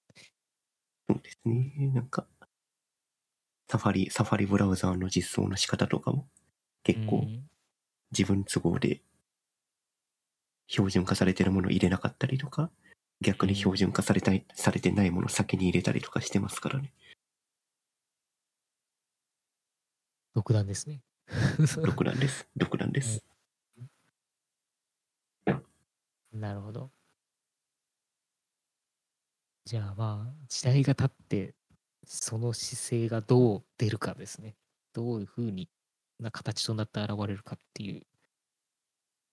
[1.09, 1.90] そうですね。
[1.93, 2.27] なんか、
[3.69, 6.28] サファリ、サファリブラウザーの実装の仕方とかも
[6.85, 7.51] 結構うん
[8.12, 9.03] 自分都合で
[10.69, 12.70] 標準化されてるものを入れなかったりとか、
[13.20, 16.93] 逆に標準化されたい、されてないものを先に入れたりとかしてますからね。
[20.39, 21.02] 独断ですね。
[21.85, 22.47] 独断です。
[22.56, 23.24] 独断です。
[26.32, 26.93] なるほど。
[29.65, 31.56] じゃあまあ、時代が経って、
[32.05, 34.55] その姿勢がどう出るかですね。
[34.93, 35.69] どういうふうに
[36.20, 38.06] な形となって現れるかっていう。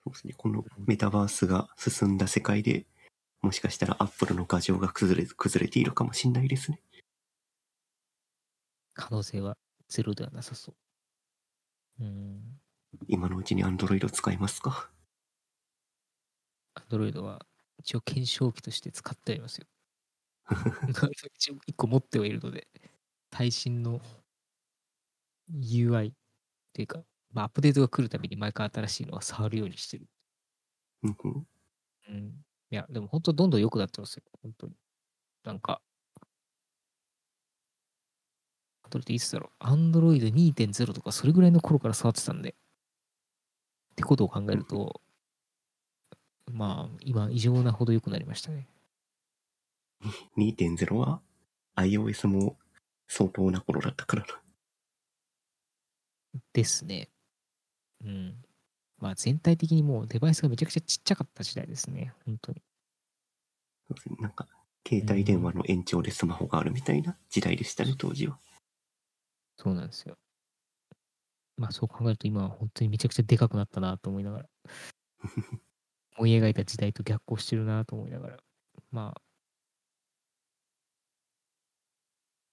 [0.06, 0.34] そうですね。
[0.36, 2.88] このメタバースが進んだ世界で、
[3.44, 6.82] もしかしたらアップルの画像が崩れ、崩れているかもしれないですね。
[8.96, 9.56] 可能性は
[9.88, 10.76] ゼロではなさそう。
[12.00, 12.60] うん。
[13.08, 14.90] 今のうちに Android 使いますか
[16.90, 17.46] ？Android は
[17.80, 19.68] 一応検証機として使ってありますよ。
[21.36, 22.68] 一応一個持ってはいるので、
[23.32, 24.02] 最新の
[25.52, 26.14] UI っ
[26.74, 30.08] ていうか、まあ、アップデートが来るたびに毎回新しいのは触るようにしてる。
[31.04, 31.48] うんうん
[32.10, 32.46] うん。
[32.72, 34.24] いや、でも本当どんどん良くなってますよ。
[34.42, 34.74] 本当に。
[35.44, 35.82] なんか、
[38.96, 42.52] どれっていつだろう？Android 2.0とかそれぐらいの頃から触ってたんで。
[42.52, 42.54] っ
[43.96, 45.02] てことを考えると、
[46.52, 48.68] まあ、今、異常なほど良くなりましたね。
[50.38, 51.22] 2.0は
[51.76, 52.58] iOS も
[53.08, 54.42] 相当な頃だったからな。
[56.54, 57.10] ですね。
[58.04, 58.44] うん。
[58.98, 62.14] まあ、全体的にもうデバイスがめちゃくちゃちっちゃかった時代ですね。
[62.26, 62.62] 本当に。
[64.20, 64.48] なんか、
[64.88, 68.40] 携帯電話の延長でスマホがあるみたいな時代でしたね、当時は。
[69.58, 70.18] そうなんですよ。
[71.58, 74.46] まあ、そう考えると今は本当にめちゃくちゃでかくなったなと思いながら。
[76.18, 78.38] 思い描いた時代と逆行してるなと思いながら。
[78.92, 79.22] まあ。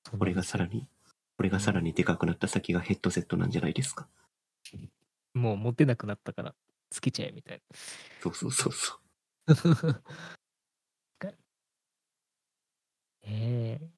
[0.04, 0.88] そうこれなんですよがさらに、
[1.36, 4.08] これがさらにでかくなった先がヘッドセットなんじゃないですか。
[5.34, 6.54] もう持てなくなったから、
[6.90, 7.62] つけちゃえみたい
[8.20, 8.98] そうそうそうそ
[9.78, 10.02] な。
[13.24, 13.90] ええ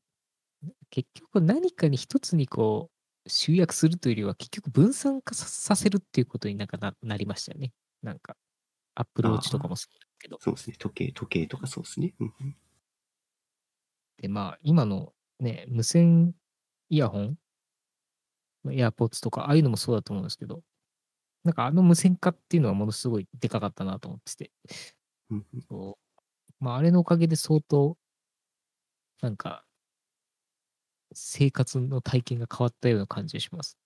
[0.91, 2.94] 結局何かに一つにこう
[3.27, 7.73] 集約するというよりは結局分散化ささせるっていうことになんかななりましたよね。
[8.03, 8.37] なんか、
[8.95, 10.39] アップルウォッチとかもそうだけどう。。
[10.41, 10.77] そうですね。
[10.79, 12.15] 時計、時計とかそうですね。
[14.19, 16.35] で、まあ、今のね、無線
[16.91, 17.39] イヤホン、
[18.71, 20.63] エアポッツとか、ああいうのもそうだと思うんですけど、
[21.45, 24.53] なんかあの無線化っていうのはものすごいでかかったなと思ってて、
[25.31, 26.05] うんうんそう
[26.65, 27.99] まあ、あれのおかげで相当、
[29.21, 29.64] なんか、
[31.15, 33.77] 生活の体験が変わったような感じがします。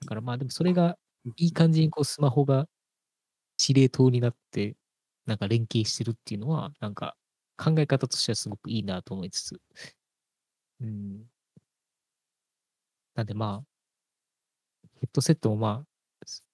[0.00, 0.96] だからまあでもそれが
[1.36, 2.66] いい感じにこうスマホが
[3.58, 4.76] 司令塔になって、
[5.26, 7.16] なんか連携してるっていうのは、なんか
[7.58, 9.60] 考え方としてはすごくいいなと思いつつ。
[10.80, 11.30] うん。
[13.14, 13.80] なんでまあ、
[15.00, 16.44] ヘッドセットもまあ、す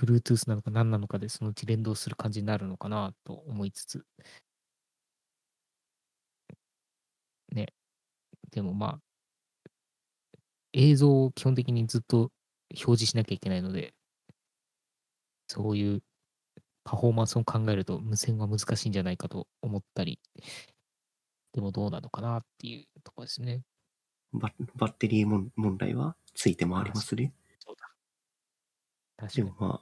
[0.00, 4.04] Bluetooth なのか何なのかでそのうち連動する感じになるのかなと思いつつ。
[7.52, 7.66] ね。
[8.54, 9.70] でもまあ、
[10.72, 12.30] 映像を基本的にずっと
[12.70, 13.94] 表示しなきゃいけないので、
[15.48, 16.02] そういう
[16.84, 20.20] パフォーマンスを考えると無線は難しいんじゃないかと思ったり、
[21.52, 23.62] でもどうなのかなっていうところですね。
[24.32, 27.32] ババッテリーもん問題はついてもありますね。
[27.58, 27.90] そうだ。
[29.16, 29.56] 確かにでも。
[29.58, 29.80] まあ、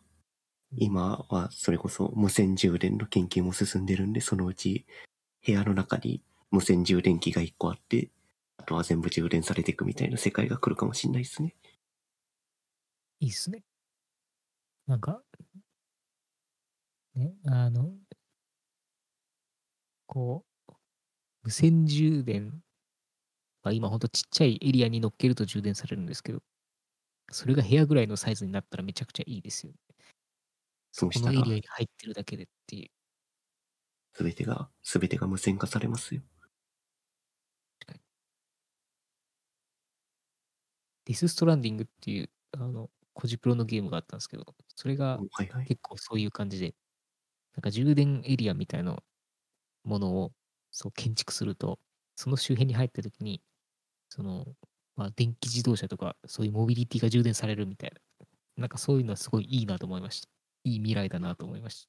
[0.78, 4.86] 今はそれこそ無線充電の研究も進んでるんで、そのうち
[5.44, 8.10] 部屋の中に無線充電器が1個あって、
[8.62, 11.56] あとは全部充電されていくみたいな世界が来るかもしれないですね。
[13.20, 13.64] いいっすね。
[14.86, 15.22] なんか、
[17.14, 17.94] ね、あの、
[20.06, 20.72] こう、
[21.44, 22.62] 無線充電
[23.62, 26.42] は今ほんとちっちゃいエリアに乗っけると充電されるんですけど、
[27.32, 29.78] それが部屋ぐらいのサイズになったらめちゃくちゃいいですよね。
[29.88, 29.94] こ
[30.92, 32.90] そうしたらのエリアに入ってるだけでっていう。
[34.14, 36.22] すべてが、すべてが無線化されますよ。
[41.04, 45.18] ディス・ストランディングっていう、あの、コジプロのゲームがあったんですけど、それが。
[45.66, 46.74] 結構そういう感じで、
[47.54, 49.02] なんか充電エリアみたいな
[49.84, 50.32] ものを
[50.70, 51.78] そう建築すると、
[52.16, 53.42] その周辺に入った時に、
[54.08, 54.46] その、
[54.96, 58.26] まあ、電気自動車とか、そういうモビリティが充電されるみたいな、
[58.56, 60.28] なんかそういうのはすごいいいなと思いました。
[60.64, 61.88] いい未来だなと思いまし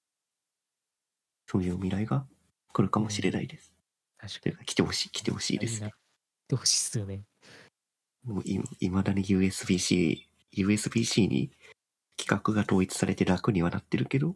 [1.46, 2.26] そういう未来が
[2.72, 3.74] 来るかもしれないです。
[4.18, 4.28] た。
[4.28, 4.66] 確かに。
[4.66, 5.92] 来てほしい、来てほしいですね。
[6.48, 7.24] でほしいっすよね。
[8.24, 11.52] もういいまだに USB-C、USB-C に
[12.18, 14.36] 規格が統一されて楽にはなってるけど、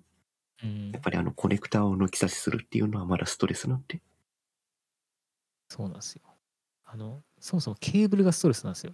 [0.63, 4.01] うんやっ、ぱりあのコネクターを抜き差しするっていうのはまだストレスなんで。
[5.69, 6.21] そうなんですよ。
[6.85, 8.93] あの、そもそもケーブルがストレスなんですよ。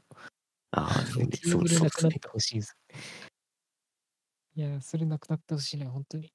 [0.72, 2.28] ああ、そうねケーブルなくなって。
[2.28, 2.76] ほしいです。
[4.56, 6.32] いや、それなくなってほしいな、本当に。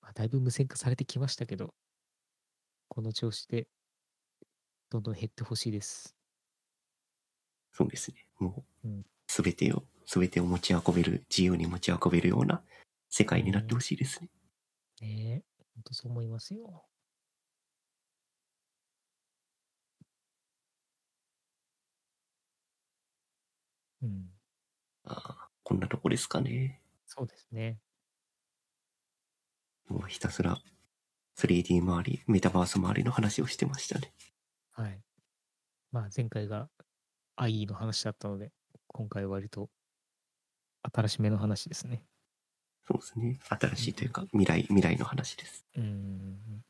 [0.00, 1.74] まあ、だいぶ無線化されてきましたけど、
[2.94, 3.66] この調子で、
[4.90, 6.16] どんどん減ってほしいです。
[7.72, 8.26] そうですね。
[8.38, 12.62] もううん、すべてを、すべてを持ち運べる、自由に持ち運べるような
[13.10, 14.30] 世界になってほしいですね。
[15.02, 15.44] ねえ、
[15.74, 16.88] 本当そう思いますよ。
[24.02, 24.30] うん、
[25.04, 26.80] ああ、こんなとこですかね。
[27.06, 27.80] そうですね。
[29.88, 30.58] もうひたすら
[31.38, 34.12] 3D 周り、メタバース周りの話をしてましたね。
[34.72, 35.00] はい。
[35.90, 36.68] まあ前回が
[37.36, 38.52] IE の話だったので、
[38.88, 39.70] 今回は割と
[40.82, 42.02] 新しめの話ですね。
[42.86, 43.38] そうですね。
[43.48, 45.64] 新しいというか、未来、未来の話です。
[45.76, 46.64] うーん。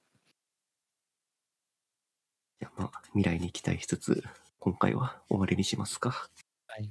[2.61, 4.23] じゃあまあ、未来に期待しつつ、
[4.59, 6.29] 今回は終わりにしますか。
[6.67, 6.91] はい。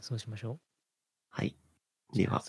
[0.00, 0.60] そうしましょう。
[1.28, 1.54] はい。
[2.12, 2.42] では。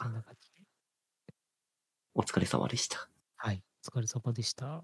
[2.13, 3.07] お疲れ様でした。
[3.35, 3.61] はい。
[3.83, 4.83] お疲れ様でした。